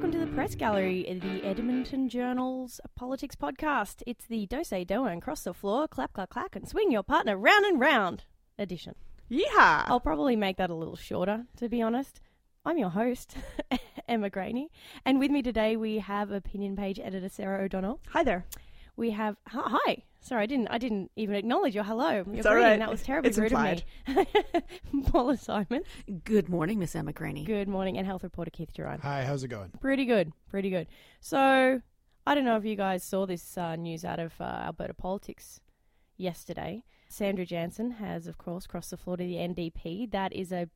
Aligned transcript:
welcome 0.00 0.18
to 0.18 0.26
the 0.26 0.34
Press 0.34 0.54
Gallery, 0.54 1.02
the 1.20 1.44
Edmonton 1.46 2.08
Journal's 2.08 2.80
politics 2.96 3.36
podcast. 3.36 4.02
It's 4.06 4.24
the 4.24 4.46
do 4.46 4.64
say 4.64 4.82
do 4.82 5.04
and 5.04 5.20
cross 5.20 5.42
the 5.42 5.52
floor, 5.52 5.86
clap, 5.86 6.14
clap, 6.14 6.30
clap, 6.30 6.56
and 6.56 6.66
swing 6.66 6.90
your 6.90 7.02
partner 7.02 7.36
round 7.36 7.66
and 7.66 7.78
round 7.78 8.24
edition. 8.58 8.94
Yeehaw! 9.30 9.84
I'll 9.88 10.00
probably 10.00 10.36
make 10.36 10.56
that 10.56 10.70
a 10.70 10.74
little 10.74 10.96
shorter, 10.96 11.44
to 11.58 11.68
be 11.68 11.82
honest. 11.82 12.22
I'm 12.64 12.78
your 12.78 12.88
host, 12.88 13.36
Emma 14.08 14.30
Graney, 14.30 14.70
and 15.04 15.18
with 15.18 15.30
me 15.30 15.42
today 15.42 15.76
we 15.76 15.98
have 15.98 16.30
opinion 16.30 16.76
page 16.76 16.98
editor 16.98 17.28
Sarah 17.28 17.62
O'Donnell. 17.62 18.00
Hi 18.08 18.22
there. 18.24 18.46
We 19.00 19.12
have 19.12 19.36
hi. 19.46 20.02
Sorry, 20.20 20.42
I 20.42 20.46
didn't. 20.46 20.68
I 20.68 20.76
didn't 20.76 21.10
even 21.16 21.34
acknowledge 21.34 21.74
your 21.74 21.84
hello. 21.84 22.16
Your 22.16 22.34
It's 22.34 22.44
all 22.46 22.52
greeting. 22.52 22.70
right. 22.72 22.78
That 22.80 22.90
was 22.90 23.02
terribly 23.02 23.30
It's 23.30 23.38
rude 23.38 23.52
implied. 23.52 23.82
of 24.08 24.16
me. 24.94 25.02
Paula 25.04 25.38
Simons. 25.38 25.86
Good 26.24 26.50
morning, 26.50 26.78
Miss 26.78 26.94
Emma 26.94 27.14
Graney. 27.14 27.44
Good 27.44 27.66
morning, 27.66 27.96
and 27.96 28.06
health 28.06 28.22
reporter 28.24 28.50
Keith 28.50 28.74
Gerein. 28.76 29.00
Hi, 29.00 29.24
how's 29.24 29.42
it 29.42 29.48
going? 29.48 29.70
Pretty 29.80 30.04
good, 30.04 30.34
pretty 30.50 30.68
good. 30.68 30.86
So, 31.18 31.80
I 32.26 32.34
don't 32.34 32.44
know 32.44 32.56
if 32.58 32.66
you 32.66 32.76
guys 32.76 33.02
saw 33.02 33.24
this 33.24 33.56
uh, 33.56 33.74
news 33.76 34.04
out 34.04 34.18
of 34.18 34.34
uh, 34.38 34.44
Alberta 34.44 34.92
politics 34.92 35.60
yesterday. 36.18 36.84
Sandra 37.08 37.46
Jansen 37.46 37.92
has, 37.92 38.26
of 38.26 38.36
course, 38.36 38.66
crossed 38.66 38.90
the 38.90 38.98
floor 38.98 39.16
to 39.16 39.24
the 39.24 39.36
NDP. 39.36 40.10
That 40.10 40.34
is 40.34 40.52
a 40.52 40.68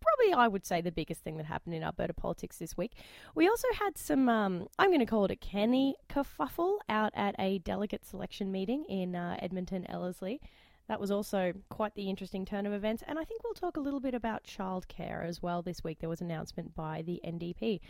probably, 0.00 0.32
I 0.34 0.48
would 0.48 0.64
say, 0.66 0.80
the 0.80 0.92
biggest 0.92 1.22
thing 1.22 1.36
that 1.38 1.46
happened 1.46 1.74
in 1.74 1.82
Alberta 1.82 2.14
politics 2.14 2.58
this 2.58 2.76
week. 2.76 2.92
We 3.34 3.48
also 3.48 3.68
had 3.78 3.98
some, 3.98 4.28
um, 4.28 4.68
I'm 4.78 4.90
going 4.90 5.00
to 5.00 5.06
call 5.06 5.24
it 5.24 5.30
a 5.30 5.36
Kenney 5.36 5.96
kerfuffle 6.08 6.78
out 6.88 7.12
at 7.14 7.34
a 7.38 7.58
delegate 7.58 8.04
selection 8.06 8.50
meeting 8.52 8.84
in 8.88 9.14
uh, 9.16 9.36
Edmonton, 9.40 9.86
Ellerslie. 9.90 10.40
That 10.88 11.00
was 11.00 11.10
also 11.10 11.52
quite 11.68 11.94
the 11.96 12.08
interesting 12.08 12.44
turn 12.44 12.64
of 12.64 12.72
events, 12.72 13.02
and 13.08 13.18
I 13.18 13.24
think 13.24 13.42
we'll 13.42 13.54
talk 13.54 13.76
a 13.76 13.80
little 13.80 13.98
bit 13.98 14.14
about 14.14 14.44
childcare 14.44 15.26
as 15.26 15.42
well 15.42 15.60
this 15.60 15.82
week. 15.82 15.98
There 15.98 16.08
was 16.08 16.20
an 16.20 16.30
announcement 16.30 16.76
by 16.76 17.02
the 17.02 17.20
NDP. 17.24 17.80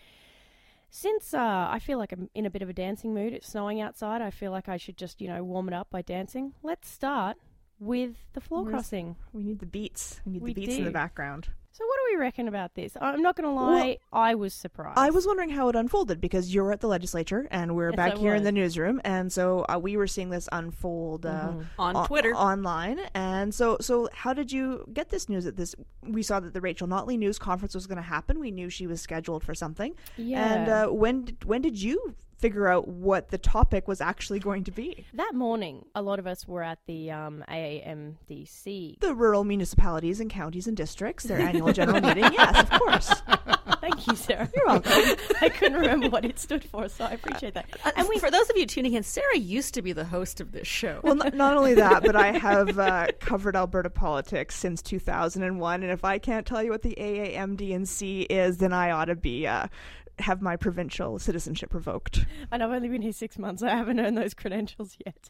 Since 0.89 1.35
uh, 1.35 1.69
I 1.71 1.79
feel 1.79 1.99
like 1.99 2.13
I'm 2.13 2.31
in 2.35 2.47
a 2.47 2.51
bit 2.51 2.63
of 2.63 2.71
a 2.71 2.73
dancing 2.73 3.13
mood, 3.13 3.35
it's 3.35 3.49
snowing 3.51 3.83
outside, 3.83 4.23
I 4.23 4.31
feel 4.31 4.51
like 4.51 4.69
I 4.69 4.79
should 4.79 4.97
just, 4.97 5.21
you 5.21 5.29
know, 5.29 5.45
warm 5.45 5.69
it 5.69 5.75
up 5.75 5.89
by 5.91 6.01
dancing. 6.01 6.55
Let's 6.63 6.89
start 6.89 7.37
with 7.79 8.17
the 8.33 8.41
floor 8.41 8.63
Where's- 8.63 8.73
crossing. 8.73 9.17
We 9.33 9.43
need 9.43 9.59
the 9.59 9.67
beats. 9.67 10.21
We 10.25 10.33
need 10.33 10.43
We 10.43 10.55
the 10.55 10.61
beats 10.63 10.77
in 10.79 10.85
the 10.85 10.91
background. 10.91 11.49
So, 11.77 11.85
what 11.87 11.97
do 12.09 12.15
we 12.15 12.19
reckon 12.19 12.49
about 12.49 12.75
this? 12.75 12.97
I'm 12.99 13.21
not 13.21 13.37
going 13.37 13.47
to 13.47 13.55
lie, 13.55 13.99
I 14.11 14.35
was 14.35 14.55
surprised. 14.55 14.99
I 14.99 15.11
was 15.11 15.27
wondering 15.27 15.51
how 15.51 15.69
it 15.69 15.77
unfolded 15.77 16.23
because 16.23 16.55
you're 16.55 16.73
at 16.73 16.81
the 16.81 16.87
legislature 16.87 17.47
and 17.51 17.77
we're 17.77 17.91
Yes, 17.91 17.97
back 17.97 18.15
I 18.15 18.19
here 18.19 18.35
in 18.35 18.45
the 18.45 18.53
newsroom, 18.53 18.99
and 19.05 19.31
so 19.31 19.67
uh, 19.69 19.79
we 19.79 19.99
were 19.99 20.07
seeing 20.07 20.31
this 20.31 20.49
unfold 20.53 21.27
uh, 21.27 21.49
Mhm. 21.53 21.65
On 21.79 21.97
o- 21.97 22.07
Twitter. 22.07 22.33
online. 22.35 23.01
And 23.15 23.55
so, 23.55 23.77
so 23.83 24.09
how 24.15 24.33
did 24.33 24.51
you 24.51 24.87
get 24.91 25.11
this 25.11 25.29
news? 25.29 25.45
That 25.45 25.57
this 25.57 25.75
we 26.03 26.23
saw 26.23 26.41
that 26.41 26.55
the 26.55 26.63
Rachel 26.63 26.89
Notley 26.89 27.19
news 27.19 27.39
conference 27.39 27.75
was 27.75 27.87
going 27.87 27.97
to 27.97 28.03
happen. 28.03 28.39
We 28.41 28.53
knew 28.53 28.71
she 28.71 28.87
was 28.87 29.03
scheduled 29.03 29.45
for 29.45 29.55
something. 29.55 29.95
Yeah. 30.17 30.55
And 30.55 30.69
uh, 30.71 30.87
when 30.89 31.27
did, 31.27 31.45
when 31.45 31.61
did 31.61 31.77
you 31.83 32.15
figure 32.39 32.69
out 32.69 32.89
what 32.89 33.31
the 33.31 33.39
topic 33.39 33.89
was 33.89 34.01
actually 34.01 34.39
going 34.39 34.65
to 34.65 34.71
be? 34.71 35.07
That 35.15 35.35
morning, 35.35 35.85
a 35.95 36.03
lot 36.03 36.19
of 36.19 36.27
us 36.27 36.47
were 36.47 36.63
at 36.63 36.79
the 36.87 37.11
um, 37.11 37.45
AAMDC. 37.49 39.01
The 39.01 39.15
rural 39.15 39.45
municipalities 39.45 40.21
and 40.21 40.31
counties 40.31 40.67
and 40.67 40.77
districts, 40.77 41.25
their 41.25 41.39
annual 41.39 41.73
general 41.73 42.01
meeting. 42.01 42.25
Yes, 42.33 42.61
of 42.61 42.71
course. 42.81 43.23
Thank 43.81 44.07
you, 44.07 44.17
Sarah. 44.17 44.51
You're 44.55 44.67
welcome. 44.67 44.93
I 45.41 45.49
couldn't 45.49 45.79
remember 45.79 46.09
what 46.09 46.25
it 46.25 46.39
stood 46.39 46.65
for, 46.65 46.89
so 46.89 47.05
I 47.05 47.13
appreciate 47.13 47.55
that. 47.55 47.67
Uh, 47.85 47.93
and 47.97 48.09
we, 48.09 48.19
for 48.19 48.31
those 48.31 48.49
of 48.51 48.57
you 48.57 48.67
tuning 48.67 48.95
in, 48.95 49.03
Sarah 49.03 49.39
used 49.39 49.75
to 49.75 49.83
be 49.83 49.93
the 49.93 50.05
host 50.05 50.41
of 50.41 50.53
this 50.53 50.67
show. 50.67 51.01
Well, 51.03 51.23
n- 51.23 51.37
not 51.37 51.57
only 51.57 51.75
that, 51.75 52.03
but 52.03 52.17
I 52.17 52.33
have 52.33 52.79
uh, 52.79 53.09
covered 53.21 53.55
Alberta 53.57 53.91
politics 53.91 54.57
since 54.57 54.83
2001, 54.83 55.83
and 55.83 55.93
if 55.93 56.05
I 56.05 56.19
can't 56.19 56.47
tell 56.47 56.63
you 56.63 56.71
what 56.71 56.83
the 56.83 56.97
AAMDNC 56.99 58.27
is, 58.29 58.59
then 58.59 58.73
I 58.73 58.91
ought 58.91 59.07
to 59.07 59.17
be 59.17 59.47
uh, 59.47 59.69
have 60.19 60.41
my 60.41 60.57
provincial 60.57 61.19
citizenship 61.19 61.75
revoked. 61.75 62.25
And 62.51 62.63
I've 62.63 62.71
only 62.71 62.89
been 62.89 63.03
here 63.03 63.13
six 63.13 63.39
months. 63.39 63.63
I 63.63 63.71
haven't 63.71 64.01
earned 64.01 64.17
those 64.17 64.35
credentials 64.35 64.97
yet. 65.05 65.29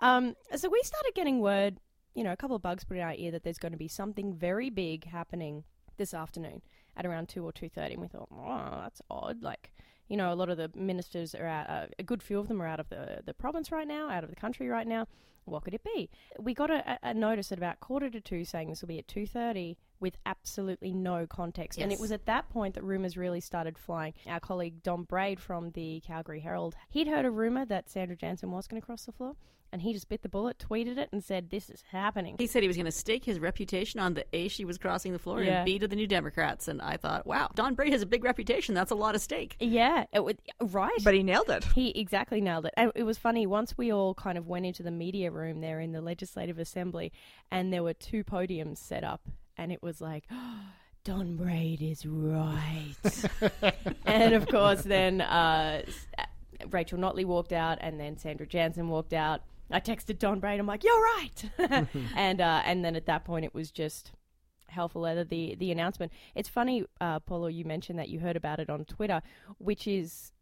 Um, 0.00 0.34
so 0.54 0.68
we 0.68 0.80
started 0.82 1.12
getting 1.14 1.40
word, 1.40 1.78
you 2.14 2.22
know, 2.22 2.32
a 2.32 2.36
couple 2.36 2.56
of 2.56 2.62
bugs 2.62 2.84
put 2.84 2.96
in 2.96 3.02
our 3.02 3.14
ear 3.14 3.32
that 3.32 3.42
there's 3.42 3.58
going 3.58 3.72
to 3.72 3.78
be 3.78 3.88
something 3.88 4.32
very 4.34 4.70
big 4.70 5.06
happening 5.06 5.64
this 5.96 6.14
afternoon 6.14 6.62
at 6.96 7.04
around 7.04 7.28
two 7.28 7.44
or 7.44 7.52
two 7.52 7.68
thirty. 7.68 7.94
And 7.94 8.02
we 8.02 8.08
thought, 8.08 8.28
oh, 8.32 8.80
that's 8.82 9.02
odd. 9.10 9.42
Like, 9.42 9.72
you 10.08 10.16
know, 10.16 10.32
a 10.32 10.36
lot 10.36 10.50
of 10.50 10.56
the 10.56 10.70
ministers 10.74 11.34
are 11.34 11.46
out. 11.46 11.68
Uh, 11.68 11.86
a 11.98 12.02
good 12.02 12.22
few 12.22 12.38
of 12.38 12.48
them 12.48 12.62
are 12.62 12.66
out 12.66 12.80
of 12.80 12.88
the 12.88 13.20
the 13.24 13.34
province 13.34 13.72
right 13.72 13.88
now, 13.88 14.08
out 14.08 14.24
of 14.24 14.30
the 14.30 14.36
country 14.36 14.68
right 14.68 14.86
now. 14.86 15.06
What 15.44 15.64
could 15.64 15.74
it 15.74 15.82
be? 15.82 16.10
We 16.38 16.54
got 16.54 16.70
a, 16.70 16.98
a 17.02 17.14
notice 17.14 17.50
at 17.52 17.58
about 17.58 17.80
quarter 17.80 18.10
to 18.10 18.20
two 18.20 18.44
saying 18.44 18.68
this 18.68 18.82
will 18.82 18.88
be 18.88 18.98
at 18.98 19.08
two 19.08 19.26
thirty 19.26 19.78
with 20.00 20.16
absolutely 20.26 20.92
no 20.92 21.26
context. 21.26 21.78
And 21.78 21.92
it 21.92 22.00
was 22.00 22.12
at 22.12 22.26
that 22.26 22.48
point 22.50 22.74
that 22.74 22.84
rumours 22.84 23.16
really 23.16 23.40
started 23.40 23.78
flying. 23.78 24.14
Our 24.26 24.40
colleague 24.40 24.82
Don 24.82 25.04
Braid 25.04 25.40
from 25.40 25.70
the 25.72 26.00
Calgary 26.06 26.40
Herald, 26.40 26.74
he'd 26.90 27.08
heard 27.08 27.24
a 27.24 27.30
rumour 27.30 27.64
that 27.66 27.88
Sandra 27.90 28.16
Jansen 28.16 28.50
was 28.50 28.66
going 28.66 28.80
to 28.80 28.86
cross 28.86 29.04
the 29.04 29.12
floor, 29.12 29.34
and 29.70 29.82
he 29.82 29.92
just 29.92 30.08
bit 30.08 30.22
the 30.22 30.28
bullet, 30.30 30.58
tweeted 30.58 30.96
it, 30.96 31.10
and 31.12 31.22
said, 31.22 31.50
"This 31.50 31.68
is 31.68 31.82
happening." 31.90 32.36
he 32.38 32.46
said 32.46 32.62
he 32.62 32.68
was 32.68 32.76
going 32.76 32.86
to 32.86 32.90
stake 32.92 33.24
his 33.26 33.38
reputation 33.38 34.00
on 34.00 34.14
the 34.14 34.24
A 34.32 34.48
she 34.48 34.64
was 34.64 34.78
crossing 34.78 35.12
the 35.12 35.18
floor 35.18 35.42
Yeah. 35.42 35.58
and 35.58 35.66
B 35.66 35.78
to 35.78 35.86
the 35.86 35.94
New 35.96 36.06
Democrats. 36.06 36.68
And 36.68 36.80
I 36.80 36.96
thought, 36.96 37.26
wow, 37.26 37.50
Don 37.54 37.74
Braid 37.74 37.92
has 37.92 38.00
a 38.00 38.06
big 38.06 38.24
reputation. 38.24 38.74
That's 38.74 38.90
a 38.90 38.94
lot 38.94 39.14
of 39.14 39.20
stake. 39.20 39.56
Yeah, 39.60 40.04
it 40.12 40.24
would 40.24 40.38
right. 40.60 40.98
But 41.04 41.12
he 41.14 41.22
nailed 41.22 41.50
it. 41.50 41.64
He 41.74 41.90
exactly 41.90 42.40
nailed 42.40 42.64
it. 42.64 42.72
And 42.78 42.92
it 42.94 43.02
was 43.02 43.18
funny, 43.18 43.46
once 43.46 43.76
we 43.76 43.92
all 43.92 44.14
kind 44.14 44.38
of 44.38 44.46
went 44.46 44.64
into 44.64 44.82
the 44.82 44.90
media 44.90 45.30
room 45.30 45.60
there 45.60 45.80
in 45.80 45.92
the 45.92 46.00
Legislative 46.00 46.58
Assembly, 46.58 47.12
and 47.50 47.70
there 47.70 47.82
were 47.82 47.92
two 47.94 48.24
podiums 48.24 48.78
set 48.78 49.04
up, 49.04 49.20
and 49.58 49.72
it 49.72 49.82
was 49.82 50.00
like, 50.00 50.24
Don 51.04 51.36
Braid 51.36 51.82
is 51.82 52.06
right. 52.06 52.94
and 54.06 54.34
of 54.34 54.46
course, 54.48 54.82
then 54.82 55.20
uh, 55.20 55.82
uh, 56.18 56.24
Rachel 56.70 56.98
Notley 56.98 57.24
walked 57.24 57.52
out, 57.52 57.78
and 57.80 57.98
then 57.98 58.16
Sandra 58.16 58.46
Jansen 58.46 58.88
walked 58.88 59.12
out. 59.12 59.42
I 59.70 59.80
texted 59.80 60.18
Don 60.18 60.40
Braid, 60.40 60.60
I'm 60.60 60.66
like, 60.66 60.84
you're 60.84 61.02
right. 61.02 61.50
and, 62.16 62.40
uh, 62.40 62.62
and 62.64 62.84
then 62.84 62.96
at 62.96 63.06
that 63.06 63.24
point, 63.24 63.44
it 63.44 63.54
was 63.54 63.70
just 63.70 64.12
hell 64.68 64.88
for 64.88 65.00
leather 65.00 65.24
the 65.24 65.56
the 65.58 65.72
announcement. 65.72 66.12
It's 66.34 66.48
funny, 66.48 66.84
uh, 67.00 67.20
Paula, 67.20 67.50
you 67.50 67.64
mentioned 67.64 67.98
that 67.98 68.08
you 68.08 68.20
heard 68.20 68.36
about 68.36 68.60
it 68.60 68.70
on 68.70 68.84
Twitter, 68.84 69.22
which 69.58 69.86
is 69.86 70.32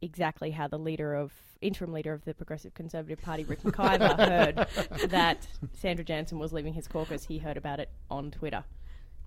exactly 0.00 0.50
how 0.52 0.68
the 0.68 0.78
leader 0.78 1.14
of 1.14 1.32
interim 1.60 1.92
leader 1.92 2.12
of 2.12 2.24
the 2.24 2.34
Progressive 2.34 2.74
Conservative 2.74 3.20
Party, 3.20 3.44
Rick 3.44 3.62
McIver, 3.62 4.16
heard 4.18 4.66
that 5.10 5.46
Sandra 5.74 6.04
Jansen 6.04 6.38
was 6.38 6.52
leaving 6.52 6.74
his 6.74 6.86
caucus. 6.86 7.24
He 7.24 7.38
heard 7.38 7.56
about 7.56 7.80
it 7.80 7.90
on 8.10 8.30
Twitter. 8.30 8.64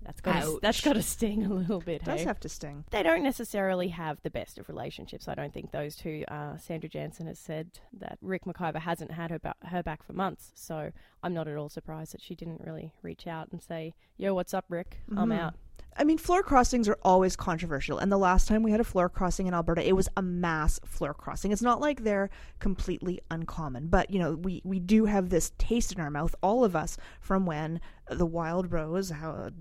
That's 0.04 0.20
got 0.20 0.42
to, 0.42 0.59
that's 0.64 0.82
got 0.82 0.94
to 0.94 1.04
sting 1.04 1.46
a 1.46 1.54
little 1.54 1.80
bit. 1.80 2.02
It 2.02 2.06
does 2.06 2.22
hey? 2.22 2.26
have 2.26 2.40
to 2.40 2.50
sting. 2.50 2.86
they 2.90 3.04
don't 3.04 3.22
necessarily 3.22 3.90
have 3.90 4.18
the 4.24 4.32
best 4.32 4.58
of 4.58 4.68
relationships. 4.68 5.28
I 5.28 5.36
don't 5.36 5.54
think 5.54 5.72
those 5.72 5.96
two. 5.96 6.24
Uh, 6.28 6.58
Sandra 6.58 6.90
Jansen 6.90 7.28
has 7.28 7.38
said 7.38 7.70
that 7.94 8.18
Rick 8.20 8.46
McIver 8.46 8.80
hasn't 8.80 9.12
had 9.12 9.30
her, 9.30 9.38
ba- 9.38 9.53
her 9.66 9.84
back 9.84 10.02
for 10.02 10.14
months, 10.14 10.53
so 10.56 10.92
I'm 11.22 11.36
not 11.36 11.48
at 11.48 11.56
all 11.56 11.70
surprised 11.70 12.14
that 12.16 12.22
she 12.24 12.34
didn't 12.34 12.62
really 12.66 12.94
reach 13.03 13.28
out 13.28 13.50
and 13.52 13.62
say, 13.62 13.94
"Yo, 14.18 14.34
what's 14.34 14.56
up, 14.56 14.66
Rick? 14.70 15.02
I'm 15.16 15.30
Mhm. 15.30 15.40
out." 15.40 15.53
I 15.97 16.03
mean, 16.03 16.18
floor 16.18 16.41
crossings 16.41 16.88
are 16.88 16.97
always 17.03 17.35
controversial. 17.35 17.97
And 17.97 18.12
the 18.12 18.18
last 18.18 18.47
time 18.47 18.63
we 18.63 18.72
had 18.72 18.79
a 18.79 18.85
floor 18.85 19.09
crossing 19.09 19.47
in 19.47 19.53
Alberta, 19.53 19.85
it 19.85 19.96
was 19.96 20.07
a 20.16 20.22
mass 20.22 20.79
floor 20.85 21.13
crossing. 21.13 21.52
It's 21.52 21.62
not 21.62 21.81
like 21.81 22.03
they're 22.03 22.29
completely 22.59 23.19
uncommon, 23.29 23.88
but 23.88 24.09
you 24.09 24.19
know, 24.19 24.35
we 24.35 24.62
we 24.63 24.79
do 24.79 25.06
have 25.06 25.29
this 25.29 25.52
taste 25.57 25.91
in 25.91 26.00
our 26.00 26.09
mouth, 26.09 26.34
all 26.41 26.63
of 26.63 26.75
us, 26.75 26.97
from 27.19 27.46
when 27.46 27.81
the 28.09 28.25
Wild 28.25 28.72
Rose, 28.72 29.09
how 29.09 29.31
a 29.31 29.52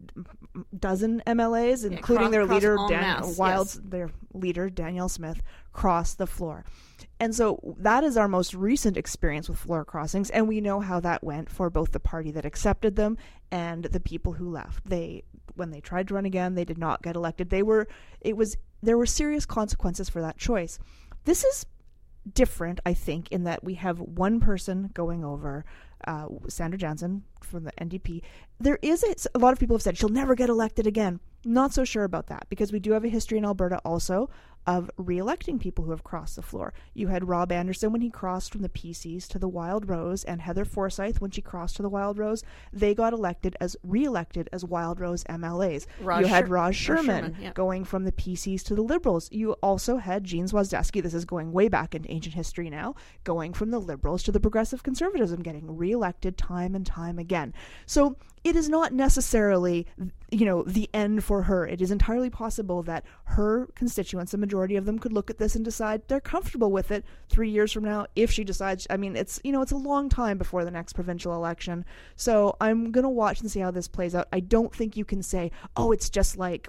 dozen 0.76 1.22
MLAs, 1.26 1.84
including 1.84 2.28
cross- 2.28 2.30
their 2.30 2.46
cross 2.46 2.54
leader, 2.54 2.76
Dan, 2.88 3.00
masse, 3.00 3.38
Wild's 3.38 3.74
yes. 3.76 3.84
their 3.84 4.10
leader 4.32 4.70
Danielle 4.70 5.08
Smith, 5.08 5.42
crossed 5.72 6.18
the 6.18 6.26
floor. 6.26 6.64
And 7.18 7.34
so 7.34 7.74
that 7.78 8.02
is 8.02 8.16
our 8.16 8.28
most 8.28 8.54
recent 8.54 8.96
experience 8.96 9.48
with 9.48 9.58
floor 9.58 9.84
crossings, 9.84 10.30
and 10.30 10.48
we 10.48 10.60
know 10.60 10.80
how 10.80 11.00
that 11.00 11.22
went 11.22 11.50
for 11.50 11.68
both 11.70 11.92
the 11.92 12.00
party 12.00 12.30
that 12.30 12.46
accepted 12.46 12.96
them 12.96 13.18
and 13.50 13.84
the 13.84 14.00
people 14.00 14.32
who 14.32 14.48
left. 14.48 14.88
They 14.88 15.24
when 15.60 15.70
they 15.70 15.80
tried 15.80 16.08
to 16.08 16.14
run 16.14 16.26
again, 16.26 16.56
they 16.56 16.64
did 16.64 16.78
not 16.78 17.02
get 17.02 17.14
elected. 17.14 17.50
They 17.50 17.62
were 17.62 17.86
it 18.20 18.36
was 18.36 18.56
there 18.82 18.98
were 18.98 19.06
serious 19.06 19.46
consequences 19.46 20.08
for 20.08 20.20
that 20.20 20.38
choice. 20.38 20.80
This 21.24 21.44
is 21.44 21.66
different, 22.34 22.80
I 22.84 22.94
think, 22.94 23.30
in 23.30 23.44
that 23.44 23.62
we 23.62 23.74
have 23.74 24.00
one 24.00 24.40
person 24.40 24.90
going 24.94 25.24
over, 25.24 25.64
uh, 26.06 26.26
Sandra 26.48 26.78
Jansen 26.78 27.24
from 27.42 27.64
the 27.64 27.72
NDP. 27.72 28.22
There 28.58 28.78
is 28.82 29.04
a, 29.04 29.14
a 29.34 29.38
lot 29.38 29.52
of 29.52 29.58
people 29.58 29.76
have 29.76 29.82
said 29.82 29.96
she'll 29.96 30.08
never 30.08 30.34
get 30.34 30.48
elected 30.48 30.86
again. 30.86 31.20
Not 31.44 31.72
so 31.72 31.84
sure 31.84 32.04
about 32.04 32.26
that 32.28 32.46
because 32.48 32.72
we 32.72 32.80
do 32.80 32.92
have 32.92 33.04
a 33.04 33.08
history 33.08 33.38
in 33.38 33.44
Alberta 33.44 33.80
also 33.84 34.28
of 34.66 34.90
re-electing 34.96 35.58
people 35.58 35.84
who 35.84 35.90
have 35.90 36.04
crossed 36.04 36.36
the 36.36 36.42
floor. 36.42 36.72
You 36.94 37.08
had 37.08 37.28
Rob 37.28 37.50
Anderson 37.52 37.92
when 37.92 38.00
he 38.00 38.10
crossed 38.10 38.52
from 38.52 38.62
the 38.62 38.68
PCs 38.68 39.26
to 39.28 39.38
the 39.38 39.48
Wild 39.48 39.88
Rose, 39.88 40.24
and 40.24 40.40
Heather 40.40 40.64
Forsyth 40.64 41.20
when 41.20 41.30
she 41.30 41.42
crossed 41.42 41.76
to 41.76 41.82
the 41.82 41.88
Wild 41.88 42.18
Rose. 42.18 42.42
They 42.72 42.94
got 42.94 43.12
elected 43.12 43.56
as 43.60 43.76
re-elected 43.82 44.48
as 44.52 44.64
Wild 44.64 45.00
Rose 45.00 45.24
MLAs. 45.24 45.86
Raj 46.00 46.22
you 46.22 46.28
had 46.28 46.46
Sher- 46.46 46.52
Raj 46.52 46.76
Sherman, 46.76 47.04
Sherman, 47.04 47.36
yeah. 47.40 47.52
going 47.52 47.84
from 47.84 48.04
the 48.04 48.12
PCs 48.12 48.62
to 48.64 48.74
the 48.74 48.82
Liberals. 48.82 49.28
You 49.32 49.52
also 49.62 49.96
had 49.96 50.24
Gene 50.24 50.46
Zwozdesky, 50.46 51.02
this 51.02 51.14
is 51.14 51.24
going 51.24 51.52
way 51.52 51.68
back 51.68 51.94
into 51.94 52.10
ancient 52.10 52.34
history 52.34 52.70
now, 52.70 52.94
going 53.24 53.52
from 53.52 53.70
the 53.70 53.78
Liberals 53.78 54.22
to 54.24 54.32
the 54.32 54.40
Progressive 54.40 54.82
Conservatism, 54.82 55.42
getting 55.42 55.76
re-elected 55.76 56.36
time 56.36 56.74
and 56.74 56.86
time 56.86 57.18
again. 57.18 57.54
So 57.86 58.16
it 58.42 58.56
is 58.56 58.68
not 58.68 58.92
necessarily 58.92 59.86
you 60.30 60.46
know 60.46 60.62
the 60.62 60.88
end 60.94 61.24
for 61.24 61.42
her. 61.42 61.66
It 61.66 61.82
is 61.82 61.90
entirely 61.90 62.30
possible 62.30 62.82
that 62.84 63.04
her 63.24 63.66
constituents 63.74 64.32
a 64.32 64.38
majority 64.38 64.76
of 64.76 64.86
them 64.86 64.98
could 64.98 65.12
look 65.12 65.28
at 65.28 65.38
this 65.38 65.54
and 65.54 65.64
decide 65.64 66.02
they're 66.08 66.20
comfortable 66.20 66.70
with 66.70 66.90
it 66.90 67.04
3 67.28 67.50
years 67.50 67.72
from 67.72 67.84
now 67.84 68.06
if 68.14 68.30
she 68.30 68.44
decides 68.44 68.86
i 68.90 68.96
mean 68.96 69.16
it's 69.16 69.40
you 69.44 69.52
know 69.52 69.60
it's 69.62 69.72
a 69.72 69.76
long 69.76 70.08
time 70.08 70.38
before 70.38 70.64
the 70.64 70.70
next 70.70 70.92
provincial 70.94 71.34
election. 71.34 71.84
So 72.16 72.56
i'm 72.60 72.92
going 72.92 73.02
to 73.04 73.10
watch 73.10 73.40
and 73.40 73.50
see 73.50 73.60
how 73.60 73.70
this 73.70 73.88
plays 73.88 74.14
out. 74.14 74.28
I 74.32 74.40
don't 74.40 74.74
think 74.74 74.96
you 74.96 75.04
can 75.04 75.22
say 75.22 75.50
oh 75.76 75.92
it's 75.92 76.08
just 76.08 76.36
like 76.36 76.68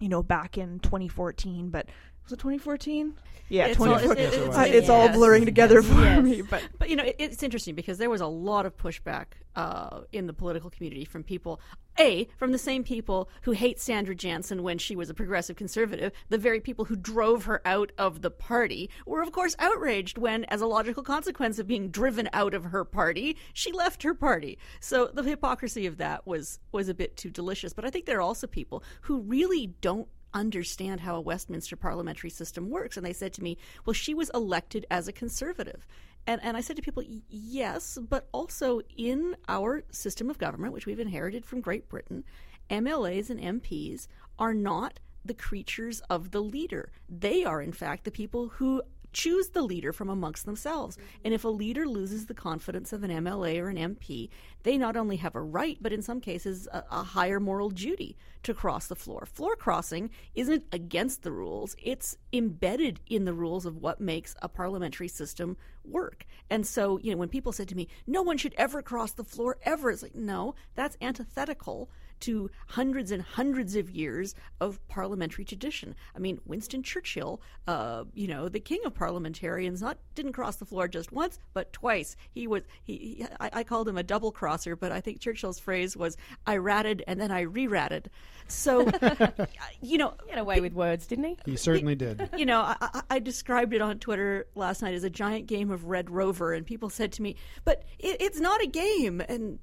you 0.00 0.08
know 0.08 0.22
back 0.22 0.56
in 0.58 0.78
2014 0.80 1.70
but 1.70 1.88
was 2.28 2.32
it 2.34 2.40
2014 2.40 3.14
yeah 3.48 3.66
It's 3.66 3.80
all- 3.80 3.86
2014 3.86 4.24
it's- 4.26 4.34
it's- 4.40 4.56
Uh, 4.58 4.76
it's 4.76 4.88
all 4.90 5.06
yes, 5.06 5.16
blurring 5.16 5.44
together 5.46 5.76
yes, 5.76 5.86
for 5.86 6.00
yes. 6.02 6.22
me 6.22 6.42
but 6.42 6.62
But 6.78 6.90
you 6.90 6.96
know, 6.96 7.04
it, 7.04 7.16
it's 7.18 7.42
interesting 7.42 7.74
because 7.74 7.96
there 7.98 8.10
was 8.10 8.20
a 8.20 8.26
lot 8.26 8.66
of 8.66 8.76
pushback 8.76 9.26
uh, 9.56 10.02
in 10.12 10.26
the 10.28 10.32
political 10.32 10.70
community 10.70 11.04
from 11.04 11.24
people. 11.24 11.60
A 11.98 12.28
from 12.36 12.52
the 12.52 12.58
same 12.58 12.84
people 12.84 13.28
who 13.42 13.50
hate 13.52 13.80
Sandra 13.80 14.14
Jansen 14.14 14.62
when 14.62 14.78
she 14.78 14.94
was 14.94 15.10
a 15.10 15.14
progressive 15.14 15.56
conservative, 15.56 16.12
the 16.28 16.38
very 16.38 16.60
people 16.60 16.84
who 16.84 16.94
drove 16.94 17.46
her 17.46 17.60
out 17.64 17.90
of 17.98 18.22
the 18.22 18.30
party 18.30 18.88
were 19.04 19.20
of 19.22 19.32
course 19.32 19.56
outraged 19.58 20.16
when, 20.16 20.44
as 20.44 20.60
a 20.60 20.66
logical 20.66 21.02
consequence 21.02 21.58
of 21.58 21.66
being 21.66 21.88
driven 21.90 22.28
out 22.32 22.54
of 22.54 22.64
her 22.66 22.84
party, 22.84 23.36
she 23.52 23.72
left 23.72 24.04
her 24.04 24.14
party. 24.14 24.58
So 24.80 25.10
the 25.12 25.24
hypocrisy 25.24 25.86
of 25.86 25.96
that 25.96 26.24
was 26.26 26.60
was 26.70 26.88
a 26.88 26.94
bit 26.94 27.16
too 27.16 27.30
delicious. 27.30 27.72
But 27.72 27.84
I 27.84 27.90
think 27.90 28.04
there 28.06 28.18
are 28.18 28.22
also 28.22 28.46
people 28.46 28.84
who 29.02 29.20
really 29.22 29.68
don't 29.80 30.06
understand 30.34 31.00
how 31.00 31.16
a 31.16 31.20
Westminster 31.20 31.76
parliamentary 31.76 32.30
system 32.30 32.70
works. 32.70 32.96
And 32.96 33.04
they 33.04 33.12
said 33.12 33.32
to 33.34 33.42
me, 33.42 33.58
well, 33.84 33.94
she 33.94 34.14
was 34.14 34.30
elected 34.34 34.86
as 34.90 35.08
a 35.08 35.12
conservative. 35.12 35.86
And, 36.26 36.40
and 36.44 36.56
I 36.56 36.60
said 36.60 36.76
to 36.76 36.82
people, 36.82 37.02
yes, 37.28 37.98
but 38.08 38.28
also 38.32 38.80
in 38.96 39.36
our 39.48 39.82
system 39.90 40.28
of 40.28 40.38
government, 40.38 40.74
which 40.74 40.86
we've 40.86 41.00
inherited 41.00 41.44
from 41.44 41.60
Great 41.60 41.88
Britain, 41.88 42.24
MLAs 42.70 43.30
and 43.30 43.62
MPs 43.62 44.08
are 44.38 44.54
not 44.54 45.00
the 45.24 45.34
creatures 45.34 46.00
of 46.10 46.30
the 46.30 46.40
leader. 46.40 46.92
They 47.08 47.44
are, 47.44 47.62
in 47.62 47.72
fact, 47.72 48.04
the 48.04 48.10
people 48.10 48.48
who 48.48 48.82
choose 49.12 49.48
the 49.48 49.62
leader 49.62 49.92
from 49.92 50.08
amongst 50.10 50.46
themselves. 50.46 50.98
And 51.24 51.34
if 51.34 51.44
a 51.44 51.48
leader 51.48 51.86
loses 51.86 52.26
the 52.26 52.34
confidence 52.34 52.92
of 52.92 53.02
an 53.02 53.10
MLA 53.10 53.58
or 53.60 53.68
an 53.68 53.76
MP, 53.76 54.28
they 54.62 54.76
not 54.76 54.96
only 54.96 55.16
have 55.16 55.34
a 55.34 55.40
right, 55.40 55.78
but 55.80 55.92
in 55.92 56.02
some 56.02 56.20
cases, 56.20 56.68
a, 56.72 56.84
a 56.90 57.02
higher 57.02 57.40
moral 57.40 57.70
duty 57.70 58.16
to 58.42 58.54
cross 58.54 58.86
the 58.86 58.96
floor. 58.96 59.26
Floor 59.26 59.56
crossing 59.56 60.10
isn't 60.34 60.64
against 60.72 61.22
the 61.22 61.32
rules, 61.32 61.74
it's 61.82 62.16
embedded 62.32 63.00
in 63.06 63.24
the 63.24 63.34
rules 63.34 63.66
of 63.66 63.76
what 63.76 64.00
makes 64.00 64.34
a 64.42 64.48
parliamentary 64.48 65.08
system 65.08 65.56
work. 65.84 66.24
And 66.50 66.66
so, 66.66 66.98
you 66.98 67.10
know, 67.10 67.16
when 67.18 67.28
people 67.28 67.52
said 67.52 67.68
to 67.68 67.76
me, 67.76 67.88
no 68.06 68.22
one 68.22 68.38
should 68.38 68.54
ever 68.56 68.82
cross 68.82 69.12
the 69.12 69.24
floor 69.24 69.58
ever, 69.62 69.90
it's 69.90 70.02
like, 70.02 70.14
no, 70.14 70.54
that's 70.74 70.96
antithetical 71.00 71.90
to 72.20 72.50
hundreds 72.68 73.10
and 73.10 73.22
hundreds 73.22 73.76
of 73.76 73.90
years 73.90 74.34
of 74.60 74.86
parliamentary 74.88 75.44
tradition. 75.44 75.94
I 76.14 76.18
mean, 76.18 76.40
Winston 76.46 76.82
Churchill, 76.82 77.40
uh, 77.66 78.04
you 78.14 78.28
know, 78.28 78.48
the 78.48 78.60
king 78.60 78.80
of 78.84 78.94
parliamentarians, 78.94 79.82
not 79.82 79.98
didn't 80.14 80.32
cross 80.32 80.56
the 80.56 80.64
floor 80.64 80.88
just 80.88 81.12
once, 81.12 81.38
but 81.54 81.72
twice. 81.72 82.16
He 82.30 82.46
was 82.46 82.62
he. 82.82 82.96
he 82.96 83.26
I, 83.40 83.50
I 83.52 83.64
called 83.64 83.88
him 83.88 83.98
a 83.98 84.02
double 84.02 84.32
crosser, 84.32 84.76
but 84.76 84.92
I 84.92 85.00
think 85.00 85.20
Churchill's 85.20 85.58
phrase 85.58 85.96
was, 85.96 86.16
"I 86.46 86.56
ratted 86.56 87.02
and 87.06 87.20
then 87.20 87.30
I 87.30 87.40
re-ratted." 87.42 88.10
So, 88.48 88.90
you 89.82 89.98
know, 89.98 90.14
Get 90.26 90.38
away 90.38 90.60
with 90.60 90.72
words, 90.72 91.06
didn't 91.06 91.24
he? 91.24 91.38
He 91.44 91.56
certainly 91.56 91.94
did. 91.94 92.30
you 92.36 92.46
know, 92.46 92.60
I, 92.60 92.76
I, 92.80 93.02
I 93.10 93.18
described 93.18 93.74
it 93.74 93.82
on 93.82 93.98
Twitter 93.98 94.46
last 94.54 94.82
night 94.82 94.94
as 94.94 95.04
a 95.04 95.10
giant 95.10 95.46
game 95.46 95.70
of 95.70 95.84
Red 95.84 96.10
Rover, 96.10 96.52
and 96.54 96.64
people 96.66 96.90
said 96.90 97.12
to 97.12 97.22
me, 97.22 97.36
"But 97.64 97.84
it, 97.98 98.20
it's 98.20 98.40
not 98.40 98.62
a 98.62 98.66
game." 98.66 99.20
And 99.28 99.58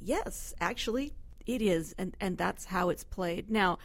yes, 0.00 0.54
actually, 0.60 1.12
it 1.48 1.62
is, 1.62 1.94
and 1.98 2.16
and 2.20 2.38
that's 2.38 2.66
how 2.66 2.90
it's 2.90 3.02
played. 3.02 3.50
Now, 3.50 3.78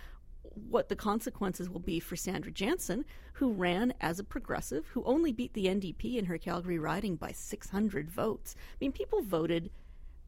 what 0.53 0.89
the 0.89 0.95
consequences 0.95 1.69
will 1.69 1.79
be 1.79 1.99
for 1.99 2.15
Sandra 2.15 2.51
Jansen, 2.51 3.05
who 3.33 3.53
ran 3.53 3.93
as 4.01 4.19
a 4.19 4.23
progressive, 4.23 4.85
who 4.87 5.03
only 5.05 5.31
beat 5.31 5.53
the 5.53 5.65
NDP 5.65 6.17
in 6.17 6.25
her 6.25 6.37
Calgary 6.37 6.77
riding 6.77 7.15
by 7.15 7.31
600 7.31 8.11
votes. 8.11 8.55
I 8.57 8.75
mean, 8.81 8.91
people 8.91 9.21
voted 9.21 9.71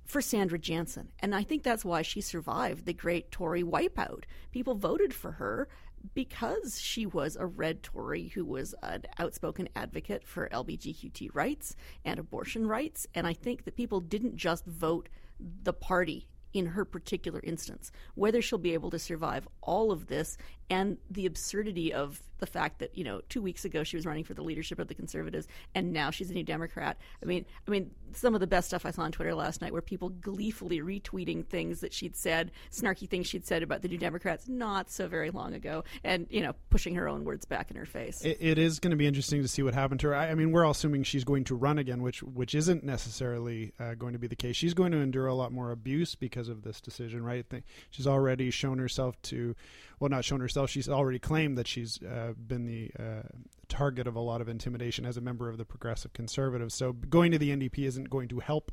for 0.06 0.22
Sandra 0.22 0.58
Jansen. 0.58 1.10
And 1.20 1.36
I 1.36 1.44
think 1.44 1.64
that's 1.64 1.86
why 1.86 2.02
she 2.02 2.22
survived 2.22 2.86
the 2.86 2.94
great 2.94 3.32
Tory 3.32 3.64
wipeout. 3.64 4.24
People 4.52 4.76
voted 4.76 5.14
for 5.14 5.34
her 5.34 5.68
because 6.14 6.80
she 6.80 7.06
was 7.06 7.36
a 7.36 7.46
red 7.46 7.84
Tory 7.84 8.30
who 8.30 8.46
was 8.46 8.76
an 8.84 9.04
outspoken 9.20 9.68
advocate 9.76 10.24
for 10.26 10.50
LBGQT 10.50 11.30
rights 11.34 11.76
and 12.04 12.20
abortion 12.20 12.68
rights. 12.68 13.08
And 13.14 13.26
I 13.28 13.34
think 13.34 13.66
that 13.66 13.76
people 13.76 14.00
didn't 14.00 14.36
just 14.36 14.66
vote 14.66 15.10
the 15.40 15.74
party 15.74 16.28
in 16.56 16.68
her 16.68 16.86
particular 16.86 17.42
instance. 17.44 17.92
Whether 18.16 18.42
she'll 18.42 18.58
be 18.58 18.74
able 18.74 18.90
to 18.92 18.98
survive 18.98 19.46
all 19.62 19.92
of 19.92 20.08
this 20.08 20.38
and 20.70 20.98
the 21.10 21.26
absurdity 21.26 21.94
of 21.94 22.22
the 22.38 22.46
fact 22.46 22.80
that, 22.80 22.98
you 22.98 23.04
know, 23.04 23.22
two 23.30 23.42
weeks 23.42 23.64
ago 23.64 23.84
she 23.84 23.96
was 23.96 24.06
running 24.06 24.24
for 24.24 24.34
the 24.34 24.44
leadership 24.44 24.78
of 24.78 24.88
the 24.88 24.96
conservatives 24.96 25.48
and 25.74 25.94
now 25.94 26.12
she's 26.12 26.30
a 26.30 26.34
new 26.34 26.44
Democrat. 26.44 26.98
I 27.24 27.26
mean 27.26 27.46
I 27.68 27.72
mean 27.72 27.92
some 28.14 28.34
of 28.34 28.40
the 28.40 28.48
best 28.48 28.68
stuff 28.68 28.86
I 28.86 28.92
saw 28.92 29.04
on 29.04 29.12
Twitter 29.12 29.34
last 29.36 29.62
night 29.62 29.74
were 29.74 29.82
people 29.82 30.10
gleefully 30.10 30.80
retweeting 30.82 31.46
things 31.46 31.82
that 31.82 31.94
she'd 31.94 32.16
said, 32.16 32.52
snarky 32.72 33.10
things 33.10 33.28
she'd 33.28 33.46
said 33.46 33.64
about 33.64 33.82
the 33.82 33.88
new 33.88 33.98
Democrats 33.98 34.48
not 34.48 34.90
so 34.90 35.08
very 35.08 35.32
long 35.32 35.54
ago, 35.54 35.84
and, 36.04 36.28
you 36.30 36.42
know, 36.42 36.54
pushing 36.70 36.96
her 36.96 37.10
own 37.10 37.26
words 37.26 37.46
back 37.46 37.70
in 37.70 37.78
her 37.78 37.86
face. 37.86 38.24
It, 38.24 38.38
it 38.40 38.58
is 38.58 38.80
going 38.80 38.92
to 38.92 38.98
be 38.98 39.08
interesting 39.08 39.42
to 39.42 39.48
see 39.48 39.64
what 39.64 39.74
happened 39.74 40.00
to 40.02 40.08
her. 40.08 40.16
I, 40.16 40.30
I 40.30 40.36
mean, 40.36 40.52
we're 40.52 40.64
all 40.64 40.72
assuming 40.72 41.04
she's 41.04 41.24
going 41.24 41.44
to 41.46 41.56
run 41.56 41.78
again, 41.78 42.02
which 42.02 42.24
which 42.24 42.56
isn't 42.56 42.84
necessarily 42.84 43.74
uh, 43.80 43.96
going 43.96 44.14
to 44.14 44.20
be 44.20 44.28
the 44.28 44.36
case. 44.36 44.56
She's 44.56 44.74
going 44.74 44.92
to 44.94 44.98
endure 45.00 45.28
a 45.28 45.36
lot 45.36 45.52
more 45.52 45.72
abuse 45.72 46.16
because 46.16 46.48
of 46.48 46.64
this 46.64 46.80
decision, 46.80 47.24
right? 47.24 47.46
She's 47.90 48.08
already 48.08 48.50
shown 48.50 48.78
herself 48.78 49.22
to, 49.24 49.56
well, 50.00 50.10
not 50.10 50.26
shown 50.26 50.40
herself. 50.40 50.70
She's 50.70 50.90
already 50.90 51.20
claimed 51.20 51.58
that 51.58 51.68
she's 51.68 52.02
uh, 52.04 52.34
been 52.36 52.66
the 52.66 52.92
uh, 53.00 53.24
target 53.68 54.08
of 54.08 54.16
a 54.16 54.20
lot 54.20 54.42
of 54.42 54.50
intimidation 54.50 55.06
as 55.06 55.18
a 55.18 55.22
member 55.22 55.50
of 55.50 55.58
the 55.58 55.66
Progressive 55.66 56.14
Conservatives. 56.14 56.76
So 56.76 56.94
going 56.94 57.32
to 57.32 57.38
the 57.38 57.56
NDP 57.56 57.86
isn't 57.86 58.10
going 58.10 58.28
to 58.30 58.40
help 58.40 58.72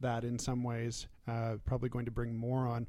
that 0.00 0.24
in 0.24 0.38
some 0.38 0.62
ways. 0.62 1.06
Uh, 1.26 1.56
probably 1.64 1.88
going 1.88 2.04
to 2.04 2.10
bring 2.10 2.36
more 2.36 2.66
on. 2.66 2.86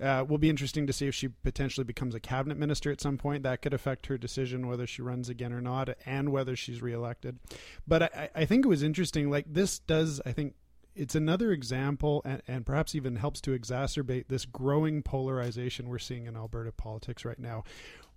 Uh, 0.00 0.24
will 0.28 0.38
be 0.38 0.50
interesting 0.50 0.88
to 0.88 0.92
see 0.92 1.06
if 1.06 1.14
she 1.14 1.28
potentially 1.28 1.84
becomes 1.84 2.16
a 2.16 2.20
cabinet 2.20 2.58
minister 2.58 2.90
at 2.90 3.00
some 3.00 3.16
point. 3.16 3.44
That 3.44 3.62
could 3.62 3.72
affect 3.72 4.06
her 4.06 4.18
decision 4.18 4.66
whether 4.66 4.88
she 4.88 5.02
runs 5.02 5.28
again 5.28 5.52
or 5.52 5.60
not, 5.60 5.90
and 6.04 6.32
whether 6.32 6.56
she's 6.56 6.82
reelected. 6.82 7.38
But 7.86 8.02
I, 8.02 8.30
I 8.34 8.44
think 8.44 8.64
it 8.64 8.68
was 8.68 8.82
interesting. 8.82 9.30
Like 9.30 9.46
this 9.48 9.78
does, 9.78 10.20
I 10.26 10.32
think 10.32 10.54
it's 10.94 11.14
another 11.14 11.52
example, 11.52 12.22
and, 12.24 12.42
and 12.46 12.66
perhaps 12.66 12.94
even 12.94 13.16
helps 13.16 13.40
to 13.42 13.58
exacerbate 13.58 14.28
this 14.28 14.44
growing 14.44 15.02
polarization 15.02 15.88
we're 15.88 15.98
seeing 15.98 16.26
in 16.26 16.36
Alberta 16.36 16.72
politics 16.72 17.24
right 17.24 17.38
now, 17.38 17.64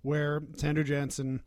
where 0.02 0.42
Sandra 0.54 0.84
Jansen 0.84 1.42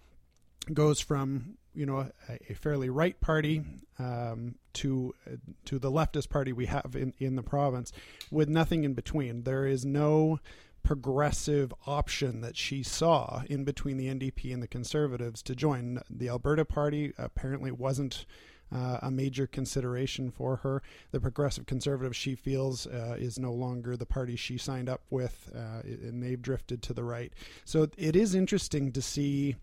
goes 0.74 1.00
from 1.00 1.58
you 1.74 1.86
know 1.86 2.00
a, 2.00 2.12
a 2.50 2.54
fairly 2.54 2.90
right 2.90 3.20
party 3.20 3.64
um, 4.00 4.56
to 4.74 5.14
uh, 5.28 5.36
to 5.66 5.80
the 5.80 5.92
leftist 5.92 6.30
party 6.30 6.54
we 6.54 6.66
have 6.66 6.96
in 6.96 7.14
in 7.20 7.36
the 7.36 7.44
province, 7.44 7.92
with 8.30 8.50
nothing 8.50 8.84
in 8.84 8.94
between. 8.94 9.44
There 9.44 9.66
is 9.66 9.86
no 9.86 10.40
progressive 10.84 11.72
option 11.86 12.42
that 12.42 12.58
she 12.58 12.82
saw 12.82 13.44
in 13.48 13.64
between 13.64 13.98
the 13.98 14.08
NDP 14.08 14.52
and 14.52 14.64
the 14.64 14.68
Conservatives 14.68 15.44
to 15.44 15.56
join. 15.56 16.02
The 16.10 16.30
Alberta 16.30 16.66
Party 16.66 17.14
apparently 17.18 17.72
wasn't. 17.72 18.26
Uh, 18.74 19.00
a 19.02 19.12
major 19.12 19.48
consideration 19.48 20.32
for 20.32 20.56
her. 20.58 20.82
The 21.12 21.20
Progressive 21.20 21.66
Conservative, 21.66 22.16
she 22.16 22.36
feels, 22.36 22.88
uh, 22.88 23.18
is 23.20 23.38
no 23.38 23.52
longer 23.52 23.98
the 23.98 24.06
party 24.06 24.38
she 24.38 24.58
signed 24.58 24.88
up 24.88 25.02
with, 25.10 25.52
uh, 25.54 25.82
and 25.84 26.24
they've 26.24 26.42
drifted 26.42 26.82
to 26.84 26.94
the 26.94 27.04
right. 27.04 27.34
So 27.66 27.90
it 27.98 28.16
is 28.16 28.34
interesting 28.34 28.94
to 28.94 29.02
see 29.02 29.58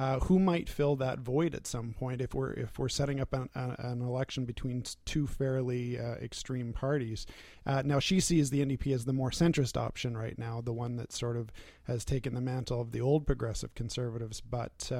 uh, 0.00 0.18
who 0.20 0.38
might 0.38 0.68
fill 0.68 0.96
that 0.96 1.18
void 1.18 1.54
at 1.54 1.66
some 1.66 1.92
point 1.92 2.22
if 2.22 2.32
we're 2.32 2.52
if 2.52 2.78
we're 2.78 2.88
setting 2.88 3.20
up 3.20 3.34
an, 3.34 3.50
an, 3.54 4.00
election 4.00 4.46
between 4.46 4.82
two 5.04 5.26
fairly 5.26 5.98
uh, 5.98 6.14
extreme 6.14 6.72
parties. 6.72 7.26
Uh, 7.66 7.82
now 7.84 7.98
she 7.98 8.18
sees 8.18 8.48
the 8.48 8.64
NDP 8.64 8.94
as 8.94 9.04
the 9.04 9.12
more 9.12 9.30
centrist 9.30 9.76
option 9.76 10.16
right 10.16 10.38
now, 10.38 10.62
the 10.62 10.72
one 10.72 10.96
that 10.96 11.12
sort 11.12 11.36
of 11.36 11.52
has 11.84 12.02
taken 12.02 12.34
the 12.34 12.40
mantle 12.40 12.80
of 12.80 12.92
the 12.92 13.00
old 13.00 13.26
progressive 13.26 13.74
conservatives, 13.74 14.40
but. 14.40 14.90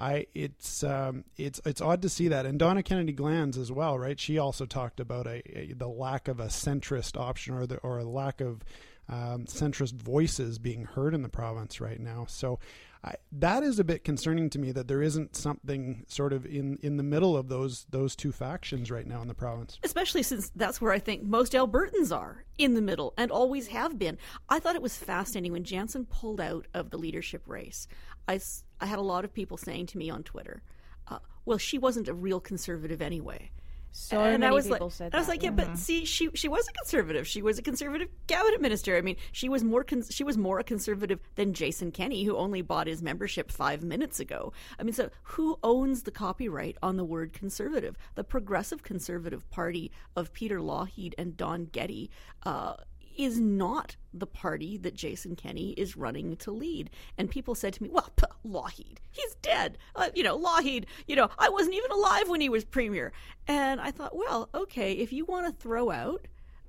I 0.00 0.26
it's 0.34 0.82
um, 0.82 1.24
it's 1.36 1.60
it's 1.66 1.82
odd 1.82 2.00
to 2.02 2.08
see 2.08 2.28
that, 2.28 2.46
and 2.46 2.58
Donna 2.58 2.82
Kennedy 2.82 3.12
Glans 3.12 3.58
as 3.58 3.70
well, 3.70 3.98
right? 3.98 4.18
She 4.18 4.38
also 4.38 4.64
talked 4.64 4.98
about 4.98 5.26
a, 5.26 5.42
a 5.58 5.74
the 5.74 5.88
lack 5.88 6.26
of 6.26 6.40
a 6.40 6.46
centrist 6.46 7.20
option 7.20 7.54
or 7.54 7.66
the 7.66 7.76
or 7.78 7.98
a 7.98 8.04
lack 8.04 8.40
of 8.40 8.64
um, 9.10 9.44
centrist 9.44 9.92
voices 9.92 10.58
being 10.58 10.84
heard 10.84 11.14
in 11.14 11.22
the 11.22 11.28
province 11.28 11.80
right 11.80 12.00
now. 12.00 12.24
So 12.28 12.60
I, 13.02 13.14
that 13.32 13.62
is 13.62 13.78
a 13.78 13.84
bit 13.84 14.04
concerning 14.04 14.50
to 14.50 14.58
me 14.58 14.72
that 14.72 14.86
there 14.86 15.02
isn't 15.02 15.34
something 15.34 16.04
sort 16.06 16.32
of 16.32 16.46
in, 16.46 16.78
in 16.82 16.96
the 16.96 17.02
middle 17.02 17.36
of 17.36 17.48
those 17.48 17.86
those 17.90 18.14
two 18.14 18.30
factions 18.30 18.90
right 18.90 19.06
now 19.06 19.20
in 19.20 19.28
the 19.28 19.34
province. 19.34 19.78
especially 19.82 20.22
since 20.22 20.50
that's 20.54 20.80
where 20.80 20.92
I 20.92 20.98
think 20.98 21.22
most 21.22 21.52
Albertans 21.52 22.14
are 22.14 22.44
in 22.56 22.74
the 22.74 22.82
middle 22.82 23.12
and 23.16 23.30
always 23.30 23.68
have 23.68 23.98
been. 23.98 24.18
I 24.48 24.60
thought 24.60 24.76
it 24.76 24.82
was 24.82 24.96
fascinating 24.96 25.52
when 25.52 25.64
Jansen 25.64 26.06
pulled 26.06 26.40
out 26.40 26.66
of 26.72 26.90
the 26.90 26.98
leadership 26.98 27.42
race. 27.46 27.88
I, 28.28 28.40
I 28.80 28.86
had 28.86 28.98
a 28.98 29.02
lot 29.02 29.24
of 29.24 29.32
people 29.32 29.56
saying 29.56 29.86
to 29.86 29.98
me 29.98 30.10
on 30.10 30.22
Twitter, 30.22 30.62
uh, 31.08 31.18
well, 31.44 31.58
she 31.58 31.78
wasn't 31.78 32.08
a 32.08 32.14
real 32.14 32.40
conservative 32.40 33.02
anyway. 33.02 33.50
So 33.92 34.20
and 34.20 34.40
many 34.40 34.50
I 34.50 34.54
was 34.54 34.68
people 34.68 34.92
like, 35.00 35.14
I 35.14 35.18
was 35.18 35.28
like, 35.28 35.42
yeah, 35.42 35.50
but 35.50 35.76
see, 35.76 36.04
she 36.04 36.30
she 36.34 36.48
was 36.48 36.68
a 36.68 36.72
conservative. 36.72 37.26
She 37.26 37.42
was 37.42 37.58
a 37.58 37.62
conservative 37.62 38.08
cabinet 38.28 38.60
minister. 38.60 38.96
I 38.96 39.00
mean, 39.00 39.16
she 39.32 39.48
was 39.48 39.64
more 39.64 39.82
con- 39.82 40.04
she 40.08 40.22
was 40.22 40.38
more 40.38 40.60
a 40.60 40.64
conservative 40.64 41.18
than 41.34 41.54
Jason 41.54 41.90
Kenney, 41.90 42.22
who 42.22 42.36
only 42.36 42.62
bought 42.62 42.86
his 42.86 43.02
membership 43.02 43.50
five 43.50 43.82
minutes 43.82 44.20
ago. 44.20 44.52
I 44.78 44.84
mean, 44.84 44.92
so 44.92 45.10
who 45.24 45.58
owns 45.64 46.04
the 46.04 46.12
copyright 46.12 46.76
on 46.82 46.96
the 46.96 47.04
word 47.04 47.32
conservative? 47.32 47.96
The 48.14 48.22
Progressive 48.22 48.84
Conservative 48.84 49.48
Party 49.50 49.90
of 50.14 50.32
Peter 50.32 50.60
Lougheed 50.60 51.14
and 51.18 51.36
Don 51.36 51.64
Getty. 51.64 52.10
Uh, 52.44 52.74
is 53.16 53.38
not 53.38 53.96
the 54.12 54.26
party 54.26 54.76
that 54.78 54.94
Jason 54.94 55.36
Kenney 55.36 55.70
is 55.72 55.96
running 55.96 56.36
to 56.36 56.50
lead. 56.50 56.90
And 57.18 57.30
people 57.30 57.54
said 57.54 57.74
to 57.74 57.82
me, 57.82 57.88
well, 57.88 58.10
puh, 58.16 58.26
Lougheed, 58.44 58.98
he's 59.10 59.34
dead. 59.42 59.78
Uh, 59.94 60.10
you 60.14 60.22
know, 60.22 60.38
Lougheed, 60.38 60.84
you 61.06 61.16
know, 61.16 61.28
I 61.38 61.48
wasn't 61.48 61.74
even 61.74 61.90
alive 61.90 62.28
when 62.28 62.40
he 62.40 62.48
was 62.48 62.64
premier. 62.64 63.12
And 63.46 63.80
I 63.80 63.90
thought, 63.90 64.16
well, 64.16 64.48
okay, 64.54 64.92
if 64.92 65.12
you 65.12 65.24
want 65.24 65.46
to 65.46 65.52
throw 65.52 65.90
out, 65.90 66.26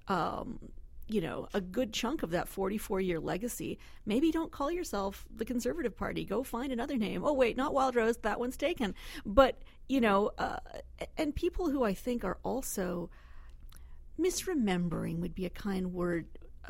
um, 0.07 0.59
you 1.07 1.19
know, 1.19 1.47
a 1.53 1.59
good 1.59 1.91
chunk 1.91 2.23
of 2.23 2.31
that 2.31 2.47
44 2.47 3.01
year 3.01 3.19
legacy, 3.19 3.77
maybe 4.05 4.31
don't 4.31 4.51
call 4.51 4.71
yourself 4.71 5.25
the 5.35 5.45
Conservative 5.45 5.95
Party. 5.95 6.23
Go 6.23 6.41
find 6.43 6.71
another 6.71 6.97
name. 6.97 7.23
Oh, 7.25 7.33
wait, 7.33 7.57
not 7.57 7.73
Wildrose. 7.73 8.17
That 8.17 8.39
one's 8.39 8.57
taken. 8.57 8.95
But, 9.25 9.61
you 9.89 9.99
know, 9.99 10.31
uh, 10.37 10.59
and 11.17 11.35
people 11.35 11.69
who 11.69 11.83
I 11.83 11.93
think 11.93 12.23
are 12.23 12.37
also 12.43 13.09
misremembering 14.19 15.19
would 15.19 15.35
be 15.35 15.45
a 15.45 15.49
kind 15.49 15.93
word 15.93 16.27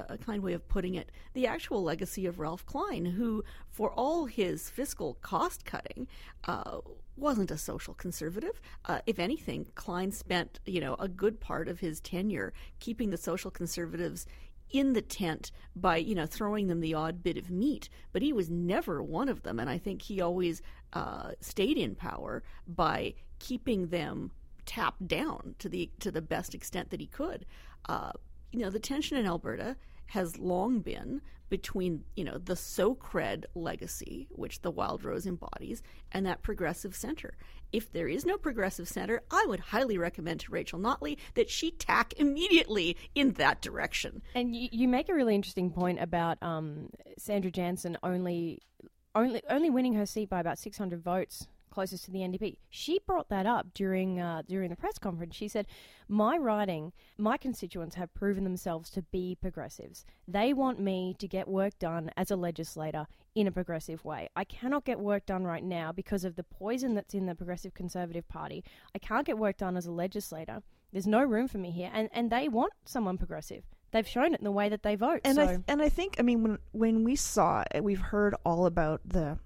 a 0.10 0.18
kind 0.18 0.42
way 0.42 0.54
of 0.54 0.68
putting 0.68 0.96
it, 0.96 1.12
the 1.34 1.48
actual 1.48 1.84
legacy 1.84 2.26
of 2.26 2.40
Ralph 2.40 2.66
Klein, 2.66 3.06
who, 3.06 3.44
for 3.70 3.92
all 3.92 4.26
his 4.26 4.70
fiscal 4.70 5.16
cost 5.22 5.66
cutting, 5.66 6.08
uh, 6.46 6.80
wasn't 7.18 7.52
a 7.52 7.58
social 7.58 7.94
conservative. 7.94 8.62
Uh, 8.86 9.00
if 9.06 9.20
anything, 9.20 9.68
Klein 9.76 10.12
spent 10.12 10.60
you 10.66 10.80
know 10.80 10.96
a 10.96 11.08
good 11.08 11.40
part 11.40 11.68
of 11.68 11.80
his 11.80 12.00
tenure 12.00 12.54
keeping 12.80 13.10
the 13.10 13.18
social 13.18 13.52
conservatives 13.52 14.26
in 14.72 14.94
the 14.94 15.02
tent 15.02 15.52
by 15.76 15.98
you 15.98 16.16
know 16.16 16.26
throwing 16.26 16.68
them 16.68 16.80
the 16.80 16.94
odd 16.94 17.22
bit 17.22 17.38
of 17.38 17.52
meat, 17.52 17.90
but 18.14 18.22
he 18.22 18.34
was 18.34 18.50
never 18.50 19.04
one 19.04 19.30
of 19.30 19.44
them, 19.44 19.60
and 19.60 19.70
I 19.70 19.78
think 19.78 20.02
he 20.02 20.22
always 20.22 20.62
uh, 20.94 21.32
stayed 21.42 21.78
in 21.78 21.96
power 21.96 22.44
by 22.68 23.14
keeping 23.40 23.88
them 23.88 24.32
tapped 24.72 25.06
down 25.06 25.54
to 25.60 25.68
the 25.68 25.92
to 26.00 26.10
the 26.10 26.22
best 26.22 26.56
extent 26.56 26.92
that 26.92 27.02
he 27.02 27.06
could. 27.06 27.46
Uh, 27.90 28.12
you 28.54 28.60
know, 28.60 28.70
the 28.70 28.80
tension 28.80 29.18
in 29.18 29.26
Alberta 29.26 29.76
has 30.06 30.38
long 30.40 30.80
been 30.80 31.22
between, 31.50 32.06
you 32.16 32.24
know, 32.24 32.38
the 32.38 32.56
Socred 32.56 33.46
legacy, 33.54 34.30
which 34.32 34.62
the 34.62 34.72
Wild 34.72 35.04
Rose 35.04 35.28
embodies, 35.28 35.84
and 36.14 36.26
that 36.26 36.42
progressive 36.42 36.96
center. 36.96 37.36
If 37.74 37.92
there 37.92 38.08
is 38.08 38.26
no 38.26 38.38
progressive 38.38 38.88
center, 38.88 39.22
I 39.30 39.46
would 39.50 39.60
highly 39.60 39.98
recommend 39.98 40.40
to 40.42 40.52
Rachel 40.52 40.80
Notley 40.80 41.18
that 41.34 41.50
she 41.50 41.72
tack 41.72 42.14
immediately 42.16 42.96
in 43.14 43.34
that 43.34 43.62
direction. 43.62 44.22
And 44.36 44.56
you, 44.56 44.70
you 44.72 44.88
make 44.88 45.10
a 45.10 45.14
really 45.14 45.36
interesting 45.36 45.72
point 45.72 46.00
about 46.02 46.42
um, 46.42 46.90
Sandra 47.18 47.52
Jansen 47.52 47.98
only 48.04 48.62
only 49.14 49.42
only 49.50 49.70
winning 49.70 49.96
her 49.96 50.06
seat 50.06 50.30
by 50.30 50.40
about 50.40 50.58
600 50.58 51.04
votes 51.04 51.48
closest 51.72 52.06
to 52.06 52.12
the 52.12 52.20
NDP. 52.20 52.58
She 52.70 53.00
brought 53.08 53.30
that 53.30 53.46
up 53.46 53.74
during 53.74 54.20
uh, 54.20 54.44
during 54.48 54.70
the 54.70 54.76
press 54.76 55.00
conference. 55.00 55.36
She 55.36 55.48
said, 55.48 55.66
"My 56.08 56.38
riding, 56.38 56.94
my 57.18 57.38
constituents 57.38 57.96
have 57.96 58.14
proven 58.14 58.44
themselves 58.44 58.90
to 58.92 59.02
be 59.02 59.36
progressives. 59.42 60.06
They 60.28 60.54
want 60.54 60.80
me 60.80 61.16
to 61.18 61.28
get 61.28 61.48
work 61.48 61.80
done 61.80 62.12
as 62.16 62.30
a 62.30 62.36
legislator 62.36 63.08
in 63.34 63.48
a 63.48 63.52
progressive 63.52 64.06
way. 64.06 64.30
I 64.36 64.44
cannot 64.44 64.86
get 64.86 65.00
work 65.00 65.26
done 65.26 65.46
right 65.46 65.64
now 65.64 65.92
because 65.92 66.24
of 66.24 66.36
the 66.36 66.44
poison 66.44 66.94
that's 66.94 67.14
in 67.14 67.26
the 67.26 67.36
Progressive 67.36 67.74
Conservative 67.74 68.28
Party. 68.28 68.64
I 68.94 69.00
can't 69.00 69.26
get 69.26 69.38
work 69.38 69.58
done 69.58 69.78
as 69.78 69.86
a 69.86 69.92
legislator. 69.92 70.62
There's 70.92 71.08
no 71.08 71.24
room 71.24 71.48
for 71.48 71.58
me 71.58 71.72
here, 71.72 71.90
and 71.94 72.10
and 72.14 72.30
they 72.30 72.50
want 72.50 72.74
someone 72.86 73.18
progressive." 73.18 73.64
They've 73.92 74.08
shown 74.08 74.34
it 74.34 74.40
in 74.40 74.46
the 74.46 74.52
way 74.52 74.70
that 74.70 74.84
they 74.84 74.96
vote. 74.96 75.22
And 75.26 75.36
so. 75.36 75.44
I 75.44 75.48
th- 75.48 75.60
and 75.68 75.82
I 75.82 75.90
think 75.90 76.16
I 76.18 76.22
mean 76.24 76.44
when 76.44 76.58
when 76.72 77.04
we 77.04 77.16
saw 77.16 77.64
it, 77.72 77.84
we've 77.84 78.00
heard 78.00 78.36
all 78.46 78.66
about 78.66 79.02
the 79.06 79.38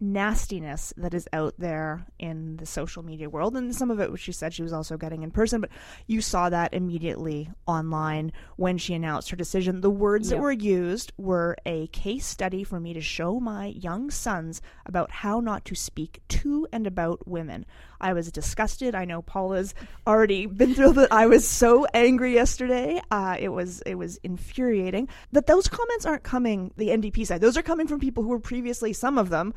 nastiness 0.00 0.92
that 0.96 1.12
is 1.14 1.28
out 1.32 1.54
there 1.58 2.06
in 2.18 2.56
the 2.56 2.66
social 2.66 3.02
media 3.02 3.28
world. 3.28 3.56
And 3.56 3.74
some 3.74 3.90
of 3.90 4.00
it 4.00 4.10
which 4.10 4.22
she 4.22 4.32
said 4.32 4.54
she 4.54 4.62
was 4.62 4.72
also 4.72 4.96
getting 4.96 5.22
in 5.22 5.30
person 5.30 5.60
but 5.60 5.70
you 6.06 6.20
saw 6.20 6.48
that 6.48 6.72
immediately 6.72 7.50
online 7.66 8.32
when 8.56 8.78
she 8.78 8.94
announced 8.94 9.30
her 9.30 9.36
decision. 9.36 9.80
The 9.80 9.90
words 9.90 10.30
Yep. 10.30 10.36
that 10.38 10.42
were 10.42 10.52
used 10.52 11.12
were 11.16 11.56
a 11.66 11.86
case 11.88 12.26
study 12.26 12.64
for 12.64 12.80
me 12.80 12.94
to 12.94 13.00
show 13.00 13.40
my 13.40 13.66
young 13.66 14.10
sons 14.10 14.62
about 14.86 15.10
how 15.10 15.40
not 15.40 15.64
to 15.66 15.74
speak 15.74 16.20
to 16.28 16.66
and 16.72 16.86
about 16.86 17.26
women. 17.28 17.66
I 18.00 18.12
was 18.14 18.32
disgusted. 18.32 18.94
I 18.94 19.04
know 19.04 19.20
paula's 19.22 19.74
already 20.06 20.46
been 20.46 20.74
through 20.74 20.94
that 20.94 21.12
i 21.12 21.26
was 21.26 21.46
so 21.46 21.86
angry 21.92 22.32
yesterday. 22.34 23.00
Uh, 23.10 23.36
it 23.38 23.48
was 23.50 23.82
it 23.82 23.96
was 23.96 24.16
infuriating. 24.22 25.08
That 25.32 25.46
those 25.46 25.68
comments 25.68 26.06
aren't 26.06 26.22
coming 26.22 26.72
the 26.76 26.88
ndp 26.88 27.26
side. 27.26 27.40
Those 27.40 27.56
are 27.56 27.62
coming 27.62 27.86
from 27.86 28.00
people 28.00 28.22
who 28.22 28.30
were 28.30 28.40
previously 28.40 28.92
some 28.92 29.18
of 29.18 29.28
them 29.28 29.52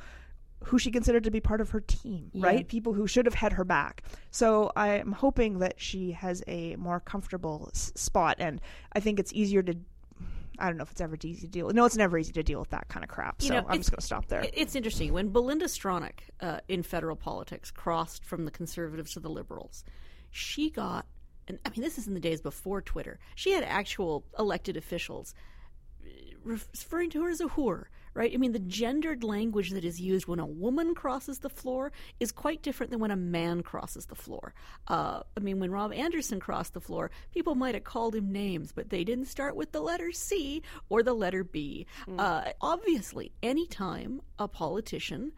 who 0.65 0.77
she 0.79 0.91
considered 0.91 1.23
to 1.25 1.31
be 1.31 1.39
part 1.39 1.61
of 1.61 1.69
her 1.71 1.79
team, 1.81 2.29
Yeah. 2.33 2.45
right? 2.47 2.67
People 2.67 2.93
who 2.93 3.05
should 3.07 3.25
have 3.25 3.33
had 3.35 3.53
her 3.53 3.63
back. 3.63 4.03
So 4.31 4.71
I'm 4.75 5.11
hoping 5.11 5.59
that 5.59 5.75
she 5.79 6.11
has 6.11 6.43
a 6.47 6.75
more 6.77 6.99
comfortable 6.99 7.69
s- 7.73 7.91
spot, 7.95 8.37
and 8.39 8.61
I 8.93 8.99
think 8.99 9.19
it's 9.19 9.33
easier 9.33 9.61
to. 9.63 9.75
I 10.59 10.67
don't 10.67 10.77
know 10.77 10.83
if 10.83 10.91
it's 10.91 11.01
ever 11.01 11.17
easy 11.23 11.41
to 11.41 11.47
deal. 11.47 11.69
No, 11.71 11.83
it's 11.85 11.97
never 11.97 12.15
easy 12.17 12.31
to 12.33 12.43
deal 12.43 12.59
with 12.59 12.69
that 12.69 12.87
kind 12.87 13.03
of 13.03 13.09
crap. 13.09 13.41
You 13.41 13.47
So 13.47 13.53
know, 13.55 13.65
I'm 13.67 13.79
just 13.79 13.89
going 13.89 13.99
to 13.99 14.05
stop 14.05 14.27
there. 14.27 14.45
It's 14.53 14.75
interesting. 14.75 15.11
When 15.11 15.29
Belinda 15.29 15.65
Stronach 15.65 16.19
uh, 16.41 16.59
in 16.67 16.83
federal 16.83 17.15
politics 17.15 17.71
crossed 17.71 18.23
from 18.23 18.45
the 18.45 18.51
conservatives 18.51 19.13
to 19.13 19.19
the 19.19 19.29
liberals, 19.29 19.83
she 20.29 20.69
got, 20.69 21.07
and 21.47 21.57
I 21.65 21.69
mean, 21.71 21.81
this 21.81 21.97
is 21.97 22.07
in 22.07 22.13
the 22.13 22.19
days 22.19 22.39
before 22.39 22.81
Twitter, 22.83 23.19
she 23.33 23.51
had 23.53 23.63
actual 23.63 24.25
elected 24.37 24.77
officials 24.77 25.33
uh, 26.05 26.09
referring 26.43 27.09
to 27.09 27.23
her 27.23 27.31
as 27.31 27.41
a 27.41 27.45
whore, 27.45 27.85
right? 28.13 28.31
I 28.33 28.37
mean, 28.37 28.51
the 28.51 28.59
gendered 28.59 29.23
language 29.23 29.71
that 29.71 29.83
is 29.83 29.99
used 29.99 30.27
when 30.27 30.39
a 30.39 30.45
woman 30.45 30.95
crosses 30.95 31.39
the 31.39 31.49
floor 31.49 31.91
is 32.19 32.31
quite 32.31 32.61
different 32.61 32.91
than 32.91 32.99
when 32.99 33.11
a 33.11 33.15
man 33.15 33.63
crosses 33.63 34.05
the 34.05 34.15
floor. 34.15 34.53
Uh, 34.87 35.21
I 35.35 35.39
mean, 35.39 35.59
when 35.59 35.71
Rob 35.71 35.93
Anderson 35.93 36.39
crossed 36.39 36.73
the 36.73 36.81
floor, 36.81 37.11
people 37.33 37.55
might 37.55 37.75
have 37.75 37.83
called 37.83 38.15
him 38.15 38.31
names, 38.31 38.71
but 38.71 38.89
they 38.89 39.03
didn't 39.03 39.25
start 39.25 39.55
with 39.55 39.71
the 39.71 39.81
letter 39.81 40.11
C 40.11 40.61
or 40.89 41.03
the 41.03 41.13
letter 41.13 41.43
B. 41.43 41.85
Uh, 42.19 42.51
obviously, 42.61 43.31
anytime 43.41 44.21
a 44.39 44.47
politician 44.47 45.31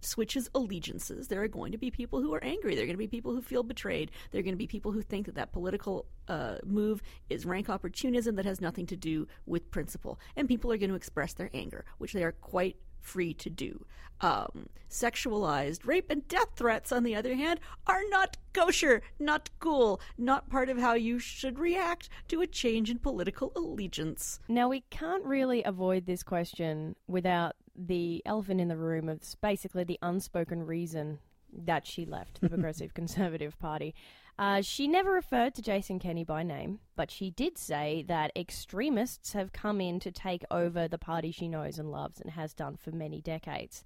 switches 0.00 0.48
allegiances, 0.54 1.28
there 1.28 1.42
are 1.42 1.48
going 1.48 1.72
to 1.72 1.78
be 1.78 1.90
people 1.90 2.20
who 2.20 2.34
are 2.34 2.42
angry. 2.42 2.74
There 2.74 2.84
are 2.84 2.86
going 2.86 2.94
to 2.94 2.98
be 2.98 3.08
people 3.08 3.34
who 3.34 3.42
feel 3.42 3.62
betrayed. 3.62 4.10
There 4.30 4.38
are 4.40 4.42
going 4.42 4.54
to 4.54 4.58
be 4.58 4.66
people 4.66 4.92
who 4.92 5.02
think 5.02 5.26
that 5.26 5.34
that 5.34 5.52
political 5.52 6.06
uh, 6.28 6.56
move 6.64 7.02
is 7.28 7.46
rank 7.46 7.68
opportunism 7.68 8.36
that 8.36 8.44
has 8.44 8.60
nothing 8.60 8.86
to 8.86 8.96
do 8.96 9.26
with 9.46 9.70
principle. 9.70 10.18
And 10.36 10.48
people 10.48 10.72
are 10.72 10.78
going 10.78 10.90
to 10.90 10.96
express 10.96 11.34
their 11.34 11.50
anger, 11.54 11.84
which 11.98 12.12
they 12.12 12.24
are 12.24 12.32
quite 12.32 12.76
free 13.00 13.34
to 13.34 13.50
do. 13.50 13.84
Um, 14.20 14.68
sexualized 14.90 15.86
rape 15.86 16.10
and 16.10 16.26
death 16.26 16.48
threats, 16.56 16.90
on 16.90 17.04
the 17.04 17.14
other 17.14 17.36
hand, 17.36 17.60
are 17.86 18.02
not 18.08 18.36
kosher, 18.52 19.02
not 19.20 19.48
cool, 19.60 20.00
not 20.16 20.50
part 20.50 20.68
of 20.68 20.78
how 20.78 20.94
you 20.94 21.20
should 21.20 21.58
react 21.58 22.08
to 22.28 22.40
a 22.40 22.46
change 22.46 22.90
in 22.90 22.98
political 22.98 23.52
allegiance. 23.54 24.40
Now, 24.48 24.68
we 24.68 24.80
can't 24.90 25.24
really 25.24 25.62
avoid 25.62 26.06
this 26.06 26.24
question 26.24 26.96
without 27.06 27.54
the 27.78 28.22
elephant 28.26 28.60
in 28.60 28.68
the 28.68 28.76
room 28.76 29.08
of 29.08 29.20
basically 29.40 29.84
the 29.84 29.98
unspoken 30.02 30.66
reason 30.66 31.18
that 31.52 31.86
she 31.86 32.04
left 32.04 32.40
the 32.40 32.48
Progressive 32.50 32.92
Conservative 32.94 33.58
Party. 33.58 33.94
Uh, 34.38 34.62
she 34.62 34.86
never 34.86 35.10
referred 35.10 35.54
to 35.54 35.62
Jason 35.62 35.98
Kenney 35.98 36.22
by 36.22 36.42
name, 36.44 36.78
but 36.94 37.10
she 37.10 37.30
did 37.30 37.58
say 37.58 38.04
that 38.06 38.30
extremists 38.36 39.32
have 39.32 39.52
come 39.52 39.80
in 39.80 39.98
to 40.00 40.12
take 40.12 40.44
over 40.50 40.86
the 40.86 40.98
party 40.98 41.32
she 41.32 41.48
knows 41.48 41.78
and 41.78 41.90
loves 41.90 42.20
and 42.20 42.30
has 42.30 42.54
done 42.54 42.76
for 42.76 42.92
many 42.92 43.20
decades. 43.20 43.82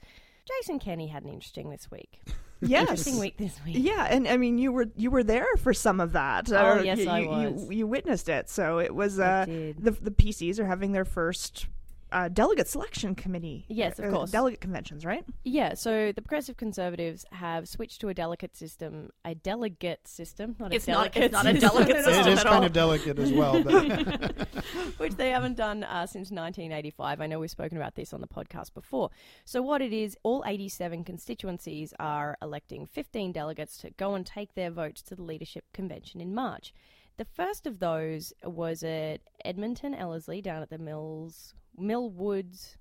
Jason 0.46 0.78
Kenney 0.78 1.06
had 1.06 1.22
an 1.22 1.30
interesting 1.30 1.70
this 1.70 1.90
week. 1.90 2.20
yes. 2.60 2.82
Interesting 2.82 3.18
week 3.18 3.38
this 3.38 3.58
week. 3.64 3.76
Yeah, 3.78 4.06
and 4.10 4.28
I 4.28 4.36
mean, 4.36 4.58
you 4.58 4.72
were 4.72 4.88
you 4.96 5.10
were 5.10 5.22
there 5.24 5.46
for 5.56 5.72
some 5.72 6.00
of 6.00 6.12
that. 6.12 6.52
Oh, 6.52 6.72
Or 6.78 6.84
yes, 6.84 6.98
you, 6.98 7.08
I 7.08 7.20
was. 7.26 7.64
You, 7.70 7.78
you 7.78 7.86
witnessed 7.86 8.28
it, 8.28 8.50
so 8.50 8.78
it 8.78 8.94
was. 8.94 9.18
Uh, 9.18 9.46
the 9.46 9.92
the 9.92 10.10
PCs 10.10 10.58
are 10.58 10.66
having 10.66 10.92
their 10.92 11.04
first 11.04 11.66
uh, 12.12 12.28
delegate 12.28 12.68
selection 12.68 13.14
committee. 13.14 13.64
Yes, 13.68 13.98
of 13.98 14.06
uh, 14.06 14.10
course. 14.10 14.30
delegate 14.30 14.60
conventions, 14.60 15.04
right? 15.04 15.24
Yeah, 15.44 15.74
so 15.74 16.12
the 16.12 16.22
Progressive 16.22 16.56
Conservatives 16.56 17.24
have 17.32 17.68
switched 17.68 18.00
to 18.02 18.08
a 18.08 18.14
delegate 18.14 18.56
system, 18.56 19.10
a 19.24 19.34
delegate 19.34 20.06
system, 20.06 20.54
not 20.58 20.72
a 20.72 20.76
It's 20.76 20.86
not, 20.86 21.12
delegate 21.12 21.22
it's 21.24 21.32
not 21.32 21.46
a 21.46 21.52
system 21.52 21.70
delegate 21.70 21.96
at 21.96 22.04
system 22.04 22.26
it 22.26 22.32
is 22.32 22.38
at 22.38 22.44
kind 22.44 22.56
all. 22.58 22.64
of 22.64 22.72
delegate 22.72 23.18
as 23.18 23.32
well. 23.32 23.62
Which 24.98 25.14
they 25.14 25.30
haven't 25.30 25.56
done 25.56 25.84
uh, 25.84 26.06
since 26.06 26.30
1985. 26.30 27.20
I 27.20 27.26
know 27.26 27.38
we've 27.40 27.50
spoken 27.50 27.76
about 27.76 27.94
this 27.94 28.12
on 28.12 28.20
the 28.20 28.28
podcast 28.28 28.74
before. 28.74 29.10
So, 29.44 29.62
what 29.62 29.82
it 29.82 29.92
is, 29.92 30.16
all 30.22 30.44
87 30.46 31.04
constituencies 31.04 31.94
are 31.98 32.36
electing 32.42 32.86
15 32.86 33.32
delegates 33.32 33.76
to 33.78 33.90
go 33.90 34.14
and 34.14 34.26
take 34.26 34.54
their 34.54 34.70
votes 34.70 35.02
to 35.02 35.14
the 35.16 35.22
leadership 35.22 35.64
convention 35.72 36.20
in 36.20 36.34
March. 36.34 36.72
The 37.18 37.24
first 37.24 37.66
of 37.66 37.78
those 37.78 38.32
was 38.42 38.82
at 38.82 39.20
Edmonton 39.44 39.94
Ellerslie 39.94 40.42
down 40.42 40.62
at 40.62 40.70
the 40.70 40.78
Mills 40.78 41.54
Mill 41.76 42.10
Woods 42.10 42.76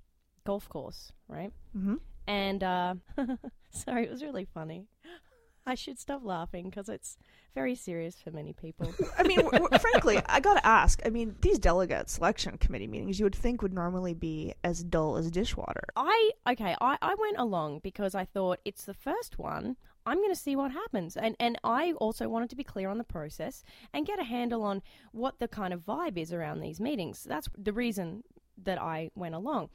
golf 0.46 0.68
course, 0.70 1.12
right? 1.28 1.52
Mm-hmm. 1.78 1.96
And 2.28 2.64
uh, 2.64 2.96
sorry, 3.72 4.06
it 4.06 4.12
was 4.12 4.24
really 4.24 4.48
funny. 4.54 4.88
I 5.66 5.76
should 5.76 6.00
stop 6.00 6.22
laughing 6.24 6.70
because 6.70 6.90
it's 6.90 7.18
very 7.54 7.76
serious 7.76 8.16
for 8.16 8.32
many 8.32 8.54
people. 8.54 8.94
I 9.18 9.24
mean, 9.24 9.42
w- 9.42 9.64
w- 9.64 9.80
frankly, 9.80 10.20
I 10.26 10.40
gotta 10.40 10.66
ask. 10.66 11.02
I 11.06 11.10
mean, 11.10 11.36
these 11.42 11.60
delegate 11.60 12.10
selection 12.10 12.58
committee 12.58 12.88
meetings 12.88 13.20
you 13.20 13.26
would 13.26 13.36
think 13.36 13.62
would 13.62 13.74
normally 13.74 14.14
be 14.14 14.54
as 14.64 14.84
dull 14.84 15.18
as 15.18 15.30
dishwater. 15.30 15.84
I 15.96 16.32
okay, 16.50 16.76
I, 16.82 16.98
I 17.02 17.16
went 17.16 17.38
along 17.38 17.82
because 17.84 18.16
I 18.16 18.26
thought 18.26 18.60
it's 18.66 18.86
the 18.86 18.94
first 18.94 19.38
one. 19.38 19.76
I'm 20.06 20.18
going 20.18 20.34
to 20.34 20.40
see 20.40 20.56
what 20.56 20.72
happens, 20.72 21.16
and 21.16 21.36
and 21.40 21.58
I 21.64 21.94
also 21.94 22.28
wanted 22.28 22.50
to 22.52 22.56
be 22.56 22.64
clear 22.64 22.90
on 22.90 22.98
the 22.98 23.04
process 23.04 23.64
and 23.94 24.06
get 24.06 24.20
a 24.20 24.24
handle 24.24 24.64
on 24.64 24.82
what 25.12 25.40
the 25.40 25.48
kind 25.48 25.74
of 25.74 25.86
vibe 25.86 26.18
is 26.18 26.34
around 26.34 26.60
these 26.60 26.80
meetings. 26.80 27.24
That's 27.24 27.50
the 27.58 27.74
reason 27.74 28.24
that 28.64 28.82
I 28.82 29.12
went 29.16 29.36
along. 29.36 29.70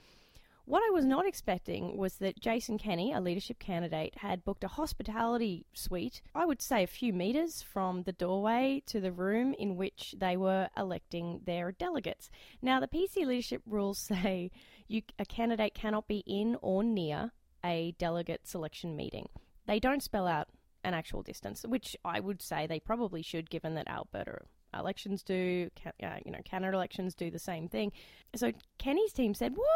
What 0.66 0.82
I 0.82 0.90
was 0.90 1.04
not 1.04 1.28
expecting 1.28 1.96
was 1.96 2.16
that 2.16 2.40
Jason 2.40 2.76
Kenney, 2.76 3.12
a 3.12 3.20
leadership 3.20 3.60
candidate, 3.60 4.18
had 4.18 4.44
booked 4.44 4.64
a 4.64 4.68
hospitality 4.68 5.64
suite, 5.74 6.22
I 6.34 6.44
would 6.44 6.60
say 6.60 6.82
a 6.82 6.88
few 6.88 7.12
metres 7.12 7.62
from 7.62 8.02
the 8.02 8.12
doorway 8.12 8.82
to 8.86 8.98
the 8.98 9.12
room 9.12 9.54
in 9.60 9.76
which 9.76 10.16
they 10.18 10.36
were 10.36 10.68
electing 10.76 11.42
their 11.44 11.70
delegates. 11.70 12.30
Now, 12.60 12.80
the 12.80 12.88
PC 12.88 13.24
leadership 13.24 13.62
rules 13.64 13.98
say 14.12 14.50
you, 14.88 15.02
a 15.20 15.24
candidate 15.24 15.74
cannot 15.74 16.08
be 16.08 16.24
in 16.26 16.56
or 16.60 16.82
near 16.82 17.30
a 17.64 17.94
delegate 17.96 18.48
selection 18.48 18.96
meeting. 18.96 19.28
They 19.66 19.80
don't 19.80 20.02
spell 20.02 20.26
out 20.26 20.48
an 20.84 20.94
actual 20.94 21.22
distance, 21.22 21.64
which 21.66 21.96
I 22.04 22.20
would 22.20 22.40
say 22.40 22.66
they 22.66 22.80
probably 22.80 23.22
should, 23.22 23.50
given 23.50 23.74
that 23.74 23.88
Alberta 23.88 24.42
elections 24.74 25.22
do, 25.22 25.70
uh, 25.84 26.16
you 26.24 26.30
know, 26.30 26.40
Canada 26.44 26.76
elections 26.76 27.14
do 27.14 27.30
the 27.30 27.38
same 27.38 27.68
thing. 27.68 27.92
So 28.34 28.52
Kenney's 28.78 29.12
team 29.12 29.34
said, 29.34 29.56
"What? 29.56 29.66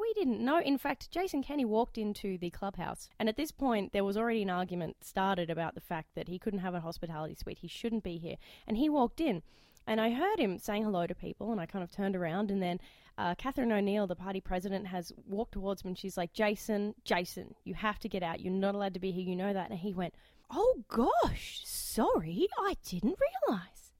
We 0.00 0.12
didn't 0.14 0.44
know." 0.44 0.60
In 0.60 0.78
fact, 0.78 1.10
Jason 1.10 1.42
Kenney 1.42 1.64
walked 1.64 1.98
into 1.98 2.38
the 2.38 2.50
clubhouse, 2.50 3.08
and 3.18 3.28
at 3.28 3.36
this 3.36 3.52
point, 3.52 3.92
there 3.92 4.04
was 4.04 4.16
already 4.16 4.42
an 4.42 4.50
argument 4.50 5.04
started 5.04 5.50
about 5.50 5.74
the 5.74 5.80
fact 5.80 6.14
that 6.14 6.28
he 6.28 6.38
couldn't 6.38 6.60
have 6.60 6.74
a 6.74 6.80
hospitality 6.80 7.34
suite. 7.34 7.58
He 7.58 7.68
shouldn't 7.68 8.02
be 8.02 8.18
here, 8.18 8.36
and 8.66 8.76
he 8.76 8.88
walked 8.88 9.20
in. 9.20 9.42
And 9.86 10.00
I 10.00 10.10
heard 10.10 10.38
him 10.38 10.58
saying 10.58 10.84
hello 10.84 11.06
to 11.06 11.14
people, 11.14 11.50
and 11.52 11.60
I 11.60 11.66
kind 11.66 11.82
of 11.82 11.90
turned 11.90 12.14
around, 12.14 12.50
and 12.50 12.62
then 12.62 12.78
uh, 13.18 13.34
Catherine 13.34 13.72
O'Neill, 13.72 14.06
the 14.06 14.14
party 14.16 14.40
president, 14.40 14.86
has 14.86 15.12
walked 15.26 15.52
towards 15.52 15.82
him, 15.82 15.88
and 15.88 15.98
she's 15.98 16.16
like, 16.16 16.32
"Jason, 16.32 16.94
Jason, 17.04 17.54
you 17.64 17.74
have 17.74 17.98
to 18.00 18.08
get 18.08 18.22
out. 18.22 18.40
You're 18.40 18.52
not 18.52 18.74
allowed 18.74 18.94
to 18.94 19.00
be 19.00 19.10
here. 19.10 19.24
You 19.24 19.36
know 19.36 19.52
that." 19.52 19.70
And 19.70 19.78
he 19.78 19.92
went, 19.94 20.14
"Oh 20.50 20.84
gosh, 20.88 21.62
sorry, 21.64 22.46
I 22.58 22.76
didn't 22.86 23.18
realize." 23.48 23.92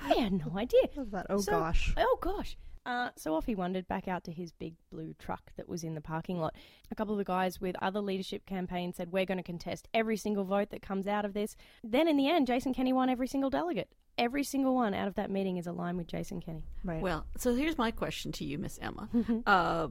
I 0.00 0.14
had 0.14 0.32
no 0.32 0.56
idea. 0.56 0.80
That, 1.10 1.26
oh 1.28 1.38
So- 1.40 1.52
gosh. 1.52 1.92
Oh 1.96 2.18
gosh. 2.20 2.56
Uh, 2.86 3.10
so 3.16 3.34
off 3.34 3.44
he 3.44 3.54
wandered 3.54 3.86
back 3.86 4.08
out 4.08 4.24
to 4.24 4.32
his 4.32 4.50
big 4.52 4.74
blue 4.90 5.14
truck 5.18 5.52
that 5.58 5.68
was 5.68 5.84
in 5.84 5.94
the 5.94 6.00
parking 6.00 6.38
lot. 6.40 6.54
A 6.90 6.94
couple 6.94 7.12
of 7.12 7.18
the 7.18 7.24
guys 7.24 7.60
with 7.60 7.76
other 7.82 8.00
leadership 8.00 8.46
campaigns 8.46 8.96
said, 8.96 9.12
We're 9.12 9.26
going 9.26 9.36
to 9.36 9.44
contest 9.44 9.88
every 9.92 10.16
single 10.16 10.44
vote 10.44 10.70
that 10.70 10.80
comes 10.80 11.06
out 11.06 11.26
of 11.26 11.34
this. 11.34 11.54
Then 11.84 12.08
in 12.08 12.16
the 12.16 12.30
end, 12.30 12.46
Jason 12.46 12.72
Kenney 12.72 12.94
won 12.94 13.10
every 13.10 13.26
single 13.28 13.50
delegate. 13.50 13.90
Every 14.18 14.44
single 14.44 14.74
one 14.74 14.94
out 14.94 15.08
of 15.08 15.14
that 15.14 15.30
meeting 15.30 15.56
is 15.56 15.66
aligned 15.66 15.96
with 15.96 16.08
Jason 16.08 16.40
Kenney. 16.40 16.64
Right. 16.84 17.00
Well, 17.00 17.24
so 17.36 17.54
here's 17.54 17.78
my 17.78 17.90
question 17.90 18.32
to 18.32 18.44
you, 18.44 18.58
Miss 18.58 18.78
Emma. 18.82 19.08
uh, 19.46 19.88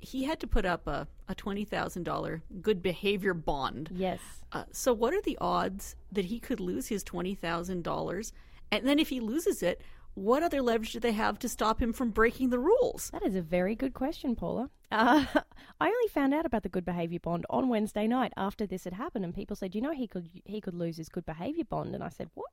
he 0.00 0.24
had 0.24 0.40
to 0.40 0.46
put 0.46 0.64
up 0.64 0.86
a, 0.86 1.08
a 1.28 1.34
twenty 1.34 1.64
thousand 1.64 2.04
dollar 2.04 2.42
good 2.60 2.82
behavior 2.82 3.34
bond. 3.34 3.90
Yes. 3.92 4.20
Uh, 4.52 4.64
so, 4.72 4.92
what 4.92 5.14
are 5.14 5.22
the 5.22 5.38
odds 5.40 5.96
that 6.12 6.26
he 6.26 6.38
could 6.38 6.60
lose 6.60 6.88
his 6.88 7.02
twenty 7.02 7.34
thousand 7.34 7.84
dollars? 7.84 8.32
And 8.70 8.86
then, 8.86 8.98
if 8.98 9.08
he 9.08 9.20
loses 9.20 9.62
it, 9.62 9.80
what 10.14 10.42
other 10.42 10.60
leverage 10.60 10.92
do 10.92 11.00
they 11.00 11.12
have 11.12 11.38
to 11.40 11.48
stop 11.48 11.80
him 11.80 11.92
from 11.92 12.10
breaking 12.10 12.50
the 12.50 12.58
rules? 12.58 13.10
That 13.12 13.24
is 13.24 13.34
a 13.34 13.42
very 13.42 13.74
good 13.74 13.94
question, 13.94 14.34
Paula. 14.34 14.70
Uh, 14.90 15.24
I 15.80 15.86
only 15.86 16.08
found 16.08 16.34
out 16.34 16.46
about 16.46 16.62
the 16.62 16.68
good 16.68 16.84
behaviour 16.84 17.20
bond 17.20 17.46
on 17.48 17.68
Wednesday 17.68 18.06
night 18.06 18.32
after 18.36 18.66
this 18.66 18.84
had 18.84 18.94
happened, 18.94 19.24
and 19.24 19.34
people 19.34 19.56
said, 19.56 19.74
"You 19.74 19.80
know, 19.80 19.92
he 19.92 20.06
could 20.06 20.28
he 20.44 20.60
could 20.60 20.74
lose 20.74 20.96
his 20.96 21.08
good 21.08 21.26
behaviour 21.26 21.64
bond." 21.64 21.94
And 21.94 22.02
I 22.02 22.08
said, 22.08 22.30
"What? 22.34 22.50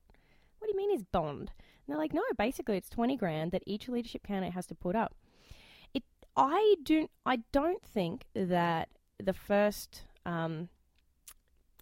Mean 0.78 0.92
his 0.92 1.04
bond?" 1.04 1.52
And 1.52 1.88
they're 1.88 1.98
like, 1.98 2.14
"No, 2.14 2.24
basically 2.38 2.78
it's 2.78 2.90
twenty 2.90 3.18
grand 3.18 3.52
that 3.52 3.64
each 3.66 3.90
leadership 3.90 4.24
candidate 4.24 4.54
has 4.54 4.68
to 4.68 4.76
put 4.76 4.96
up." 4.96 5.16
It, 5.94 6.04
I 6.36 6.76
don't, 6.84 7.12
I 7.26 7.38
don't 7.52 7.84
think 7.84 8.26
that 8.34 8.90
the 9.20 9.34
first, 9.34 10.04
um, 10.26 10.70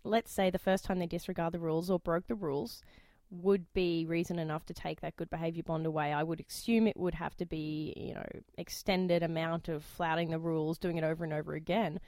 let's 0.03 0.31
say, 0.31 0.49
the 0.49 0.58
first 0.58 0.86
time 0.86 0.99
they 0.99 1.08
disregard 1.08 1.53
the 1.53 1.60
rules 1.60 1.89
or 1.89 1.99
broke 1.99 2.27
the 2.27 2.36
rules 2.36 2.81
would 3.29 3.65
be 3.73 4.05
reason 4.05 4.39
enough 4.39 4.65
to 4.67 4.73
take 4.73 5.01
that 5.01 5.15
good 5.15 5.29
behaviour 5.29 5.63
bond 5.63 5.86
away. 5.86 6.13
I 6.13 6.23
would 6.23 6.45
assume 6.47 6.88
it 6.88 6.97
would 6.97 7.15
have 7.15 7.36
to 7.38 7.45
be, 7.45 7.93
you 7.97 8.13
know, 8.13 8.25
extended 8.58 9.23
amount 9.23 9.67
of 9.67 9.84
flouting 9.84 10.29
the 10.29 10.39
rules, 10.39 10.77
doing 10.77 10.97
it 10.97 11.03
over 11.03 11.23
and 11.23 11.34
over 11.34 11.53
again. 11.53 11.99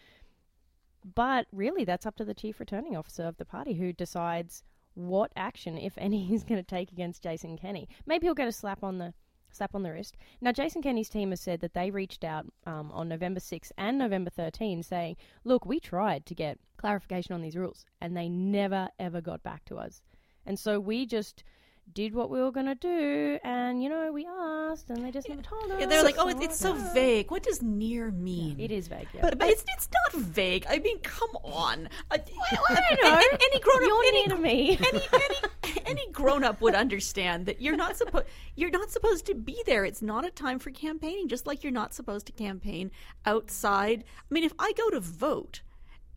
But 1.16 1.48
really, 1.52 1.86
that's 1.86 2.06
up 2.06 2.16
to 2.18 2.26
the 2.26 2.34
chief 2.34 2.60
returning 2.60 2.96
officer 2.96 3.24
of 3.24 3.38
the 3.38 3.46
party 3.46 3.74
who 3.74 3.94
decides 3.94 4.64
what 4.98 5.32
action, 5.36 5.78
if 5.78 5.94
any, 5.98 6.24
he's 6.26 6.44
going 6.44 6.62
to 6.62 6.68
take 6.68 6.92
against 6.92 7.24
Jason 7.24 7.58
Kenney. 7.58 7.88
Maybe 8.06 8.28
he'll 8.28 8.34
get 8.34 8.48
a 8.48 8.52
slap 8.52 8.84
on 8.84 8.98
the 8.98 9.14
slap 9.52 9.74
on 9.74 9.84
the 9.84 9.92
wrist. 9.92 10.18
Now, 10.42 10.52
Jason 10.52 10.82
Kenney's 10.82 11.10
team 11.10 11.30
has 11.30 11.40
said 11.40 11.62
that 11.62 11.74
they 11.74 11.90
reached 11.90 12.24
out 12.24 12.46
um, 12.66 12.92
on 12.92 13.08
November 13.08 13.40
6 13.40 13.72
and 13.78 13.98
November 13.98 14.30
13 14.30 14.84
saying, 14.84 15.16
look, 15.44 15.66
we 15.66 15.80
tried 15.80 16.26
to 16.28 16.36
get 16.36 16.60
clarification 16.78 17.34
on 17.34 17.42
these 17.42 17.56
rules, 17.56 17.86
and 18.02 18.16
they 18.16 18.30
never, 18.30 18.90
ever 19.00 19.22
got 19.22 19.42
back 19.44 19.66
to 19.66 19.78
us. 19.78 20.02
And 20.46 20.60
so 20.60 20.80
we 20.80 21.06
just 21.06 21.44
did 21.94 22.14
what 22.14 22.30
we 22.30 22.40
were 22.40 22.52
going 22.52 22.66
to 22.66 22.76
do, 22.76 23.40
and, 23.44 23.82
you 23.82 23.90
know, 23.90 24.12
we 24.12 24.26
asked, 24.26 24.90
and 24.90 25.04
they 25.04 25.12
just 25.12 25.30
never 25.30 25.42
told 25.42 25.72
us. 25.72 25.80
Yeah, 25.80 25.86
they're 25.86 26.04
like, 26.04 26.16
oh, 26.18 26.28
it's, 26.28 26.40
So 26.40 26.46
it's 26.46 26.60
so 26.60 26.74
vague. 26.94 27.32
What 27.32 27.44
does 27.44 27.62
near 27.62 28.12
mean? 28.12 28.60
It 28.60 28.72
is 28.72 28.88
vague, 28.88 29.08
yeah. 29.14 29.22
But, 29.22 29.42
it's, 29.42 29.64
it's 29.76 29.90
not 29.92 30.22
vague. 30.22 30.66
I 30.70 30.80
mean, 30.80 31.00
come 31.00 31.30
on. 31.44 31.90
Uh, 32.12 32.18
I 32.70 32.98
know. 33.02 33.16
Any, 33.16 33.28
any 33.52 33.60
grown 33.60 33.78
up, 33.78 33.82
You're 33.82 34.04
any, 34.06 34.28
near 34.28 34.36
to 34.36 34.42
me. 34.42 34.80
any, 34.94 35.02
any, 35.14 35.82
any 35.86 36.12
grown 36.12 36.44
up 36.44 36.62
would 36.62 36.76
understand 36.76 37.46
that 37.46 37.62
you're 37.62 37.78
not 37.78 37.98
supposed 37.98 38.26
you're 38.56 38.70
not 38.70 38.92
supposed 38.92 39.26
to 39.28 39.36
be 39.36 39.62
there. 39.66 39.86
It's 39.86 40.02
not 40.02 40.26
a 40.26 40.32
time 40.32 40.60
for 40.60 40.72
campaigning. 40.72 41.28
Just 41.28 41.48
like 41.48 41.64
you're 41.64 41.72
not 41.72 41.94
supposed 41.94 42.26
to 42.28 42.32
campaign 42.32 42.92
outside. 43.26 44.04
I 44.20 44.34
mean, 44.34 44.44
if 44.44 44.54
I 44.60 44.74
go 44.74 44.90
to 44.90 45.00
vote 45.00 45.62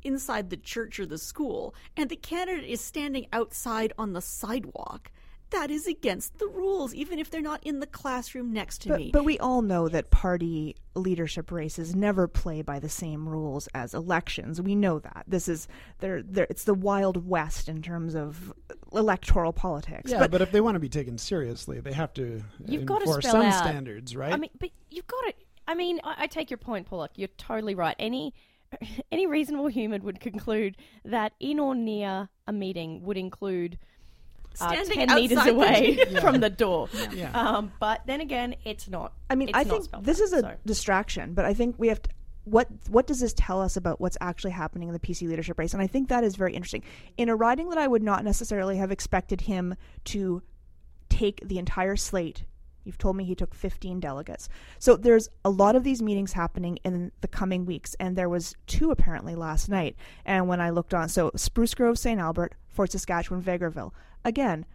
inside 0.03 0.51
the 0.51 0.57
church 0.57 0.99
or 0.99 1.07
the 1.07 1.19
school, 1.19 1.75
and 1.97 2.09
the 2.09 2.17
candidate 2.17 2.69
is 2.69 2.81
standing 2.81 3.27
outside 3.33 3.93
on 3.99 4.13
the 4.13 4.23
sidewalk. 4.23 5.11
That 5.51 5.71
is 5.71 5.87
against 5.87 6.39
the 6.39 6.47
rules, 6.47 6.95
even 6.95 7.19
if 7.19 7.31
they're 7.31 7.41
not 7.41 7.63
in 7.65 7.81
the 7.81 7.87
classroom 7.87 8.53
next 8.53 8.83
to 8.83 8.89
But, 8.91 8.99
me. 8.99 9.11
but 9.13 9.25
we 9.25 9.39
all 9.39 9.63
know 9.63 9.89
that 9.89 10.11
party 10.11 10.77
leadership 10.95 11.51
races 11.51 11.95
never 11.95 12.29
play 12.29 12.63
by 12.63 12.79
the 12.79 12.89
same 12.89 13.29
rules 13.29 13.69
as 13.75 13.93
elections. 13.93 14.61
We 14.61 14.75
know 14.75 15.01
that. 15.01 15.25
This 15.27 15.49
is 15.49 15.67
they're, 15.99 16.23
they're, 16.23 16.47
it's 16.51 16.65
the 16.65 16.75
wild 16.75 17.27
west 17.29 17.69
in 17.69 17.83
terms 17.83 18.15
of 18.15 18.53
electoral 18.93 19.53
politics. 19.53 20.11
Yeah, 20.11 20.21
but, 20.21 20.31
but, 20.31 20.41
if 20.41 20.53
they 20.53 20.61
want 20.61 20.77
to 20.77 20.81
be 20.81 20.89
taken 20.89 21.19
seriously, 21.19 21.81
they 21.81 21.93
have 21.93 22.13
to 22.15 22.43
You've 22.65 22.87
got 22.87 22.99
to 22.99 23.05
enforce 23.05 23.25
spell 23.25 23.33
some 23.43 23.47
out- 23.47 23.59
standards, 23.65 24.15
right? 24.15 24.33
I 24.33 24.37
mean, 24.37 24.51
but 24.59 24.71
you've 24.91 25.07
got 25.07 25.21
to. 25.27 25.35
I 25.67 25.75
mean, 25.75 26.01
I, 26.05 26.15
I 26.19 26.27
take 26.27 26.51
your 26.51 26.59
point, 26.59 26.87
Pollock. 26.87 27.13
You're 27.17 27.29
totally 27.39 27.75
right. 27.75 27.97
Any 27.99 28.35
any 29.13 29.27
reasonable 29.27 29.69
human 29.69 30.03
would 30.05 30.21
conclude 30.21 30.77
that 31.05 31.33
in 31.41 31.59
or 31.59 31.75
near 31.75 32.29
a 32.47 32.53
meeting 32.53 33.03
would 33.03 33.17
include 33.17 33.79
uh, 34.61 34.69
Standing 34.71 35.07
ten 35.07 35.15
meters 35.15 35.47
away 35.47 35.97
gym. 35.97 36.15
from 36.21 36.41
the 36.41 36.51
door. 36.51 36.89
yeah. 37.13 37.31
Um, 37.33 37.73
but 37.81 38.03
then 38.07 38.21
again, 38.21 38.57
it's 38.65 38.89
not. 38.89 39.13
I 39.29 39.35
mean, 39.35 39.51
I 39.55 39.65
think 39.65 39.85
this 40.03 40.21
out, 40.21 40.25
is 40.25 40.33
a 40.33 40.41
so. 40.41 40.55
distraction, 40.67 41.35
but 41.35 41.45
I 41.45 41.55
think 41.55 41.77
we 41.79 41.89
have 41.89 42.03
to. 42.03 42.11
What 42.45 42.69
what 42.89 43.07
does 43.07 43.21
this 43.21 43.35
tell 43.37 43.61
us 43.61 43.77
about 43.77 44.01
what's 44.01 44.17
actually 44.21 44.53
happening 44.53 44.89
in 44.89 44.95
the 44.95 45.01
PC 45.01 45.29
leadership 45.29 45.59
race? 45.59 45.73
And 45.75 45.83
I 45.83 45.87
think 45.87 46.09
that 46.09 46.25
is 46.25 46.37
very 46.37 46.55
interesting. 46.55 46.83
In 47.17 47.29
a 47.29 47.37
riding 47.37 47.69
that 47.69 47.79
I 47.79 47.87
would 47.87 48.03
not 48.03 48.25
necessarily 48.25 48.77
have 48.79 48.91
expected 48.91 49.43
him 49.43 49.75
to 50.07 50.43
take 51.11 51.47
the 51.47 51.59
entire 51.59 51.97
slate. 51.97 52.45
You've 52.83 52.97
told 52.97 53.15
me 53.15 53.25
he 53.25 53.35
took 53.35 53.55
15 53.55 54.01
delegates. 54.01 54.49
So 54.79 54.97
there's 54.97 55.29
a 55.45 55.51
lot 55.51 55.77
of 55.77 55.85
these 55.85 56.01
meetings 56.01 56.33
happening 56.33 56.79
in 56.83 57.13
the 57.21 57.29
coming 57.29 57.67
weeks, 57.67 57.95
and 58.01 58.17
there 58.17 58.29
was 58.29 58.55
two 58.67 58.91
apparently 58.91 59.35
last 59.35 59.69
night. 59.69 59.97
And 60.25 60.49
when 60.49 60.63
I 60.63 60.71
looked 60.71 60.95
on, 60.95 61.11
so 61.11 61.31
Spruce 61.37 61.75
Grove, 61.75 61.99
St. 61.99 62.19
Albert, 62.19 62.55
Fort 62.69 62.91
Saskatchewan, 62.93 63.43
Vegreville. 63.43 63.93
Again, 64.25 64.67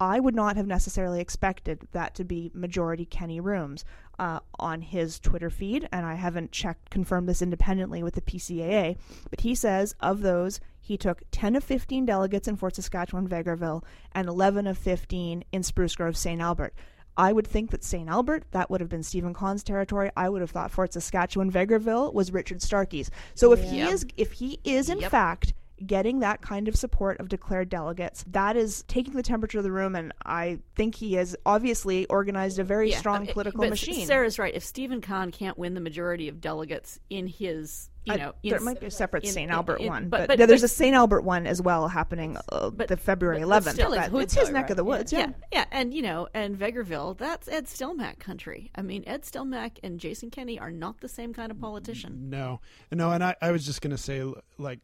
I 0.00 0.18
would 0.18 0.34
not 0.34 0.56
have 0.56 0.66
necessarily 0.66 1.20
expected 1.20 1.86
that 1.92 2.14
to 2.16 2.24
be 2.24 2.50
majority 2.54 3.04
Kenney 3.04 3.38
Rooms 3.38 3.84
uh, 4.18 4.40
on 4.58 4.80
his 4.80 5.20
Twitter 5.20 5.48
feed, 5.50 5.88
and 5.92 6.04
I 6.04 6.14
haven't 6.14 6.50
checked 6.50 6.90
confirmed 6.90 7.28
this 7.28 7.40
independently 7.42 8.02
with 8.02 8.14
the 8.14 8.20
PCAA. 8.20 8.96
But 9.30 9.42
he 9.42 9.54
says 9.54 9.94
of 10.00 10.22
those, 10.22 10.58
he 10.80 10.96
took 10.96 11.22
10 11.30 11.54
of 11.54 11.62
15 11.62 12.04
delegates 12.04 12.48
in 12.48 12.56
Fort 12.56 12.74
Saskatchewan, 12.74 13.28
Vegreville, 13.28 13.84
and 14.12 14.26
11 14.28 14.66
of 14.66 14.76
15 14.76 15.44
in 15.52 15.62
Spruce 15.62 15.94
Grove, 15.94 16.16
St. 16.16 16.40
Albert. 16.40 16.74
I 17.16 17.32
would 17.32 17.46
think 17.46 17.70
that 17.70 17.84
St. 17.84 18.08
Albert, 18.08 18.44
that 18.52 18.70
would 18.70 18.80
have 18.80 18.90
been 18.90 19.02
Stephen 19.02 19.34
Khan's 19.34 19.62
territory. 19.62 20.10
I 20.16 20.28
would 20.28 20.40
have 20.40 20.50
thought 20.50 20.70
Fort 20.72 20.94
Saskatchewan, 20.94 21.52
Vegreville 21.52 22.12
was 22.12 22.32
Richard 22.32 22.58
Starkey's. 22.62 23.10
So 23.34 23.52
if 23.52 23.62
he 23.62 23.82
is, 23.82 24.04
if 24.16 24.32
he 24.32 24.58
is 24.64 24.88
in 24.88 24.98
Yep. 24.98 25.10
fact 25.10 25.52
getting 25.86 26.20
that 26.20 26.40
kind 26.42 26.68
of 26.68 26.76
support 26.76 27.18
of 27.20 27.28
declared 27.28 27.68
delegates, 27.68 28.24
that 28.28 28.56
is 28.56 28.84
taking 28.88 29.14
the 29.14 29.22
temperature 29.22 29.58
of 29.58 29.64
the 29.64 29.72
room. 29.72 29.94
And 29.94 30.12
I 30.24 30.58
think 30.74 30.94
he 30.94 31.14
has 31.14 31.36
obviously 31.44 32.06
organized 32.06 32.58
a 32.58 32.64
very 32.64 32.90
Yeah, 32.90 32.98
strong 32.98 33.28
I 33.28 33.32
political 33.32 33.60
but 33.60 33.70
machine. 33.70 34.06
Sarah's 34.06 34.38
right. 34.38 34.54
If 34.54 34.64
Stephen 34.64 35.00
Khan 35.00 35.30
can't 35.30 35.58
win 35.58 35.74
the 35.74 35.80
majority 35.80 36.28
of 36.28 36.40
delegates 36.40 36.98
in 37.10 37.26
his, 37.26 37.88
you 38.04 38.14
I- 38.14 38.16
know, 38.16 38.32
there 38.42 38.56
in- 38.58 38.64
might 38.64 38.80
be 38.80 38.86
a 38.86 38.90
separate 38.90 39.26
St. 39.26 39.50
Albert 39.50 39.76
in- 39.80 39.86
one, 39.88 40.08
but- 40.08 40.26
but, 40.26 40.38
but- 40.38 40.48
there's 40.48 40.62
but- 40.62 40.66
a 40.70 40.74
St. 40.74 40.94
Albert 40.94 41.20
one 41.22 41.46
as 41.46 41.62
well 41.62 41.86
happening 41.88 42.36
uh, 42.50 42.70
But- 42.70 42.88
the 42.88 42.96
February 42.96 43.38
but- 43.40 43.48
but 43.48 43.62
11th. 43.62 43.74
still, 43.74 43.90
That- 43.92 43.98
it's 44.06 44.08
hood 44.12 44.22
it's 44.24 44.34
his 44.34 44.48
though, 44.48 44.54
neck 44.54 44.70
of 44.70 44.76
the 44.76 44.84
woods. 44.84 45.12
yeah, 45.12 45.18
Yeah. 45.20 45.32
yeah, 45.52 45.64
and 45.70 45.94
you 45.94 46.02
know, 46.02 46.26
and 46.34 46.56
Vegreville, 46.58 47.16
that's 47.16 47.46
Ed 47.48 47.66
Stelmach 47.66 48.18
country. 48.18 48.70
I 48.74 48.82
mean, 48.82 49.04
Ed 49.06 49.22
Stelmach 49.22 49.78
and 49.84 50.00
Jason 50.00 50.30
Kenney 50.30 50.58
are 50.58 50.70
not 50.72 51.00
the 51.00 51.08
same 51.08 51.32
kind 51.32 51.50
of 51.52 51.60
politician. 51.60 52.28
No, 52.30 52.60
no, 52.90 53.10
and 53.12 53.22
I, 53.22 53.36
I 53.40 53.52
was 53.52 53.64
just 53.64 53.80
going 53.82 53.92
to 53.92 53.98
say, 53.98 54.24
like, 54.58 54.80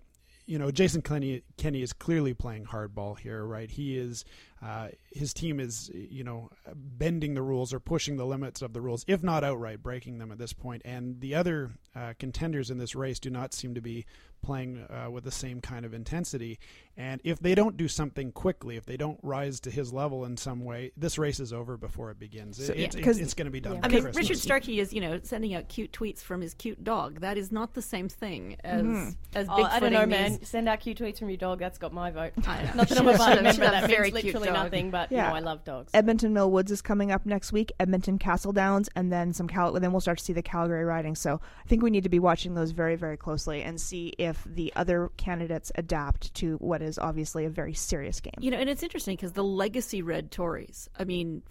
you 0.49 0.59
know, 0.59 0.71
Jason 0.71 1.03
Kenney, 1.03 1.43
Kenney 1.59 1.83
is 1.83 1.93
clearly 1.93 2.33
playing 2.33 2.65
hardball 2.65 3.19
here, 3.19 3.45
right? 3.45 3.71
He 3.71 3.99
is, 3.99 4.25
uh, 4.63 4.89
his 5.13 5.33
team 5.33 5.61
is, 5.61 5.91
you 5.95 6.25
know, 6.25 6.51
bending 6.75 7.35
the 7.35 7.43
rules 7.43 7.73
or 7.73 7.81
pushing 7.81 8.17
the 8.17 8.27
limits 8.27 8.61
of 8.63 8.73
the 8.73 8.81
rules, 8.81 9.05
if 9.09 9.23
not 9.23 9.45
outright 9.45 9.83
breaking 9.83 10.19
them 10.19 10.33
at 10.33 10.39
this 10.39 10.53
point. 10.53 10.83
And 10.85 11.21
the 11.21 11.35
other 11.35 11.71
uh, 11.95 12.15
contenders 12.19 12.71
in 12.71 12.79
this 12.79 12.95
race 12.95 13.19
do 13.21 13.31
not 13.31 13.53
seem 13.55 13.75
to 13.75 13.81
be 13.81 14.05
playing 14.41 14.85
uh, 14.89 15.11
with 15.11 15.25
the 15.25 15.33
same 15.33 15.61
kind 15.61 15.85
of 15.85 15.93
intensity. 15.93 16.61
And 16.97 17.21
if 17.25 17.41
they 17.41 17.57
don't 17.57 17.77
do 17.77 17.89
something 17.89 18.31
quickly, 18.31 18.77
if 18.77 18.87
they 18.87 18.97
don't 18.97 19.19
rise 19.23 19.59
to 19.61 19.71
his 19.71 19.93
level 19.93 20.25
in 20.25 20.37
some 20.37 20.65
way, 20.65 20.93
this 20.97 21.19
race 21.19 21.41
is 21.41 21.53
over 21.53 21.77
before 21.77 22.11
it 22.13 22.21
begins. 22.21 22.57
So- 22.65 22.73
It- 22.73 22.79
it's, 22.79 22.79
yeah, 22.79 22.85
it's, 23.01 23.05
'cause- 23.05 23.19
it's 23.19 23.35
going 23.35 23.47
to 23.47 23.51
be 23.51 23.61
done. 23.61 23.75
Yeah. 23.75 23.81
I 23.83 23.89
mean, 23.89 24.03
Christmas. 24.03 24.17
Richard 24.17 24.39
Starkey 24.41 24.79
is, 24.81 24.93
you 24.93 25.01
know, 25.01 25.19
sending 25.25 25.55
out 25.55 25.69
cute 25.69 25.91
tweets 25.93 26.21
from 26.21 26.41
his 26.41 26.55
cute 26.55 26.85
dog. 26.85 27.21
That 27.21 27.37
is 27.37 27.51
not 27.51 27.75
the 27.75 27.83
same 27.83 28.09
thing 28.09 28.57
as 28.63 28.83
Mm-hmm. 28.83 29.11
as 29.35 29.47
Oh, 29.49 29.63
I 29.65 29.81
don't 29.81 29.93
know, 29.93 30.07
man. 30.07 30.43
Send 30.45 30.69
out 30.69 30.81
cute 30.81 30.99
tweets 30.99 31.19
from 31.19 31.31
your 31.31 31.37
dog. 31.39 31.59
That's 31.59 31.79
got 31.79 31.93
my 31.93 32.11
vote. 32.13 32.33
I 32.47 32.63
know. 32.63 32.71
Not 32.77 32.89
that 32.91 32.99
I'm 32.99 33.09
a 33.09 33.11
a- 33.13 33.19
member. 33.19 33.51
she's 33.51 33.59
a 33.59 33.61
That 33.63 33.91
very 33.91 34.11
means 34.13 34.23
cute 34.23 34.35
literally 34.35 34.48
dog. 34.53 34.65
nothing. 34.65 34.91
But 34.91 35.11
Yeah. 35.13 35.25
you 35.25 35.31
know, 35.31 35.37
I 35.37 35.41
love 35.41 35.65
dogs. 35.65 35.91
Edmonton 35.95 36.33
Mill 36.33 36.51
Woods 36.51 36.71
is 36.71 36.83
coming 36.83 37.11
up 37.13 37.25
next 37.27 37.53
week. 37.53 37.73
Edmonton 37.81 38.19
Castle 38.19 38.53
Downs, 38.53 38.89
and 38.97 39.13
then 39.13 39.33
some 39.33 39.49
Cal. 39.49 39.73
Then 39.73 39.93
we'll 39.93 40.01
start 40.01 40.19
to 40.19 40.25
see 40.25 40.33
the 40.33 40.43
Calgary 40.43 40.85
riding. 40.85 41.15
So 41.15 41.41
I 41.65 41.69
think 41.69 41.83
we 41.83 41.91
need 41.91 42.03
to 42.05 42.09
be 42.09 42.19
watching 42.19 42.55
those 42.55 42.71
very, 42.73 42.97
very 42.97 43.17
closely 43.17 43.63
and 43.63 43.81
see 43.81 44.15
if 44.19 44.45
the 44.45 44.73
other 44.77 45.11
candidates 45.17 45.71
adapt 45.75 46.35
to 46.35 46.57
what 46.57 46.83
is 46.83 46.99
obviously 46.99 47.45
a 47.45 47.51
very 47.51 47.75
serious 47.75 48.21
game. 48.21 48.35
You 48.41 48.51
know, 48.51 48.59
and 48.59 48.69
it's 48.69 48.83
interesting 48.83 49.17
because 49.17 49.33
the 49.33 49.45
legacy 49.45 50.03
red 50.03 50.31
Tories. 50.31 50.89
I 50.99 51.05
mean, 51.05 51.43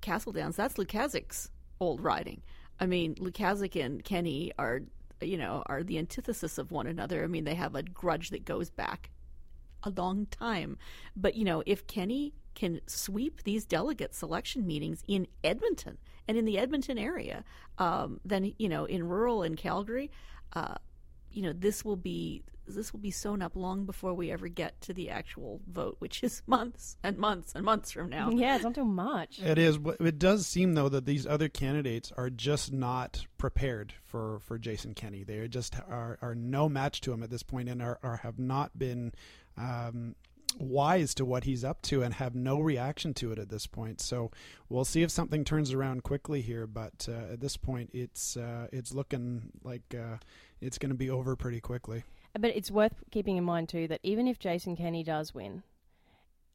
Castle 0.00 0.32
Downs. 0.32 0.56
That's 0.56 0.74
Lukaszuk's 0.74 1.50
old 1.80 2.00
riding. 2.00 2.42
I 2.80 2.86
mean, 2.86 3.14
Lukaszuk 3.16 3.82
and 3.82 4.04
Kenney 4.04 4.52
are, 4.58 4.82
you 5.20 5.36
know, 5.38 5.62
are 5.66 5.82
the 5.82 5.98
antithesis 5.98 6.58
of 6.58 6.70
one 6.70 6.86
another. 6.86 7.24
I 7.24 7.26
mean, 7.26 7.44
they 7.44 7.54
have 7.54 7.74
a 7.74 7.82
grudge 7.82 8.30
that 8.30 8.44
goes 8.44 8.70
back 8.70 9.10
a 9.82 9.90
long 9.90 10.26
time. 10.26 10.78
But 11.14 11.34
you 11.36 11.44
know, 11.44 11.62
if 11.66 11.86
Kenney 11.86 12.34
can 12.56 12.80
sweep 12.86 13.44
these 13.44 13.64
delegate 13.64 14.14
selection 14.14 14.66
meetings 14.66 15.04
in 15.06 15.28
Edmonton 15.44 15.98
and 16.26 16.36
in 16.36 16.44
the 16.44 16.58
Edmonton 16.58 16.98
area, 16.98 17.44
um, 17.78 18.20
then 18.24 18.52
you 18.58 18.68
know, 18.68 18.84
in 18.84 19.06
rural 19.06 19.44
and 19.44 19.56
Calgary, 19.56 20.10
uh, 20.54 20.74
you 21.30 21.42
know, 21.42 21.52
this 21.52 21.84
will 21.84 21.96
be 21.96 22.42
this 22.68 22.92
will 22.92 22.98
be 22.98 23.12
sewn 23.12 23.42
up 23.42 23.54
long 23.54 23.84
before 23.84 24.12
we 24.12 24.32
ever 24.32 24.48
get 24.48 24.80
to 24.80 24.92
the 24.92 25.10
actual 25.10 25.60
vote, 25.68 25.96
which 26.00 26.24
is 26.24 26.42
months 26.48 26.96
and 27.02 27.16
months 27.16 27.52
and 27.54 27.64
months 27.64 27.92
from 27.92 28.08
now. 28.08 28.30
Yeah, 28.30 28.56
it's 28.56 28.64
not 28.64 28.74
too 28.74 28.84
much. 28.84 29.38
It 29.38 29.58
is. 29.58 29.78
It 30.00 30.18
does 30.18 30.46
seem 30.46 30.74
though 30.74 30.88
that 30.88 31.06
these 31.06 31.26
other 31.26 31.48
candidates 31.48 32.12
are 32.16 32.30
just 32.30 32.72
not 32.72 33.26
prepared 33.38 33.94
for, 34.04 34.40
for 34.40 34.58
Jason 34.58 34.94
Kenney. 34.94 35.22
They 35.22 35.46
just 35.48 35.76
are, 35.88 36.18
are 36.22 36.34
no 36.34 36.68
match 36.68 37.00
to 37.02 37.12
him 37.12 37.22
at 37.22 37.30
this 37.30 37.42
point, 37.42 37.68
and 37.68 37.80
are, 37.80 37.98
are 38.02 38.16
have 38.16 38.38
not 38.38 38.76
been 38.76 39.12
um, 39.56 40.16
wise 40.58 41.14
to 41.14 41.24
what 41.24 41.44
he's 41.44 41.64
up 41.64 41.82
to, 41.82 42.02
and 42.02 42.14
have 42.14 42.34
no 42.34 42.60
reaction 42.60 43.14
to 43.14 43.32
it 43.32 43.38
at 43.38 43.48
this 43.48 43.66
point. 43.66 44.00
So 44.00 44.30
we'll 44.68 44.84
see 44.84 45.02
if 45.02 45.10
something 45.10 45.44
turns 45.44 45.72
around 45.72 46.02
quickly 46.02 46.40
here. 46.40 46.66
But 46.66 47.08
uh, 47.08 47.32
at 47.32 47.40
this 47.40 47.56
point, 47.56 47.90
it's 47.92 48.36
uh, 48.36 48.68
it's 48.72 48.92
looking 48.92 49.50
like 49.62 49.94
uh, 49.94 50.16
it's 50.60 50.78
going 50.78 50.90
to 50.90 50.96
be 50.96 51.10
over 51.10 51.36
pretty 51.36 51.60
quickly. 51.60 52.04
But 52.38 52.54
it's 52.54 52.70
worth 52.70 53.02
keeping 53.10 53.36
in 53.36 53.44
mind 53.44 53.68
too 53.68 53.88
that 53.88 54.00
even 54.02 54.26
if 54.26 54.38
Jason 54.38 54.76
Kenney 54.76 55.02
does 55.02 55.34
win, 55.34 55.62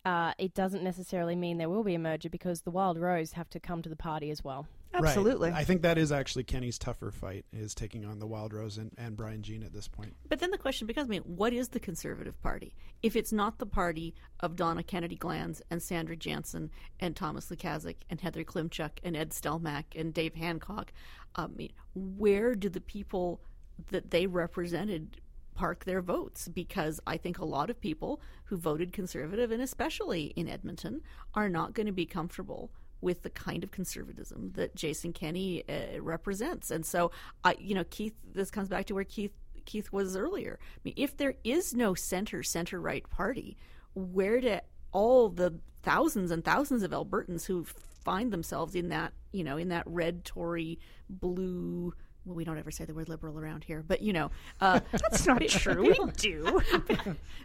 uh, 0.06 0.34
it 0.38 0.54
doesn't 0.54 0.84
necessarily 0.84 1.36
mean 1.36 1.58
there 1.58 1.70
will 1.70 1.84
be 1.84 1.96
a 1.96 2.00
merger 2.00 2.30
because 2.30 2.62
the 2.62 2.72
Wild 2.72 3.00
Rose 3.00 3.34
have 3.34 3.50
to 3.52 3.60
come 3.60 3.82
to 3.82 3.90
the 3.90 3.96
party 3.96 4.30
as 4.30 4.44
well. 4.44 4.68
Absolutely. 4.93 5.49
Right. 5.51 5.60
I 5.60 5.63
think 5.63 5.82
that 5.84 5.97
is 5.97 6.12
actually 6.12 6.43
Kenney's 6.43 6.77
tougher 6.77 7.12
fight 7.12 7.45
is 7.54 7.73
taking 7.73 8.06
on 8.06 8.19
the 8.19 8.27
Wild 8.27 8.54
Rose 8.54 8.77
and, 8.77 8.91
and 8.97 9.15
Brian 9.15 9.41
Jean 9.41 9.63
at 9.63 9.73
this 9.73 9.88
point. 9.88 10.15
But 10.27 10.39
then 10.39 10.51
the 10.51 10.58
question 10.58 10.88
becomes, 10.88 11.08
I 11.08 11.10
mean, 11.10 11.21
what 11.23 11.54
is 11.54 11.69
the 11.69 11.80
Conservative 11.80 12.39
Party? 12.41 12.75
If 13.01 13.15
it's 13.15 13.32
not 13.32 13.60
the 13.60 13.65
party 13.65 14.13
of 14.41 14.56
Donna 14.56 14.84
Kennedy 14.84 15.17
Glans 15.17 15.62
and 15.69 15.82
Sandra 15.82 16.15
Jansen 16.15 16.69
and 16.99 17.15
Thomas 17.15 17.47
Lukaszuk 17.47 17.95
and 18.10 18.19
Heather 18.19 18.43
Klimchuk 18.43 18.91
and 19.04 19.15
Ed 19.15 19.32
Stelmach 19.32 19.86
and 19.95 20.13
Dave 20.13 20.36
Hancock, 20.36 20.91
I 21.36 21.47
mean, 21.47 21.71
where 21.95 22.56
do 22.56 22.69
the 22.69 22.82
people 22.82 23.41
that 23.89 24.12
they 24.12 24.27
represented 24.27 25.21
park 25.56 25.86
their 25.86 26.01
votes? 26.01 26.47
Because 26.47 26.99
I 27.08 27.17
think 27.17 27.38
a 27.38 27.45
lot 27.45 27.69
of 27.69 27.80
people 27.80 28.21
who 28.45 28.58
voted 28.58 28.93
Conservative, 28.93 29.51
and 29.51 29.62
especially 29.62 30.34
in 30.36 30.47
Edmonton, 30.47 31.01
are 31.34 31.49
not 31.49 31.73
going 31.73 31.88
to 31.88 31.93
be 31.93 32.06
comfortable 32.06 32.71
with 33.02 33.24
the 33.24 33.30
kind 33.30 33.64
of 33.64 33.72
conservatism 33.72 34.52
that 34.54 34.76
Jason 34.76 35.12
Kenney 35.14 35.64
uh, 35.68 36.02
represents. 36.02 36.72
And 36.72 36.86
so, 36.86 37.12
I, 37.44 37.56
you 37.60 37.76
know, 37.76 37.84
Keith, 37.90 38.14
this 38.34 38.52
comes 38.52 38.70
back 38.70 38.86
to 38.88 38.94
where 38.94 39.04
Keith 39.04 39.34
Keith 39.66 39.92
was 39.92 40.16
earlier. 40.16 40.60
I 40.62 40.80
mean, 40.84 40.94
if 40.98 41.18
there 41.18 41.36
is 41.44 41.74
no 41.74 41.94
center 41.94 42.44
center 42.44 42.80
right 42.80 43.08
party, 43.10 43.58
where 43.94 44.40
do 44.40 44.60
all 44.92 45.30
the 45.30 45.60
thousands 45.84 46.32
and 46.32 46.44
thousands 46.44 46.84
of 46.84 46.92
Albertans 46.92 47.46
who 47.46 47.66
find 48.04 48.32
themselves 48.32 48.76
in 48.76 48.90
that, 48.90 49.14
you 49.32 49.44
know, 49.44 49.58
in 49.58 49.70
that 49.70 49.84
red 49.86 50.26
Tory 50.26 50.80
blue 51.10 51.94
well, 52.26 52.36
we 52.36 52.44
don't 52.44 52.60
ever 52.60 52.70
say 52.70 52.86
the 52.86 52.94
word 52.94 53.10
liberal 53.10 53.40
around 53.40 53.64
here, 53.64 53.84
but 53.86 54.02
you 54.02 54.14
know, 54.14 54.30
uh, 54.60 54.80
That's 54.92 55.26
not 55.26 55.42
true. 55.48 55.82
We 55.82 56.12
do. 56.18 56.62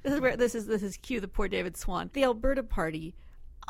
this 0.02 0.12
is 0.12 0.20
where 0.20 0.36
this 0.36 0.54
is 0.54 0.66
this 0.66 0.82
is 0.82 0.96
cue 0.98 1.20
the 1.20 1.28
poor 1.28 1.48
David 1.48 1.76
Swann. 1.76 2.10
The 2.12 2.24
Alberta 2.24 2.62
Party. 2.62 3.14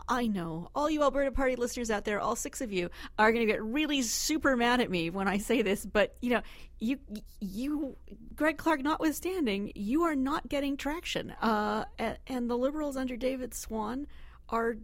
I 0.08 0.26
know 0.26 0.70
all 0.74 0.90
you 0.90 1.02
Alberta 1.02 1.30
Party 1.30 1.56
listeners 1.56 1.90
out 1.90 2.04
there, 2.04 2.20
all 2.20 2.36
six 2.36 2.60
of 2.60 2.72
you, 2.72 2.90
are 3.18 3.32
going 3.32 3.46
to 3.46 3.52
get 3.52 3.62
really 3.62 4.02
super 4.02 4.56
mad 4.56 4.80
at 4.80 4.90
me 4.90 5.10
when 5.10 5.28
I 5.28 5.38
say 5.38 5.62
this. 5.62 5.84
But 5.84 6.16
you 6.20 6.30
know, 6.30 6.42
you 6.78 6.98
you 7.40 7.96
Greg 8.34 8.58
Clark 8.58 8.82
notwithstanding, 8.82 9.72
you 9.74 10.02
are 10.02 10.14
not 10.14 10.48
getting 10.48 10.76
traction. 10.76 11.30
Uh, 11.42 11.84
and, 11.98 12.18
and 12.26 12.50
the 12.50 12.56
Liberals 12.56 12.96
under 12.96 13.16
David 13.16 13.54
Swann 13.54 14.06
are 14.48 14.76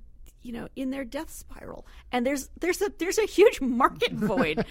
you 0.43 0.53
know 0.53 0.69
in 0.77 0.91
their 0.91 1.05
death 1.05 1.31
spiral 1.31 1.87
and 2.11 2.27
there's 2.27 2.51
there's 2.61 2.81
a 2.83 2.91
there's 2.99 3.19
a 3.19 3.27
huge 3.27 3.61
market 3.61 4.13
void 4.13 4.65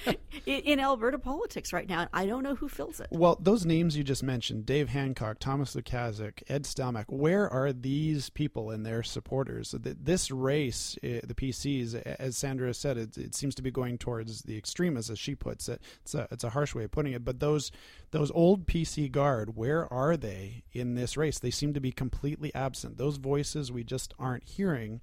in, 0.45 0.59
in 0.61 0.79
Alberta 0.79 1.17
politics 1.19 1.71
right 1.73 1.87
now 1.87 2.01
and 2.01 2.09
I 2.13 2.25
don't 2.25 2.43
know 2.43 2.55
who 2.55 2.67
fills 2.69 2.99
it. 2.99 3.07
Well, 3.11 3.37
those 3.39 3.65
names 3.65 3.95
you 3.97 4.03
just 4.03 4.23
mentioned, 4.23 4.65
Dave 4.65 4.89
Hancock, 4.89 5.39
Thomas 5.39 5.75
Lukaszuk, 5.75 6.43
Ed 6.47 6.63
Stelmach, 6.63 7.05
where 7.07 7.49
are 7.49 7.71
these 7.73 8.29
people 8.29 8.69
and 8.71 8.85
their 8.85 9.03
supporters? 9.03 9.73
Th- 9.83 9.95
This 10.01 10.31
race, 10.31 10.97
uh, 11.03 11.19
the 11.23 11.33
PCs, 11.35 11.95
as 11.95 12.37
Sandra 12.37 12.73
said, 12.73 12.97
it, 12.97 13.17
it 13.17 13.35
seems 13.35 13.55
to 13.55 13.61
be 13.61 13.71
going 13.71 13.97
towards 13.97 14.41
the 14.43 14.57
extremists, 14.57 15.09
as 15.11 15.19
she 15.19 15.35
puts 15.35 15.69
it. 15.69 15.81
It's 16.03 16.15
a, 16.15 16.27
it's 16.31 16.43
a 16.43 16.49
harsh 16.49 16.75
way 16.75 16.83
of 16.83 16.91
putting 16.91 17.13
it, 17.13 17.23
but 17.25 17.39
those 17.39 17.71
those 18.11 18.31
old 18.31 18.67
PC 18.67 19.09
guard, 19.11 19.55
where 19.55 19.91
are 19.91 20.17
they 20.17 20.63
in 20.73 20.95
this 20.95 21.15
race? 21.15 21.39
They 21.39 21.51
seem 21.51 21.73
to 21.73 21.79
be 21.79 21.91
completely 21.91 22.53
absent. 22.53 22.97
Those 22.97 23.17
voices 23.17 23.71
we 23.71 23.83
just 23.83 24.13
aren't 24.19 24.43
hearing. 24.43 25.01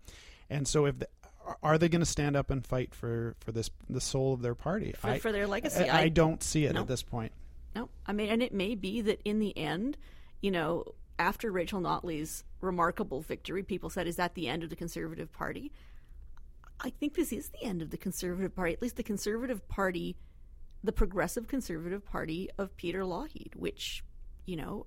And 0.51 0.67
so, 0.67 0.87
if 0.87 0.99
the, 0.99 1.09
are 1.63 1.79
they 1.79 1.89
going 1.89 2.01
to 2.01 2.07
stand 2.07 2.37
up 2.37 2.51
and 2.51 2.65
fight 2.67 2.95
for, 2.95 3.35
for 3.41 3.53
this 3.53 3.71
the 3.89 4.01
soul 4.01 4.35
of 4.35 4.43
their 4.43 4.55
party? 4.55 4.93
For, 4.99 5.09
I, 5.09 5.19
for 5.19 5.33
their 5.33 5.47
legacy, 5.47 5.89
I, 5.89 6.03
I 6.03 6.09
don't 6.09 6.43
see 6.43 6.65
it 6.65 6.75
No. 6.75 6.81
at 6.83 6.87
this 6.89 7.03
point. 7.03 7.33
No, 7.75 7.89
I 8.07 8.13
mean, 8.13 8.29
and 8.31 8.43
it 8.43 8.53
may 8.55 8.75
be 8.75 9.01
that 9.03 9.21
in 9.25 9.39
the 9.39 9.57
end, 9.57 9.97
you 10.41 10.51
know, 10.51 10.85
after 11.19 11.51
Rachel 11.51 11.81
Notley's 11.81 12.45
remarkable 12.61 13.21
victory, 13.21 13.63
people 13.63 13.91
said, 13.91 14.07
"Is 14.07 14.17
that 14.17 14.35
the 14.35 14.49
end 14.49 14.63
of 14.63 14.71
the 14.71 14.77
Conservative 14.77 15.33
Party?" 15.33 15.71
I 16.81 16.91
think 16.91 17.15
this 17.15 17.33
is 17.33 17.49
the 17.49 17.63
end 17.65 17.83
of 17.83 17.91
the 17.91 17.97
Conservative 17.97 18.55
Party, 18.55 18.73
at 18.73 18.81
least 18.83 18.97
the 18.97 19.03
Conservative 19.03 19.67
Party, 19.69 20.17
the 20.85 20.93
Progressive 20.93 21.49
Conservative 21.49 22.05
Party 22.05 22.49
of 22.57 22.77
Peter 22.77 23.01
Lougheed, 23.05 23.57
which, 23.57 24.05
you 24.47 24.55
know, 24.55 24.87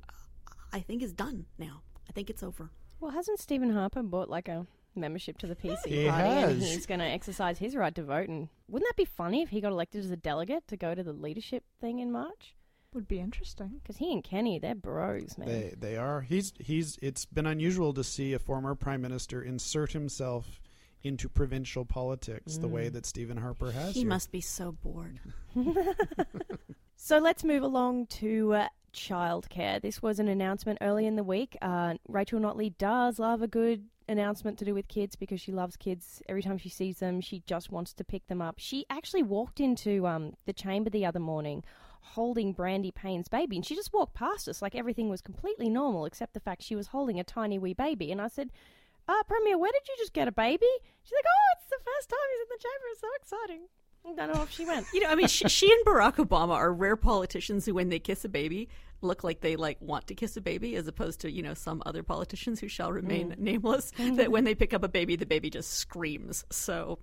I 0.72 0.80
think 0.80 1.04
is 1.04 1.12
done 1.12 1.46
now. 1.58 1.82
I 2.08 2.14
think 2.14 2.30
it's 2.30 2.44
over. 2.44 2.72
Well, 3.02 3.12
hasn't 3.12 3.40
Stephen 3.40 3.74
Harper 3.74 4.04
bought 4.04 4.30
like 4.30 4.48
a 4.48 4.66
membership 4.96 5.38
to 5.40 5.48
the 5.48 5.56
PC 5.56 5.86
He 5.86 6.08
party 6.08 6.30
and 6.30 6.62
he's 6.62 6.86
going 6.86 7.00
to 7.00 7.06
exercise 7.06 7.58
his 7.58 7.76
right 7.76 7.94
to 7.96 8.04
vote? 8.04 8.30
And 8.30 8.50
wouldn't 8.68 8.90
that 8.90 8.98
be 8.98 9.06
funny 9.06 9.42
if 9.42 9.50
he 9.50 9.62
got 9.62 9.72
elected 9.72 10.04
as 10.04 10.12
a 10.12 10.18
delegate 10.18 10.68
to 10.68 10.78
go 10.78 10.96
to 10.96 11.04
the 11.04 11.14
leadership 11.14 11.64
thing 11.80 12.00
in 12.00 12.12
March? 12.12 12.56
Would 12.94 13.08
be 13.08 13.20
interesting. 13.20 13.80
Because 13.82 13.98
he 13.98 14.12
and 14.12 14.24
Kenney, 14.24 14.60
they're 14.60 14.76
bros, 14.76 15.38
man. 15.38 15.48
They 15.48 15.74
they 15.80 15.96
are. 15.96 16.20
He's 16.20 16.52
he's. 16.60 17.00
It's 17.02 17.24
been 17.24 17.46
unusual 17.46 17.94
to 17.94 18.04
see 18.04 18.34
a 18.34 18.40
former 18.40 18.76
prime 18.76 19.02
minister 19.02 19.42
insert 19.42 19.94
himself 19.94 20.60
into 21.02 21.30
provincial 21.30 21.86
politics 21.86 22.58
the 22.58 22.68
way 22.68 22.90
that 22.90 23.06
Stephen 23.06 23.38
Harper 23.38 23.72
has. 23.72 23.94
He 23.94 24.02
here. 24.02 24.10
must 24.10 24.30
be 24.30 24.42
so 24.42 24.74
bored. 24.74 25.20
So 27.04 27.18
let's 27.18 27.44
move 27.44 27.64
along 27.64 28.06
to 28.22 28.54
uh, 28.54 28.68
childcare. 28.94 29.82
This 29.82 30.04
was 30.04 30.20
an 30.20 30.28
announcement 30.28 30.78
early 30.82 31.08
in 31.08 31.16
the 31.16 31.24
week. 31.24 31.58
Uh, 31.60 31.96
Rachel 32.08 32.40
Notley 32.40 32.78
does 32.78 33.18
love 33.18 33.42
a 33.42 33.48
good 33.48 33.86
announcement 34.12 34.58
to 34.60 34.66
do 34.66 34.74
with 34.74 34.88
kids 34.88 35.16
because 35.16 35.42
she 35.42 35.52
loves 35.52 35.76
kids. 35.78 36.22
Every 36.30 36.44
time 36.44 36.58
she 36.58 36.70
sees 36.70 37.00
them, 37.00 37.22
she 37.22 37.42
just 37.46 37.72
wants 37.72 37.94
to 37.94 38.04
pick 38.04 38.28
them 38.28 38.42
up. 38.42 38.56
She 38.58 38.86
actually 38.90 39.24
walked 39.24 39.60
into 39.60 40.06
um, 40.06 40.34
the 40.46 40.54
chamber 40.54 40.90
the 40.90 41.06
other 41.06 41.20
morning 41.20 41.64
holding 42.02 42.52
Brandy 42.52 42.92
Payne's 42.92 43.28
baby, 43.28 43.56
and 43.56 43.66
she 43.66 43.76
just 43.76 43.94
walked 43.94 44.14
past 44.14 44.48
us 44.48 44.62
like 44.62 44.76
everything 44.76 45.10
was 45.10 45.22
completely 45.22 45.70
normal 45.70 46.06
except 46.06 46.34
the 46.34 46.40
fact 46.40 46.64
she 46.64 46.76
was 46.76 46.88
holding 46.88 47.20
a 47.20 47.24
tiny 47.24 47.58
wee 47.60 47.74
baby. 47.74 48.12
And 48.12 48.22
I 48.22 48.28
said, 48.28 48.52
uh, 49.08 49.24
Premier, 49.28 49.58
where 49.58 49.72
did 49.72 49.88
you 49.88 49.96
just 49.98 50.14
get 50.14 50.28
a 50.28 50.32
baby? 50.32 50.68
She's 51.04 51.14
like, 51.14 51.26
oh, 51.28 51.58
it's 51.58 51.70
the 51.70 51.84
first 51.84 52.10
time 52.10 52.20
he's 52.32 52.42
in 52.42 52.48
the 52.50 52.64
chamber. 52.64 52.86
It's 52.92 53.02
so 53.02 53.08
exciting. 53.20 53.68
I 54.04 54.14
don't 54.16 54.36
know 54.36 54.44
if 54.44 54.52
she 54.52 54.66
went. 54.66 54.88
You 54.94 55.02
know, 55.02 55.10
I 55.10 55.16
mean, 55.16 55.28
she, 55.28 55.48
she 55.48 55.72
and 55.72 55.86
Barack 55.86 56.16
Obama 56.16 56.54
are 56.54 56.74
rare 56.74 56.96
politicians 56.96 57.66
who, 57.66 57.76
when 57.76 57.90
they 57.90 58.00
kiss 58.00 58.26
a 58.26 58.30
baby, 58.30 58.68
look 59.02 59.24
like 59.24 59.42
they 59.42 59.56
like 59.56 59.78
want 59.82 60.08
to 60.08 60.16
kiss 60.16 60.38
a 60.38 60.42
baby, 60.42 60.76
as 60.76 60.88
opposed 60.88 61.22
to 61.22 61.32
you 61.32 61.42
know 61.42 61.54
some 61.54 61.82
other 61.86 62.04
politicians 62.04 62.60
who 62.60 62.68
shall 62.68 62.92
remain 62.92 63.32
mm. 63.32 63.38
nameless. 63.38 63.92
Mm-hmm. 63.98 64.16
That 64.16 64.32
when 64.32 64.44
they 64.44 64.56
pick 64.56 64.74
up 64.74 64.84
a 64.84 64.88
baby, 64.88 65.16
the 65.16 65.26
baby 65.26 65.50
just 65.50 65.72
screams. 65.72 66.46
So, 66.52 67.00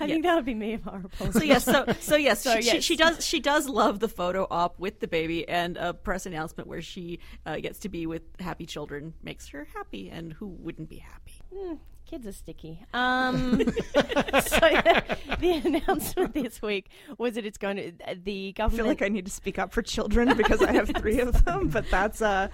I 0.00 0.04
yeah. 0.04 0.14
think 0.14 0.24
that 0.24 0.34
would 0.36 0.44
be 0.44 0.54
me 0.54 0.74
if 0.74 0.86
I 0.86 0.98
were 0.98 1.32
So 1.32 1.42
yes, 1.42 1.64
so 1.64 1.84
so 2.00 2.16
yes, 2.16 2.42
So, 2.42 2.56
she, 2.56 2.62
she- 2.62 2.74
yes. 2.74 2.84
She, 2.84 2.96
does 2.96 3.26
she 3.26 3.40
does 3.40 3.68
love 3.68 4.00
the 4.00 4.08
photo 4.08 4.46
op 4.50 4.78
with 4.78 5.00
the 5.00 5.08
baby 5.08 5.48
and 5.48 5.76
a 5.76 5.94
press 5.94 6.26
announcement 6.26 6.68
where 6.68 6.82
she 6.82 7.20
uh, 7.46 7.56
gets 7.56 7.80
to 7.80 7.88
be 7.88 8.06
with 8.06 8.22
happy 8.40 8.66
children 8.66 9.14
makes 9.22 9.48
her 9.48 9.66
happy, 9.74 10.10
and 10.10 10.32
who 10.32 10.48
wouldn't 10.48 10.88
be 10.88 10.98
happy? 10.98 11.40
Hmm. 11.54 11.74
Kids 12.12 12.26
are 12.26 12.32
sticky. 12.32 12.78
Um, 12.92 13.58
so 13.62 13.64
the, 13.64 15.18
the 15.40 15.50
announcement 15.64 16.34
this 16.34 16.60
week 16.60 16.90
was 17.16 17.36
that 17.36 17.46
it's 17.46 17.56
going 17.56 17.76
to 17.78 17.92
the 18.22 18.52
government. 18.52 18.80
I 18.80 18.82
feel 18.82 18.86
like 18.86 19.00
I 19.00 19.08
need 19.08 19.24
to 19.24 19.30
speak 19.30 19.58
up 19.58 19.72
for 19.72 19.80
children 19.80 20.36
because 20.36 20.60
I 20.60 20.72
have 20.72 20.90
three 20.98 21.20
of 21.20 21.42
them, 21.46 21.68
but 21.68 21.88
that's 21.90 22.20
uh 22.20 22.48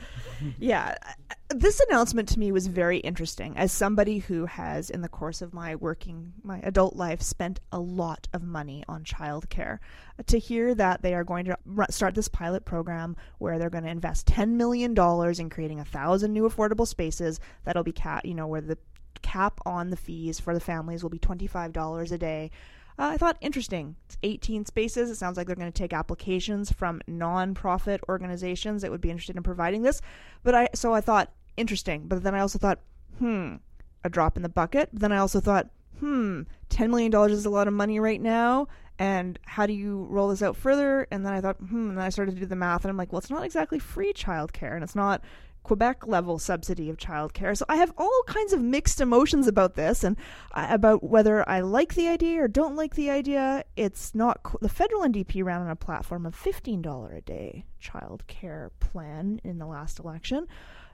yeah. 0.61 0.95
This 1.51 1.81
announcement 1.81 2.29
to 2.29 2.39
me 2.39 2.53
was 2.53 2.69
very 2.69 2.99
interesting 2.99 3.57
as 3.57 3.73
somebody 3.73 4.19
who 4.19 4.47
has 4.47 4.91
in 4.91 5.01
the 5.01 5.09
course 5.09 5.43
of 5.43 5.53
my 5.53 5.75
working 5.75 6.35
my 6.45 6.61
adult 6.61 6.95
life 6.95 7.21
spent 7.21 7.59
a 7.73 7.81
lot 7.81 8.29
of 8.33 8.45
money 8.45 8.85
on 8.87 9.03
childcare. 9.03 9.79
To 10.27 10.39
hear 10.39 10.75
that 10.75 11.03
they 11.03 11.15
are 11.15 11.25
going 11.25 11.47
to 11.47 11.57
start 11.91 12.15
this 12.15 12.29
pilot 12.29 12.65
program 12.65 13.17
where 13.39 13.59
they're 13.59 13.71
going 13.71 13.85
to 13.85 13.91
invest 13.91 14.27
10 14.29 14.57
million 14.57 14.95
dollars 14.95 15.41
in 15.41 15.51
creating 15.51 15.81
a 15.81 15.85
thousand 15.85 16.33
new 16.33 16.49
affordable 16.49 16.87
spaces 16.87 17.41
that'll 17.65 17.83
be 17.83 17.93
cat, 17.93 18.25
you 18.25 18.35
know, 18.35 18.47
where 18.47 18.61
the 18.61 18.79
cap 19.23 19.61
on 19.67 19.91
the 19.91 19.97
fees 19.97 20.41
for 20.41 20.55
the 20.55 20.61
families 20.61 21.03
will 21.03 21.11
be 21.11 21.19
$25 21.19 22.13
a 22.13 22.19
day. 22.19 22.51
Uh, 22.99 23.11
I 23.13 23.17
thought 23.17 23.37
interesting. 23.41 23.95
It's 24.07 24.19
18 24.23 24.65
spaces. 24.67 25.09
It 25.09 25.17
sounds 25.17 25.37
like 25.37 25.47
they're 25.47 25.55
going 25.55 25.71
to 25.71 25.79
take 25.79 25.93
applications 25.93 26.73
from 26.73 27.01
non-profit 27.07 28.01
organizations 28.09 28.83
that 28.83 28.91
would 28.91 29.01
be 29.01 29.11
interested 29.11 29.37
in 29.37 29.43
providing 29.45 29.83
this. 29.83 30.01
But 30.43 30.55
I 30.55 30.69
so 30.75 30.93
I 30.93 31.01
thought 31.01 31.33
interesting. 31.57 32.09
But 32.09 32.25
then 32.25 32.35
I 32.35 32.41
also 32.41 32.59
thought, 32.59 32.81
hmm, 33.19 33.57
a 34.03 34.11
drop 34.11 34.37
in 34.37 34.43
the 34.43 34.49
bucket. 34.49 34.89
But 34.93 35.01
then 35.01 35.13
I 35.13 35.19
also 35.19 35.41
thought, 35.41 35.69
hmm, 36.01 36.43
10 36.71 36.91
million 36.91 37.11
dollars 37.11 37.33
is 37.33 37.47
a 37.47 37.51
lot 37.51 37.69
of 37.69 37.75
money 37.75 38.01
right 38.01 38.21
now. 38.21 38.67
And 38.99 39.39
how 39.45 39.67
do 39.67 39.73
you 39.73 40.09
roll 40.11 40.29
this 40.29 40.43
out 40.43 40.57
further? 40.57 41.07
And 41.13 41.25
then 41.25 41.33
I 41.33 41.41
thought, 41.41 41.57
hmm. 41.59 41.91
And 41.91 41.99
then 41.99 42.05
I 42.05 42.09
started 42.09 42.35
to 42.35 42.41
do 42.41 42.47
the 42.47 42.57
math, 42.57 42.85
and 42.85 42.91
I'm 42.91 42.97
like, 42.97 43.13
well, 43.13 43.21
it's 43.21 43.31
not 43.31 43.45
exactly 43.45 43.79
free 43.79 44.13
childcare, 44.13 44.75
and 44.75 44.83
it's 44.83 44.97
not 44.97 45.23
Quebec 45.69 46.07
level 46.07 46.39
subsidy 46.39 46.89
of 46.89 46.97
childcare. 46.97 47.55
So 47.55 47.67
I 47.69 47.77
have 47.77 47.93
all 47.99 48.23
kinds 48.27 48.55
of 48.55 48.63
mixed 48.63 49.03
emotions 49.03 49.47
about 49.47 49.75
this 49.75 50.03
and 50.03 50.17
uh, 50.55 50.67
about 50.71 51.05
whether 51.05 51.47
I 51.47 51.61
like 51.61 51.93
the 51.93 52.09
idea 52.09 52.43
or 52.43 52.49
don't 52.49 52.75
like 52.75 52.95
the 52.95 53.11
idea. 53.11 53.65
It's 53.77 54.15
not 54.15 54.43
qu- 54.43 54.57
the 54.63 54.71
federal 54.71 55.03
NDP 55.03 55.45
ran 55.45 55.61
on 55.61 55.69
a 55.69 55.77
platform 55.77 56.25
of 56.25 56.35
$15 56.35 57.15
a 57.15 57.21
day 57.21 57.67
childcare 57.83 58.71
plan 58.81 59.43
in 59.45 59.59
the 59.59 59.67
last 59.67 59.99
election. 59.99 60.47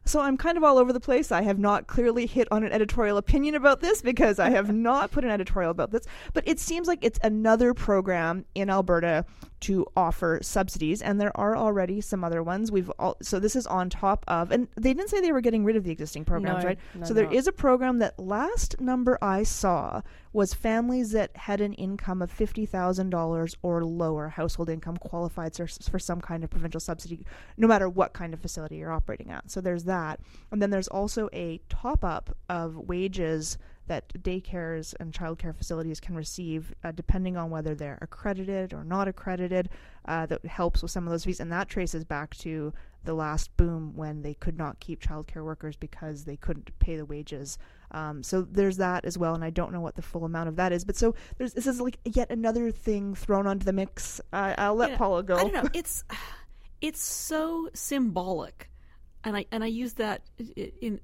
So 0.06 0.20
I'm 0.20 0.36
kind 0.36 0.56
of 0.58 0.64
all 0.64 0.76
over 0.78 0.92
the 0.92 1.00
place. 1.00 1.32
I 1.32 1.42
have 1.42 1.58
not 1.58 1.86
clearly 1.86 2.26
hit 2.26 2.46
on 2.50 2.62
an 2.62 2.72
editorial 2.72 3.16
opinion 3.16 3.54
about 3.54 3.80
this 3.80 4.02
because 4.02 4.38
I 4.38 4.50
have 4.50 4.72
not 4.74 5.10
put 5.10 5.24
an 5.24 5.30
editorial 5.30 5.70
about 5.70 5.90
this. 5.92 6.04
But 6.34 6.46
it 6.46 6.58
seems 6.60 6.86
like 6.88 6.98
it's 7.02 7.18
another 7.22 7.72
program 7.74 8.44
in 8.54 8.68
Alberta 8.68 9.24
to 9.60 9.86
offer 9.96 10.40
subsidies, 10.42 11.00
and 11.00 11.18
there 11.18 11.34
are 11.38 11.56
already 11.56 12.02
some 12.02 12.22
other 12.22 12.42
ones. 12.42 12.70
We've 12.70 12.90
all, 12.98 13.16
so 13.22 13.40
this 13.40 13.56
is 13.56 13.66
on 13.66 13.88
top 13.88 14.22
of, 14.28 14.50
and 14.50 14.68
they 14.76 14.92
didn't 14.92 15.08
say 15.08 15.22
they 15.22 15.32
were 15.32 15.40
getting 15.40 15.64
rid 15.64 15.76
of 15.76 15.84
the 15.84 15.90
existing 15.90 16.26
programs, 16.26 16.62
No, 16.62 16.68
right? 16.68 16.78
no, 16.94 17.06
so 17.06 17.14
there 17.14 17.24
not. 17.24 17.32
is 17.34 17.46
a 17.46 17.52
program 17.52 17.98
that 18.00 18.18
last 18.18 18.78
number 18.80 19.16
I 19.22 19.42
saw 19.42 20.02
was 20.34 20.52
families 20.52 21.12
that 21.12 21.34
had 21.36 21.60
an 21.60 21.72
income 21.74 22.20
of 22.20 22.30
fifty 22.30 22.66
thousand 22.66 23.08
dollars 23.08 23.56
or 23.62 23.84
lower 23.84 24.28
household 24.28 24.68
income 24.68 24.96
qualified 24.96 25.54
for, 25.54 25.66
for 25.66 25.98
some 25.98 26.20
kind 26.20 26.44
of 26.44 26.50
provincial 26.50 26.80
subsidy, 26.80 27.24
no 27.56 27.66
matter 27.66 27.88
what 27.88 28.12
kind 28.12 28.34
of 28.34 28.40
facility 28.40 28.76
you're 28.76 28.92
operating 28.92 29.30
at. 29.30 29.50
So 29.50 29.62
there's 29.62 29.84
that, 29.84 30.20
and 30.50 30.60
then 30.60 30.70
there's 30.70 30.88
also 30.88 31.30
a 31.32 31.60
top 31.70 32.04
up 32.04 32.36
of 32.50 32.76
wages 32.76 33.56
that 33.86 34.08
daycares 34.22 34.94
and 34.98 35.12
childcare 35.12 35.54
facilities 35.54 36.00
can 36.00 36.14
receive, 36.14 36.74
uh, 36.82 36.90
depending 36.92 37.36
on 37.36 37.50
whether 37.50 37.74
they're 37.74 37.98
accredited 38.00 38.72
or 38.72 38.82
not 38.84 39.08
accredited. 39.08 39.68
Uh, 40.06 40.26
that 40.26 40.44
helps 40.44 40.82
with 40.82 40.90
some 40.90 41.06
of 41.06 41.10
those 41.10 41.24
fees, 41.24 41.40
and 41.40 41.50
that 41.50 41.68
traces 41.68 42.04
back 42.04 42.34
to 42.36 42.72
the 43.04 43.14
last 43.14 43.54
boom 43.56 43.92
when 43.94 44.22
they 44.22 44.34
could 44.34 44.56
not 44.56 44.78
keep 44.80 45.00
childcare 45.02 45.42
workers 45.44 45.76
because 45.76 46.24
they 46.24 46.36
couldn't 46.36 46.78
pay 46.78 46.96
the 46.96 47.04
wages. 47.06 47.56
Um, 47.90 48.22
so 48.22 48.42
there's 48.42 48.76
that 48.78 49.04
as 49.04 49.16
well, 49.16 49.34
and 49.34 49.42
I 49.44 49.50
don't 49.50 49.72
know 49.72 49.80
what 49.80 49.94
the 49.94 50.02
full 50.02 50.24
amount 50.24 50.48
of 50.48 50.56
that 50.56 50.72
is. 50.72 50.84
But 50.84 50.96
so 50.96 51.14
there's 51.38 51.52
this 51.54 51.66
is 51.66 51.80
like 51.80 51.98
yet 52.04 52.30
another 52.30 52.70
thing 52.70 53.14
thrown 53.14 53.46
onto 53.46 53.64
the 53.64 53.72
mix. 53.72 54.20
Uh, 54.32 54.54
I'll 54.58 54.74
let 54.74 54.90
Paula 54.98 55.22
go. 55.22 55.36
I 55.36 55.42
don't 55.44 55.52
know. 55.54 55.68
It's 55.74 56.04
it's 56.80 57.02
so 57.02 57.68
symbolic, 57.72 58.70
and 59.24 59.36
I 59.36 59.46
and 59.52 59.62
I 59.64 59.68
use 59.68 59.94
that 59.94 60.22
i- 60.40 60.72
in. 60.82 61.00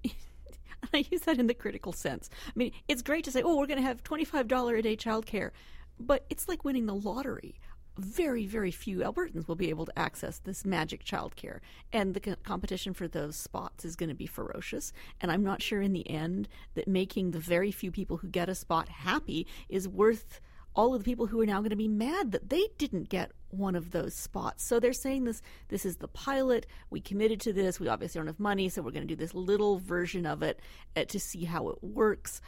I 0.94 1.04
use 1.10 1.22
that 1.22 1.38
in 1.38 1.46
the 1.46 1.54
critical 1.54 1.92
sense. 1.92 2.30
I 2.46 2.52
mean, 2.54 2.72
it's 2.88 3.02
great 3.02 3.24
to 3.24 3.30
say, 3.30 3.42
"Oh, 3.42 3.56
we're 3.56 3.66
going 3.66 3.78
to 3.78 3.86
have 3.86 4.02
twenty-five 4.02 4.48
dollar 4.48 4.76
a 4.76 4.82
day 4.82 4.96
childcare," 4.96 5.50
but 5.98 6.24
it's 6.30 6.48
like 6.48 6.64
winning 6.64 6.86
the 6.86 6.94
lottery. 6.94 7.56
Very, 7.98 8.46
very 8.46 8.70
few 8.70 8.98
Albertans 9.00 9.46
will 9.46 9.56
be 9.56 9.68
able 9.68 9.84
to 9.84 9.98
access 9.98 10.38
this 10.38 10.64
magic 10.64 11.04
childcare, 11.04 11.58
and 11.92 12.14
the 12.14 12.20
co- 12.20 12.36
competition 12.44 12.94
for 12.94 13.06
those 13.08 13.36
spots 13.36 13.84
is 13.84 13.96
going 13.96 14.08
to 14.08 14.14
be 14.14 14.26
ferocious. 14.26 14.92
And 15.20 15.30
I'm 15.30 15.42
not 15.42 15.60
sure 15.60 15.82
in 15.82 15.92
the 15.92 16.08
end 16.08 16.48
that 16.74 16.88
making 16.88 17.32
the 17.32 17.38
very 17.38 17.70
few 17.70 17.90
people 17.90 18.18
who 18.18 18.28
get 18.28 18.48
a 18.48 18.54
spot 18.54 18.88
happy 18.88 19.46
is 19.68 19.86
worth 19.86 20.40
all 20.74 20.94
of 20.94 21.00
the 21.00 21.10
people 21.10 21.26
who 21.26 21.40
are 21.40 21.46
now 21.46 21.58
going 21.58 21.70
to 21.70 21.76
be 21.76 21.88
mad 21.88 22.32
that 22.32 22.48
they 22.48 22.68
didn't 22.78 23.08
get 23.08 23.32
one 23.50 23.74
of 23.74 23.90
those 23.90 24.14
spots. 24.14 24.64
So 24.64 24.78
they're 24.78 24.92
saying 24.92 25.24
this 25.24 25.42
this 25.68 25.84
is 25.84 25.96
the 25.96 26.08
pilot. 26.08 26.66
We 26.90 27.00
committed 27.00 27.40
to 27.42 27.52
this. 27.52 27.80
We 27.80 27.88
obviously 27.88 28.20
don't 28.20 28.28
have 28.28 28.40
money, 28.40 28.68
so 28.68 28.82
we're 28.82 28.92
going 28.92 29.06
to 29.06 29.14
do 29.14 29.16
this 29.16 29.34
little 29.34 29.78
version 29.78 30.26
of 30.26 30.42
it 30.42 30.60
uh, 30.96 31.04
to 31.06 31.18
see 31.18 31.44
how 31.44 31.68
it 31.70 31.82
works. 31.82 32.40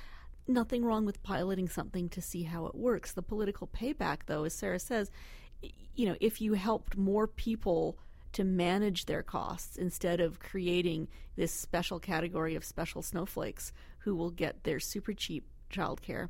Nothing 0.46 0.84
wrong 0.84 1.04
with 1.04 1.22
piloting 1.22 1.68
something 1.68 2.08
to 2.10 2.20
see 2.20 2.42
how 2.42 2.66
it 2.66 2.74
works. 2.74 3.12
The 3.12 3.22
political 3.22 3.66
payback 3.66 4.20
though, 4.26 4.44
as 4.44 4.54
Sarah 4.54 4.78
says, 4.78 5.10
you 5.94 6.06
know, 6.06 6.16
if 6.20 6.40
you 6.40 6.54
helped 6.54 6.96
more 6.96 7.26
people 7.26 7.98
to 8.32 8.44
manage 8.44 9.04
their 9.04 9.22
costs 9.22 9.76
instead 9.76 10.20
of 10.20 10.40
creating 10.40 11.06
this 11.36 11.52
special 11.52 11.98
category 11.98 12.54
of 12.54 12.64
special 12.64 13.02
snowflakes 13.02 13.72
who 13.98 14.14
will 14.14 14.30
get 14.30 14.64
their 14.64 14.80
super 14.80 15.12
cheap 15.12 15.44
childcare 15.70 16.28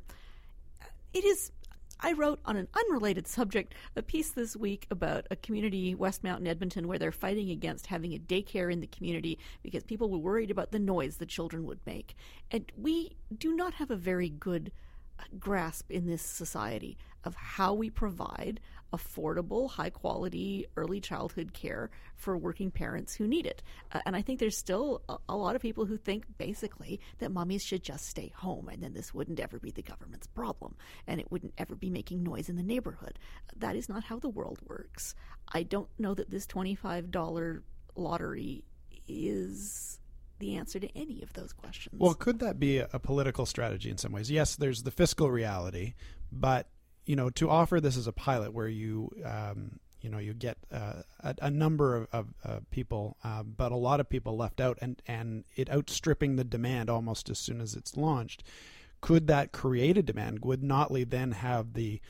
it 1.13 1.23
is 1.23 1.51
I 1.99 2.13
wrote 2.13 2.39
on 2.45 2.57
an 2.57 2.67
unrelated 2.73 3.27
subject 3.27 3.73
a 3.95 4.01
piece 4.01 4.31
this 4.31 4.55
week 4.55 4.87
about 4.91 5.25
a 5.31 5.35
community, 5.35 5.95
West 5.95 6.23
Mountain, 6.23 6.47
Edmonton, 6.47 6.87
where 6.87 6.99
they're 6.99 7.11
fighting 7.11 7.49
against 7.49 7.87
having 7.87 8.13
a 8.13 8.19
daycare 8.19 8.71
in 8.71 8.81
the 8.81 8.87
community 8.87 9.39
because 9.61 9.83
people 9.83 10.09
were 10.09 10.17
worried 10.17 10.51
about 10.51 10.71
the 10.71 10.79
noise 10.79 11.17
the 11.17 11.25
children 11.25 11.65
would 11.65 11.79
make. 11.85 12.15
And 12.51 12.71
we 12.77 13.15
do 13.35 13.55
not 13.55 13.75
have 13.75 13.91
a 13.91 13.95
very 13.95 14.29
good 14.29 14.71
uh, 15.19 15.23
grasp 15.39 15.91
in 15.91 16.07
this 16.07 16.21
society 16.21 16.97
of 17.23 17.35
how 17.35 17.73
we 17.73 17.89
provide 17.89 18.59
affordable, 18.93 19.69
high 19.69 19.89
quality 19.89 20.67
early 20.77 21.01
childhood 21.01 21.51
care 21.53 21.89
for 22.15 22.37
working 22.37 22.71
parents 22.71 23.15
who 23.15 23.27
need 23.27 23.45
it. 23.45 23.63
Uh, 23.91 23.99
and 24.05 24.15
I 24.15 24.21
think 24.21 24.39
there's 24.39 24.57
still 24.57 25.01
a, 25.09 25.17
a 25.29 25.35
lot 25.35 25.55
of 25.55 25.61
people 25.61 25.85
who 25.85 25.97
think 25.97 26.25
basically 26.37 26.99
that 27.17 27.31
mummies 27.31 27.63
should 27.63 27.83
just 27.83 28.05
stay 28.05 28.31
home 28.35 28.69
and 28.69 28.81
then 28.81 28.93
this 28.93 29.13
wouldn't 29.13 29.39
ever 29.39 29.59
be 29.59 29.71
the 29.71 29.81
government's 29.81 30.27
problem 30.27 30.75
and 31.07 31.19
it 31.19 31.31
wouldn't 31.31 31.53
ever 31.57 31.75
be 31.75 31.89
making 31.89 32.23
noise 32.23 32.49
in 32.49 32.55
the 32.55 32.63
neighborhood. 32.63 33.17
That 33.57 33.75
is 33.75 33.89
not 33.89 34.03
how 34.03 34.19
the 34.19 34.29
world 34.29 34.59
works. 34.67 35.15
I 35.51 35.63
don't 35.63 35.89
know 35.97 36.13
that 36.13 36.29
this 36.29 36.45
$25 36.45 37.61
lottery 37.95 38.63
is 39.07 39.99
the 40.39 40.55
answer 40.55 40.79
to 40.79 40.97
any 40.97 41.21
of 41.21 41.33
those 41.33 41.53
questions. 41.53 41.95
Well, 41.99 42.13
could 42.13 42.39
that 42.39 42.59
be 42.59 42.79
a, 42.79 42.89
a 42.93 42.99
political 42.99 43.45
strategy 43.45 43.89
in 43.89 43.97
some 43.97 44.11
ways? 44.11 44.29
Yes, 44.29 44.55
there's 44.55 44.83
the 44.83 44.91
fiscal 44.91 45.31
reality, 45.31 45.93
but 46.31 46.67
you 47.05 47.15
know, 47.15 47.29
to 47.31 47.49
offer 47.49 47.79
this 47.79 47.97
as 47.97 48.07
a 48.07 48.11
pilot 48.11 48.53
where 48.53 48.67
you, 48.67 49.09
um, 49.25 49.79
you 50.01 50.09
know, 50.09 50.17
you 50.17 50.33
get 50.33 50.57
uh, 50.71 51.03
a, 51.21 51.35
a, 51.43 51.49
number 51.49 51.95
of, 51.95 52.07
of 52.11 52.27
uh, 52.43 52.59
people, 52.71 53.17
uh, 53.23 53.43
but 53.43 53.71
a 53.71 53.77
lot 53.77 53.99
of 53.99 54.09
people 54.09 54.35
left 54.35 54.59
out, 54.59 54.77
and 54.81 55.01
and 55.07 55.45
it 55.55 55.69
outstripping 55.69 56.35
the 56.35 56.43
demand 56.43 56.89
almost 56.89 57.29
as 57.29 57.39
soon 57.39 57.61
as 57.61 57.75
it's 57.75 57.95
launched. 57.95 58.43
Could 59.01 59.27
that 59.27 59.51
create 59.51 59.97
a 59.97 60.03
demand? 60.03 60.39
Would 60.43 60.61
Notley 60.61 61.09
then 61.09 61.31
have 61.31 61.73
the 61.73 62.01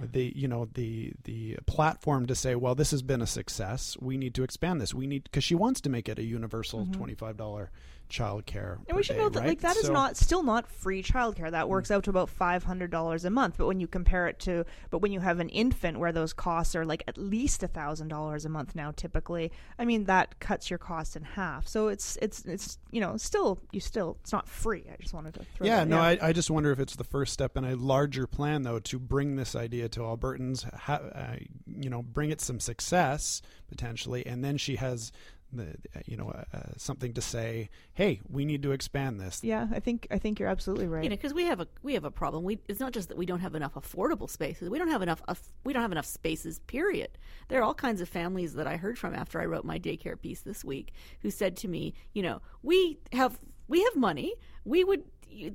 the 0.00 0.32
you 0.36 0.48
know 0.48 0.68
the 0.74 1.12
the 1.24 1.56
platform 1.66 2.26
to 2.26 2.34
say 2.34 2.54
well 2.54 2.74
this 2.74 2.90
has 2.90 3.02
been 3.02 3.22
a 3.22 3.26
success 3.26 3.96
we 4.00 4.16
need 4.16 4.34
to 4.34 4.42
expand 4.42 4.80
this 4.80 4.92
we 4.92 5.06
need 5.06 5.24
because 5.24 5.44
she 5.44 5.54
wants 5.54 5.80
to 5.80 5.88
make 5.88 6.08
it 6.08 6.18
a 6.18 6.22
universal 6.22 6.84
mm-hmm. 6.84 7.02
$25 7.02 7.68
childcare. 8.08 8.78
And 8.88 8.96
we 8.96 9.02
should 9.02 9.14
day, 9.14 9.22
know 9.22 9.28
that 9.28 9.40
right? 9.40 9.48
like 9.48 9.60
that 9.60 9.76
is 9.76 9.86
so, 9.86 9.92
not 9.92 10.16
still 10.16 10.42
not 10.42 10.70
free 10.70 11.02
childcare. 11.02 11.50
That 11.50 11.68
works 11.68 11.90
out 11.90 12.04
to 12.04 12.10
about 12.10 12.28
five 12.28 12.64
hundred 12.64 12.90
dollars 12.90 13.24
a 13.24 13.30
month. 13.30 13.56
But 13.58 13.66
when 13.66 13.80
you 13.80 13.86
compare 13.86 14.28
it 14.28 14.38
to, 14.40 14.64
but 14.90 14.98
when 14.98 15.12
you 15.12 15.20
have 15.20 15.40
an 15.40 15.48
infant 15.48 15.98
where 15.98 16.12
those 16.12 16.32
costs 16.32 16.74
are 16.74 16.84
like 16.84 17.02
at 17.08 17.18
least 17.18 17.62
a 17.62 17.68
thousand 17.68 18.08
dollars 18.08 18.44
a 18.44 18.48
month 18.48 18.74
now, 18.74 18.92
typically, 18.92 19.52
I 19.78 19.84
mean 19.84 20.04
that 20.04 20.38
cuts 20.40 20.70
your 20.70 20.78
cost 20.78 21.16
in 21.16 21.24
half. 21.24 21.66
So 21.66 21.88
it's 21.88 22.16
it's 22.22 22.44
it's 22.44 22.78
you 22.90 23.00
know 23.00 23.16
still 23.16 23.58
you 23.72 23.80
still 23.80 24.16
it's 24.20 24.32
not 24.32 24.48
free. 24.48 24.84
I 24.92 24.96
just 25.00 25.14
wanted 25.14 25.34
to 25.34 25.44
throw 25.54 25.66
yeah. 25.66 25.80
That, 25.80 25.88
no. 25.88 25.98
I 25.98 26.18
I 26.22 26.32
just 26.32 26.50
wonder 26.50 26.70
if 26.70 26.80
it's 26.80 26.96
the 26.96 27.04
first 27.04 27.32
step 27.32 27.56
in 27.56 27.64
a 27.64 27.76
larger 27.76 28.26
plan 28.26 28.62
though 28.62 28.78
to 28.80 28.98
bring 28.98 29.36
this 29.36 29.54
idea 29.54 29.88
to 29.90 30.00
Albertans, 30.00 30.72
ha- 30.74 31.02
uh, 31.14 31.36
you 31.66 31.90
know, 31.90 32.02
bring 32.02 32.30
it 32.30 32.40
some 32.40 32.60
success 32.60 33.42
potentially, 33.68 34.26
and 34.26 34.44
then 34.44 34.56
she 34.56 34.76
has 34.76 35.12
the 35.52 35.76
you 36.06 36.16
know 36.16 36.30
uh, 36.30 36.58
something 36.76 37.12
to 37.14 37.20
say. 37.20 37.70
Hey, 37.94 38.20
we 38.28 38.44
need 38.44 38.62
to 38.62 38.72
expand 38.72 39.20
this. 39.20 39.42
yeah, 39.42 39.66
I 39.72 39.80
think 39.80 40.06
I 40.10 40.18
think 40.18 40.38
you're 40.38 40.48
absolutely 40.48 40.86
right. 40.86 41.04
You 41.04 41.10
know, 41.10 41.16
because 41.16 41.34
we 41.34 41.44
have 41.44 41.60
a 41.60 41.68
we 41.82 41.94
have 41.94 42.04
a 42.04 42.10
problem. 42.10 42.44
We 42.44 42.58
it's 42.68 42.80
not 42.80 42.92
just 42.92 43.08
that 43.08 43.16
we 43.16 43.26
don't 43.26 43.40
have 43.40 43.54
enough 43.54 43.74
affordable 43.74 44.28
spaces. 44.28 44.68
We 44.68 44.78
don't 44.78 44.90
have 44.90 45.02
enough. 45.02 45.22
Of, 45.28 45.40
we 45.64 45.72
don't 45.72 45.82
have 45.82 45.92
enough 45.92 46.06
spaces. 46.06 46.58
Period. 46.60 47.18
There 47.48 47.60
are 47.60 47.64
all 47.64 47.74
kinds 47.74 48.00
of 48.00 48.08
families 48.08 48.54
that 48.54 48.66
I 48.66 48.76
heard 48.76 48.98
from 48.98 49.14
after 49.14 49.40
I 49.40 49.46
wrote 49.46 49.64
my 49.64 49.78
daycare 49.78 50.20
piece 50.20 50.40
this 50.42 50.64
week 50.64 50.92
who 51.22 51.30
said 51.30 51.56
to 51.58 51.68
me, 51.68 51.94
you 52.12 52.22
know, 52.22 52.40
we 52.62 52.98
have 53.12 53.38
we 53.68 53.82
have 53.82 53.96
money. 53.96 54.34
We 54.64 54.84
would. 54.84 55.04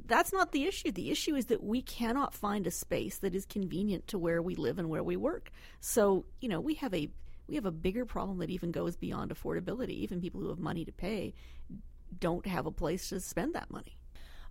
That's 0.06 0.32
not 0.32 0.51
the 0.51 0.65
issue. 0.65 0.91
The 0.91 1.10
issue 1.10 1.34
is 1.36 1.47
that 1.47 1.63
we 1.63 1.82
cannot 1.82 2.36
find 2.36 2.67
a 2.67 2.71
space 2.71 3.17
that 3.19 3.34
is 3.34 3.45
convenient 3.45 4.08
to 4.08 4.19
where 4.19 4.41
we 4.41 4.54
live 4.54 4.77
and 4.77 4.89
where 4.89 5.04
we 5.04 5.15
work. 5.15 5.51
So 5.80 6.25
you 6.39 6.49
know, 6.49 6.60
we 6.60 6.75
have 6.75 6.93
a 6.93 7.10
we 7.47 7.56
have 7.56 7.65
a 7.65 7.71
bigger 7.71 8.06
problem 8.06 8.38
that 8.39 8.49
even 8.49 8.71
goes 8.71 8.95
beyond 8.95 9.34
affordability. 9.36 9.89
Even 9.91 10.21
people 10.21 10.39
who 10.41 10.49
have 10.49 10.60
money 10.60 10.86
to 10.86 10.91
pay 10.91 11.34
don't 12.19 12.45
have 12.45 12.65
a 12.65 12.71
place 12.71 13.10
to 13.10 13.19
spend 13.19 13.56
that 13.56 13.69
money. 13.71 13.97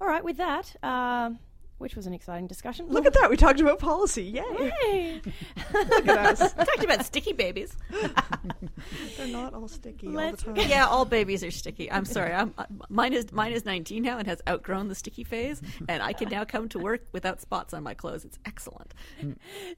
All 0.00 0.06
right, 0.08 0.24
with 0.24 0.38
that, 0.38 0.74
um, 0.82 1.38
which 1.78 1.94
was 1.96 2.06
an 2.06 2.12
exciting 2.14 2.46
discussion. 2.46 2.86
Look 2.88 3.06
at 3.06 3.12
that. 3.14 3.28
We 3.30 3.36
talked 3.36 3.60
about 3.60 3.78
policy. 3.78 4.24
Yay. 4.24 4.72
Hey. 4.82 5.22
Look 5.74 6.08
at 6.08 6.40
us. 6.40 6.52
Talked 6.54 6.84
about 6.84 7.04
sticky 7.06 7.32
babies. 7.34 7.74
They're 9.16 9.26
not 9.28 9.54
all 9.54 9.68
sticky 9.68 10.08
Let's- 10.08 10.46
all 10.46 10.54
the 10.54 10.60
time. 10.60 10.70
yeah, 10.70 10.86
all 10.86 11.04
babies 11.04 11.44
are 11.44 11.50
sticky. 11.50 11.90
I'm 11.90 12.04
sorry. 12.04 12.32
I'm, 12.32 12.54
uh, 12.58 12.64
mine 12.88 13.12
is 13.12 13.30
mine 13.32 13.52
is 13.52 13.64
19 13.64 14.02
now 14.02 14.18
and 14.18 14.26
has 14.26 14.40
outgrown 14.48 14.88
the 14.88 14.94
sticky 14.94 15.24
phase, 15.24 15.60
and 15.88 16.02
I 16.02 16.12
can 16.12 16.28
now 16.28 16.44
come 16.44 16.68
to 16.70 16.78
work 16.78 17.02
without 17.12 17.40
spots 17.40 17.72
on 17.74 17.82
my 17.82 17.94
clothes. 17.94 18.24
It's 18.24 18.38
excellent. 18.46 18.94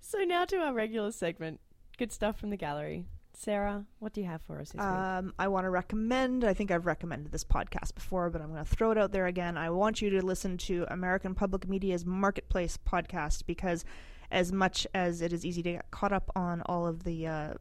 So 0.01 0.19
now 0.19 0.45
to 0.47 0.57
our 0.59 0.73
regular 0.73 1.11
segment. 1.13 1.61
Good 1.99 2.13
stuff 2.13 2.39
from 2.39 2.51
the 2.51 2.57
gallery. 2.57 3.07
Sarah, 3.35 3.85
what 3.99 4.13
do 4.13 4.21
you 4.21 4.27
have 4.27 4.43
for 4.43 4.61
us 4.61 4.71
this 4.71 4.79
week? 4.79 4.85
Um, 4.85 5.33
I 5.39 5.49
want 5.49 5.65
to 5.65 5.71
recommend, 5.71 6.45
I 6.45 6.55
think 6.55 6.71
I've 6.71 6.87
recommended 6.87 7.33
this 7.33 7.45
podcast 7.45 7.95
before, 7.95 8.31
but 8.31 8.41
I'm 8.41 8.53
going 8.53 8.65
to 8.65 8.71
throw 8.71 8.91
it 8.91 8.99
out 8.99 9.13
there 9.13 9.27
again. 9.27 9.57
I 9.57 9.71
want 9.71 10.03
you 10.03 10.11
to 10.11 10.25
listen 10.25 10.59
to 10.59 10.87
American 10.91 11.35
Public 11.35 11.69
Media's 11.69 12.05
Marketplace 12.05 12.79
podcast 12.87 13.47
because, 13.47 13.85
as 14.31 14.53
much 14.53 14.87
as 14.95 15.23
it 15.23 15.33
is 15.33 15.45
easy 15.45 15.63
to 15.63 15.73
get 15.73 15.91
caught 15.91 16.13
up 16.13 16.31
on 16.37 16.63
all 16.67 16.87
of 16.87 17.05
the 17.05 17.27
uh, 17.27 17.55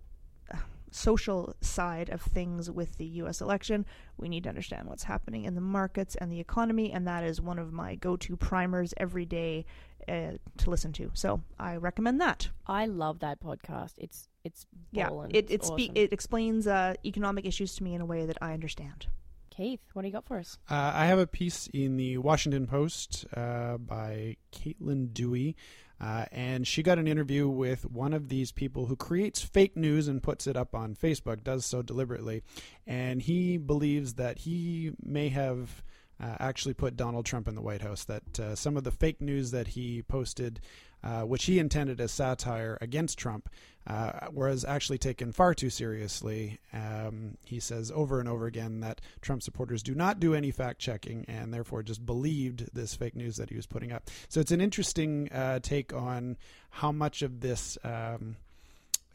social 0.92 1.56
side 1.62 2.10
of 2.10 2.22
things 2.22 2.70
with 2.70 2.98
the 2.98 3.06
U.S. 3.06 3.42
election, 3.42 3.86
we 4.18 4.30
need 4.30 4.44
to 4.44 4.50
understand 4.50 4.88
what's 4.88 5.04
happening 5.04 5.46
in 5.46 5.56
the 5.56 5.62
markets 5.62 6.16
and 6.16 6.32
the 6.32 6.40
economy, 6.40 6.92
and 6.92 7.08
that 7.08 7.24
is 7.24 7.42
one 7.42 7.58
of 7.58 7.74
my 7.74 7.96
go 7.96 8.16
to 8.18 8.36
primers 8.36 8.94
every 8.98 9.26
day 9.26 9.66
uh, 10.08 10.32
to 10.58 10.70
listen 10.70 10.92
to. 10.94 11.12
So 11.14 11.42
I 11.60 11.78
recommend 11.78 12.22
that. 12.22 12.50
I 12.68 12.86
love 12.86 13.20
that 13.20 13.42
podcast. 13.42 13.94
It's 13.98 14.28
it's 14.44 14.66
Yeah, 14.92 15.10
it 15.30 15.36
it, 15.36 15.52
It's 15.52 15.68
spe- 15.68 15.96
it 15.96 16.14
explains 16.14 16.68
uh, 16.68 16.96
economic 17.06 17.46
issues 17.46 17.76
to 17.76 17.84
me 17.84 17.94
in 17.94 18.02
a 18.02 18.06
way 18.06 18.26
that 18.26 18.38
I 18.42 18.54
understand. 18.54 19.08
Keith, 19.52 19.82
what 19.94 20.04
do 20.04 20.08
you 20.08 20.14
got 20.14 20.26
for 20.26 20.38
us? 20.38 20.58
Uh, 20.70 20.92
I 20.96 21.06
have 21.08 21.20
a 21.20 21.28
piece 21.28 21.68
in 21.74 21.98
the 21.98 22.18
Washington 22.18 22.68
Post 22.68 23.26
uh, 23.36 23.78
by 23.78 24.38
Caitlin 24.54 25.14
Dewey, 25.14 25.58
uh, 26.02 26.26
and 26.32 26.66
she 26.66 26.82
got 26.82 26.98
an 26.98 27.08
interview 27.08 27.48
with 27.48 27.86
one 27.86 28.12
of 28.12 28.28
these 28.28 28.52
people 28.52 28.88
who 28.88 28.96
creates 28.96 29.42
fake 29.42 29.78
news 29.78 30.08
and 30.08 30.24
puts 30.24 30.48
it 30.48 30.58
up 30.58 30.74
on 30.74 30.96
Facebook, 30.96 31.44
does 31.44 31.64
so 31.64 31.84
deliberately. 31.84 32.42
And 32.88 33.22
he 33.22 33.58
believes 33.58 34.16
that 34.16 34.40
he 34.40 34.94
may 35.04 35.30
have 35.30 35.84
uh, 36.20 36.38
actually 36.40 36.74
put 36.74 36.98
Donald 36.98 37.26
Trump 37.26 37.48
in 37.48 37.54
the 37.54 37.62
White 37.62 37.84
House, 37.84 38.04
that 38.06 38.40
uh, 38.40 38.56
some 38.56 38.78
of 38.78 38.84
the 38.84 38.92
fake 38.92 39.22
news 39.22 39.52
that 39.52 39.68
he 39.68 40.02
posted, 40.02 40.60
uh, 41.04 41.22
which 41.22 41.46
he 41.46 41.60
intended 41.60 42.00
as 42.00 42.12
satire 42.12 42.78
against 42.82 43.18
Trump, 43.18 43.50
uh, 43.88 44.28
was 44.32 44.64
actually 44.64 44.98
taken 44.98 45.32
far 45.32 45.54
too 45.56 45.70
seriously. 45.70 46.60
Um, 46.72 47.38
he 47.44 47.60
says 47.60 47.92
over 47.94 48.20
and 48.20 48.30
over 48.30 48.46
again 48.46 48.82
that 48.82 49.02
Trump 49.22 49.42
supporters 49.42 49.82
do 49.82 49.96
not 49.96 50.20
do 50.20 50.36
any 50.36 50.52
fact 50.52 50.80
checking 50.80 51.26
and 51.28 51.54
therefore 51.54 51.82
just 51.82 52.06
believed 52.06 52.70
this 52.74 52.94
fake 52.94 53.16
news 53.16 53.38
that 53.38 53.50
he 53.50 53.56
was 53.56 53.66
putting 53.66 53.92
up. 53.92 54.10
So 54.30 54.40
it's 54.40 54.52
an 54.52 54.62
interesting 54.62 55.32
uh, 55.32 55.60
take 55.60 55.94
on 55.94 56.38
how 56.70 56.92
much 56.92 57.22
of 57.22 57.40
this. 57.42 57.78
Um, 57.84 58.38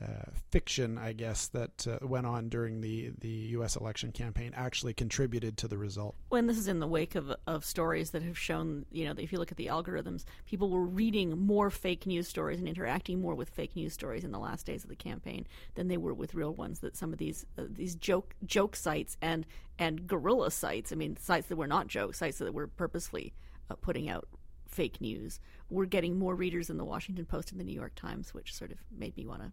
uh, 0.02 0.30
fiction, 0.50 0.98
I 0.98 1.12
guess, 1.12 1.48
that 1.48 1.86
uh, 1.86 2.06
went 2.06 2.26
on 2.26 2.50
during 2.50 2.82
the, 2.82 3.12
the 3.18 3.28
U.S. 3.28 3.76
election 3.76 4.12
campaign 4.12 4.52
actually 4.54 4.92
contributed 4.92 5.56
to 5.58 5.68
the 5.68 5.78
result. 5.78 6.16
When 6.28 6.46
this 6.46 6.58
is 6.58 6.68
in 6.68 6.80
the 6.80 6.86
wake 6.86 7.14
of 7.14 7.34
of 7.46 7.64
stories 7.64 8.10
that 8.10 8.22
have 8.22 8.38
shown, 8.38 8.84
you 8.92 9.06
know, 9.06 9.14
if 9.16 9.32
you 9.32 9.38
look 9.38 9.50
at 9.50 9.56
the 9.56 9.68
algorithms, 9.68 10.24
people 10.44 10.68
were 10.68 10.84
reading 10.84 11.38
more 11.38 11.70
fake 11.70 12.06
news 12.06 12.28
stories 12.28 12.58
and 12.58 12.68
interacting 12.68 13.22
more 13.22 13.34
with 13.34 13.48
fake 13.48 13.74
news 13.74 13.94
stories 13.94 14.22
in 14.22 14.32
the 14.32 14.38
last 14.38 14.66
days 14.66 14.84
of 14.84 14.90
the 14.90 14.96
campaign 14.96 15.46
than 15.76 15.88
they 15.88 15.96
were 15.96 16.12
with 16.12 16.34
real 16.34 16.52
ones. 16.52 16.80
That 16.80 16.94
some 16.94 17.12
of 17.12 17.18
these 17.18 17.46
uh, 17.56 17.62
these 17.66 17.94
joke 17.94 18.34
joke 18.44 18.76
sites 18.76 19.16
and 19.22 19.46
and 19.78 20.06
guerrilla 20.06 20.50
sites, 20.50 20.92
I 20.92 20.96
mean, 20.96 21.16
sites 21.16 21.48
that 21.48 21.56
were 21.56 21.66
not 21.66 21.88
joke 21.88 22.14
sites 22.14 22.36
that 22.38 22.52
were 22.52 22.66
purposely 22.66 23.32
uh, 23.70 23.76
putting 23.76 24.10
out 24.10 24.28
fake 24.68 25.00
news, 25.00 25.40
were 25.70 25.86
getting 25.86 26.18
more 26.18 26.34
readers 26.34 26.66
than 26.66 26.76
the 26.76 26.84
Washington 26.84 27.24
Post 27.24 27.50
and 27.50 27.58
the 27.58 27.64
New 27.64 27.72
York 27.72 27.94
Times, 27.94 28.34
which 28.34 28.54
sort 28.54 28.72
of 28.72 28.78
made 28.94 29.16
me 29.16 29.26
want 29.26 29.40
to 29.40 29.52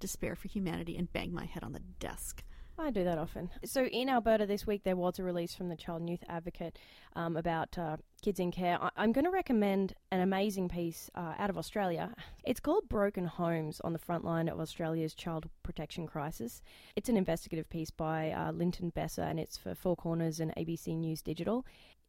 despair 0.00 0.34
for 0.34 0.48
humanity 0.48 0.96
and 0.96 1.12
bang 1.12 1.32
my 1.32 1.44
head 1.44 1.62
on 1.64 1.72
the 1.72 1.80
desk. 2.00 2.42
I 2.78 2.90
do 2.90 3.04
that 3.04 3.16
often. 3.16 3.48
So 3.64 3.86
in 3.86 4.10
Alberta 4.10 4.44
this 4.44 4.66
week, 4.66 4.82
there 4.84 4.96
was 4.96 5.18
a 5.18 5.22
release 5.22 5.54
from 5.54 5.70
the 5.70 5.76
Child 5.76 6.00
and 6.02 6.10
Youth 6.10 6.24
Advocate 6.28 6.78
um, 7.14 7.38
about 7.38 7.78
uh, 7.78 7.96
kids 8.20 8.38
in 8.38 8.50
care. 8.50 8.76
I- 8.78 8.90
I'm 8.98 9.12
going 9.12 9.24
to 9.24 9.30
recommend 9.30 9.94
an 10.12 10.20
amazing 10.20 10.68
piece 10.68 11.08
uh, 11.14 11.32
out 11.38 11.48
of 11.48 11.56
Australia. 11.56 12.12
It's 12.44 12.60
called 12.60 12.86
Broken 12.90 13.24
Homes 13.24 13.80
on 13.82 13.94
the 13.94 13.98
front 13.98 14.24
line 14.26 14.46
of 14.48 14.60
Australia's 14.60 15.14
child 15.14 15.48
protection 15.62 16.06
crisis. 16.06 16.60
It's 16.96 17.08
an 17.08 17.16
investigative 17.16 17.70
piece 17.70 17.90
by 17.90 18.30
uh, 18.30 18.52
Linton 18.52 18.90
Besser, 18.90 19.22
and 19.22 19.40
it's 19.40 19.56
for 19.56 19.74
Four 19.74 19.96
Corners 19.96 20.38
and 20.38 20.54
ABC 20.54 20.98
News 20.98 21.22
Digital. 21.22 21.64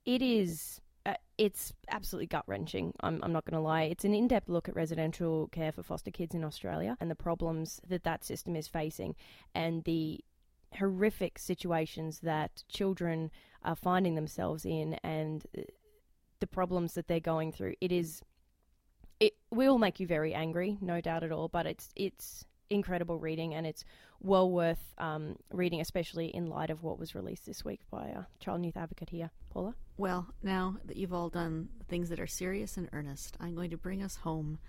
It 0.05 0.21
is 0.21 0.81
uh, 1.07 1.13
it's 1.37 1.73
absolutely 1.89 2.27
gut 2.27 2.43
wrenching. 2.47 2.93
I'm, 2.99 3.23
I'm 3.23 3.31
not 3.31 3.45
going 3.45 3.55
to 3.55 3.65
lie. 3.65 3.83
It's 3.83 4.03
an 4.03 4.13
in 4.13 4.27
depth 4.27 4.49
look 4.49 4.67
at 4.67 4.75
residential 4.75 5.47
care 5.47 5.71
for 5.71 5.81
foster 5.81 6.11
kids 6.11 6.35
in 6.35 6.43
Australia 6.43 6.97
and 6.99 7.09
the 7.09 7.15
problems 7.15 7.79
that 7.87 8.03
that 8.03 8.25
system 8.25 8.57
is 8.57 8.67
facing 8.67 9.15
and 9.55 9.85
the 9.85 10.19
horrific 10.77 11.39
situations 11.39 12.19
that 12.19 12.63
children 12.67 13.31
are 13.63 13.75
finding 13.75 14.15
themselves 14.15 14.65
in 14.65 14.95
and 14.95 15.45
the 16.41 16.47
problems 16.47 16.93
that 16.95 17.07
they're 17.07 17.21
going 17.21 17.53
through. 17.53 17.75
It 17.79 17.93
is. 17.93 18.21
It 19.19 19.33
will 19.49 19.79
make 19.79 19.99
you 19.99 20.05
very 20.05 20.33
angry, 20.33 20.77
no 20.81 21.01
doubt 21.01 21.23
at 21.23 21.31
all. 21.31 21.47
But 21.47 21.65
it's 21.65 21.89
it's 21.95 22.45
incredible 22.69 23.17
reading 23.17 23.53
and 23.53 23.65
it's 23.65 23.83
well 24.19 24.49
worth 24.49 24.93
um, 24.97 25.37
reading, 25.51 25.79
especially 25.81 26.27
in 26.27 26.47
light 26.47 26.69
of 26.69 26.83
what 26.83 26.99
was 26.99 27.15
released 27.15 27.45
this 27.45 27.63
week 27.63 27.81
by 27.91 28.09
uh, 28.09 28.23
Child 28.39 28.65
Youth 28.65 28.77
Advocate 28.77 29.09
here, 29.09 29.31
Paula. 29.49 29.75
Well, 29.97 30.27
now 30.43 30.77
that 30.85 30.97
you've 30.97 31.13
all 31.13 31.29
done 31.29 31.69
things 31.87 32.09
that 32.09 32.19
are 32.19 32.27
serious 32.27 32.77
and 32.77 32.89
earnest, 32.93 33.37
I'm 33.39 33.55
going 33.55 33.69
to 33.71 33.77
bring 33.77 34.03
us 34.03 34.17
home 34.17 34.59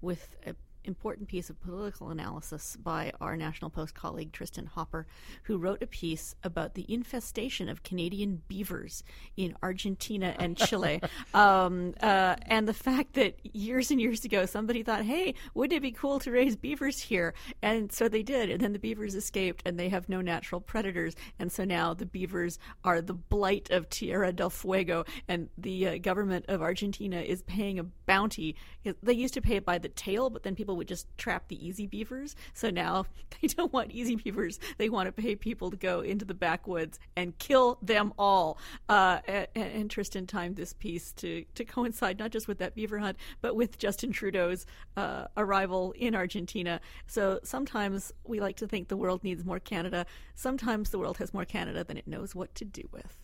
with 0.00 0.36
an 0.44 0.56
important 0.88 1.28
piece 1.28 1.50
of 1.50 1.60
political 1.60 2.08
analysis 2.08 2.76
by 2.82 3.12
our 3.20 3.36
National 3.36 3.70
Post 3.70 3.94
colleague 3.94 4.32
Tristan 4.32 4.66
Hopper, 4.66 5.06
who 5.44 5.58
wrote 5.58 5.82
a 5.82 5.86
piece 5.86 6.34
about 6.42 6.74
the 6.74 6.84
infestation 6.92 7.68
of 7.68 7.82
Canadian 7.82 8.42
beavers 8.48 9.04
in 9.36 9.54
Argentina 9.62 10.34
and 10.38 10.56
Chile. 10.56 11.00
um, 11.34 11.94
uh, 12.02 12.36
and 12.42 12.66
the 12.66 12.74
fact 12.74 13.12
that 13.14 13.38
years 13.54 13.90
and 13.90 14.00
years 14.00 14.24
ago 14.24 14.46
somebody 14.46 14.82
thought, 14.82 15.04
hey, 15.04 15.34
wouldn't 15.54 15.76
it 15.76 15.82
be 15.82 15.92
cool 15.92 16.18
to 16.20 16.30
raise 16.30 16.56
beavers 16.56 16.98
here? 16.98 17.34
And 17.62 17.92
so 17.92 18.08
they 18.08 18.22
did. 18.22 18.50
And 18.50 18.60
then 18.60 18.72
the 18.72 18.78
beavers 18.78 19.14
escaped 19.14 19.62
and 19.66 19.78
they 19.78 19.90
have 19.90 20.08
no 20.08 20.22
natural 20.22 20.60
predators. 20.60 21.14
And 21.38 21.52
so 21.52 21.64
now 21.64 21.94
the 21.94 22.06
beavers 22.06 22.58
are 22.82 23.02
the 23.02 23.14
blight 23.14 23.70
of 23.70 23.90
Tierra 23.90 24.32
del 24.32 24.50
Fuego. 24.50 25.04
And 25.28 25.50
the 25.58 25.88
uh, 25.88 25.98
government 25.98 26.46
of 26.48 26.62
Argentina 26.62 27.20
is 27.20 27.42
paying 27.42 27.78
a 27.78 27.84
bounty. 27.84 28.56
They 29.02 29.12
used 29.12 29.34
to 29.34 29.42
pay 29.42 29.56
it 29.56 29.66
by 29.66 29.76
the 29.78 29.90
tail, 29.90 30.30
but 30.30 30.42
then 30.42 30.54
people 30.54 30.76
would 30.78 30.88
just 30.88 31.06
trap 31.18 31.48
the 31.48 31.66
easy 31.66 31.86
beavers. 31.86 32.34
So 32.54 32.70
now 32.70 33.06
they 33.40 33.48
don't 33.48 33.72
want 33.72 33.90
easy 33.90 34.16
beavers. 34.16 34.58
They 34.78 34.88
want 34.88 35.06
to 35.06 35.12
pay 35.12 35.36
people 35.36 35.70
to 35.70 35.76
go 35.76 36.00
into 36.00 36.24
the 36.24 36.34
backwoods 36.34 36.98
and 37.16 37.36
kill 37.38 37.78
them 37.82 38.12
all. 38.18 38.58
Uh, 38.88 39.18
and, 39.26 39.48
and 39.54 39.90
Tristan 39.90 40.26
timed 40.26 40.56
this 40.56 40.72
piece 40.72 41.12
to, 41.12 41.44
to 41.54 41.64
coincide 41.64 42.18
not 42.18 42.30
just 42.30 42.48
with 42.48 42.58
that 42.58 42.74
beaver 42.74 42.98
hunt, 42.98 43.18
but 43.40 43.54
with 43.54 43.78
Justin 43.78 44.12
Trudeau's 44.12 44.66
uh, 44.96 45.26
arrival 45.36 45.92
in 45.96 46.14
Argentina. 46.14 46.80
So 47.06 47.40
sometimes 47.42 48.12
we 48.24 48.40
like 48.40 48.56
to 48.56 48.66
think 48.66 48.88
the 48.88 48.96
world 48.96 49.24
needs 49.24 49.44
more 49.44 49.60
Canada. 49.60 50.06
Sometimes 50.34 50.90
the 50.90 50.98
world 50.98 51.18
has 51.18 51.34
more 51.34 51.44
Canada 51.44 51.84
than 51.84 51.96
it 51.96 52.06
knows 52.06 52.34
what 52.34 52.54
to 52.56 52.64
do 52.64 52.88
with. 52.92 53.18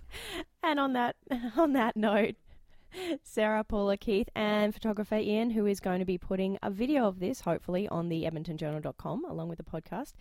And 0.63 0.81
on 0.81 0.93
that 0.95 1.17
on 1.57 1.73
that 1.75 1.97
note, 1.97 2.37
Sarah, 3.23 3.65
Paula, 3.65 3.97
Keith, 3.97 4.29
and 4.35 4.73
photographer 4.75 5.17
Ian, 5.17 5.51
who 5.51 5.67
is 5.67 5.81
going 5.81 5.99
to 6.01 6.05
be 6.05 6.19
putting 6.19 6.59
a 6.63 6.71
video 6.71 7.07
of 7.07 7.21
this, 7.21 7.41
hopefully, 7.41 7.89
on 7.89 8.09
the 8.09 8.25
edmontonjournal.com 8.25 9.25
along 9.25 9.49
with 9.49 9.59
the 9.59 9.65
podcast. 9.65 10.13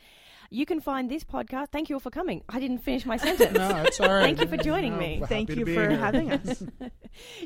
You 0.50 0.66
can 0.66 0.82
find 0.82 1.10
this 1.10 1.24
podcast. 1.24 1.70
Thank 1.72 1.90
you 1.90 1.96
all 1.96 2.00
for 2.00 2.12
coming. 2.12 2.44
I 2.50 2.60
didn't 2.60 2.80
finish 2.80 3.06
my 3.06 3.18
sentence. 3.26 3.54
No, 3.58 3.70
it's 3.86 4.00
all 4.00 4.08
right. 4.10 4.24
Thank 4.24 4.42
you 4.42 4.48
for 4.48 4.58
joining 4.64 4.94
No, 4.94 5.00
me. 5.00 5.22
Thank 5.28 5.50
you 5.50 5.66
for 5.66 5.72
here. 5.90 5.98
having 5.98 6.32
us. 6.34 6.64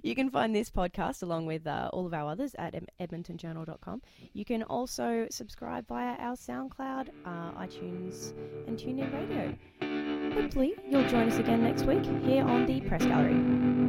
you 0.04 0.16
can 0.16 0.30
find 0.30 0.54
this 0.56 0.70
podcast 0.70 1.24
along 1.24 1.46
with 1.46 1.68
uh, 1.68 1.90
all 1.94 2.06
of 2.06 2.14
our 2.14 2.32
others 2.32 2.56
at 2.58 2.76
em- 2.76 2.88
edmontonjournal.com. 3.00 4.02
You 4.34 4.46
can 4.46 4.64
also 4.64 5.28
subscribe 5.30 5.88
via 5.88 6.16
our 6.20 6.36
SoundCloud, 6.36 7.10
uh, 7.26 7.52
iTunes, 7.62 8.34
and 8.68 8.78
TuneIn 8.78 9.14
Radio. 9.14 10.42
Hopefully, 10.42 10.74
you'll 10.90 11.08
join 11.08 11.30
us 11.30 11.38
again 11.38 11.64
next 11.64 11.84
week 11.84 12.04
here 12.24 12.44
on 12.44 12.66
the 12.66 12.82
Press 12.82 13.06
Gallery. 13.06 13.87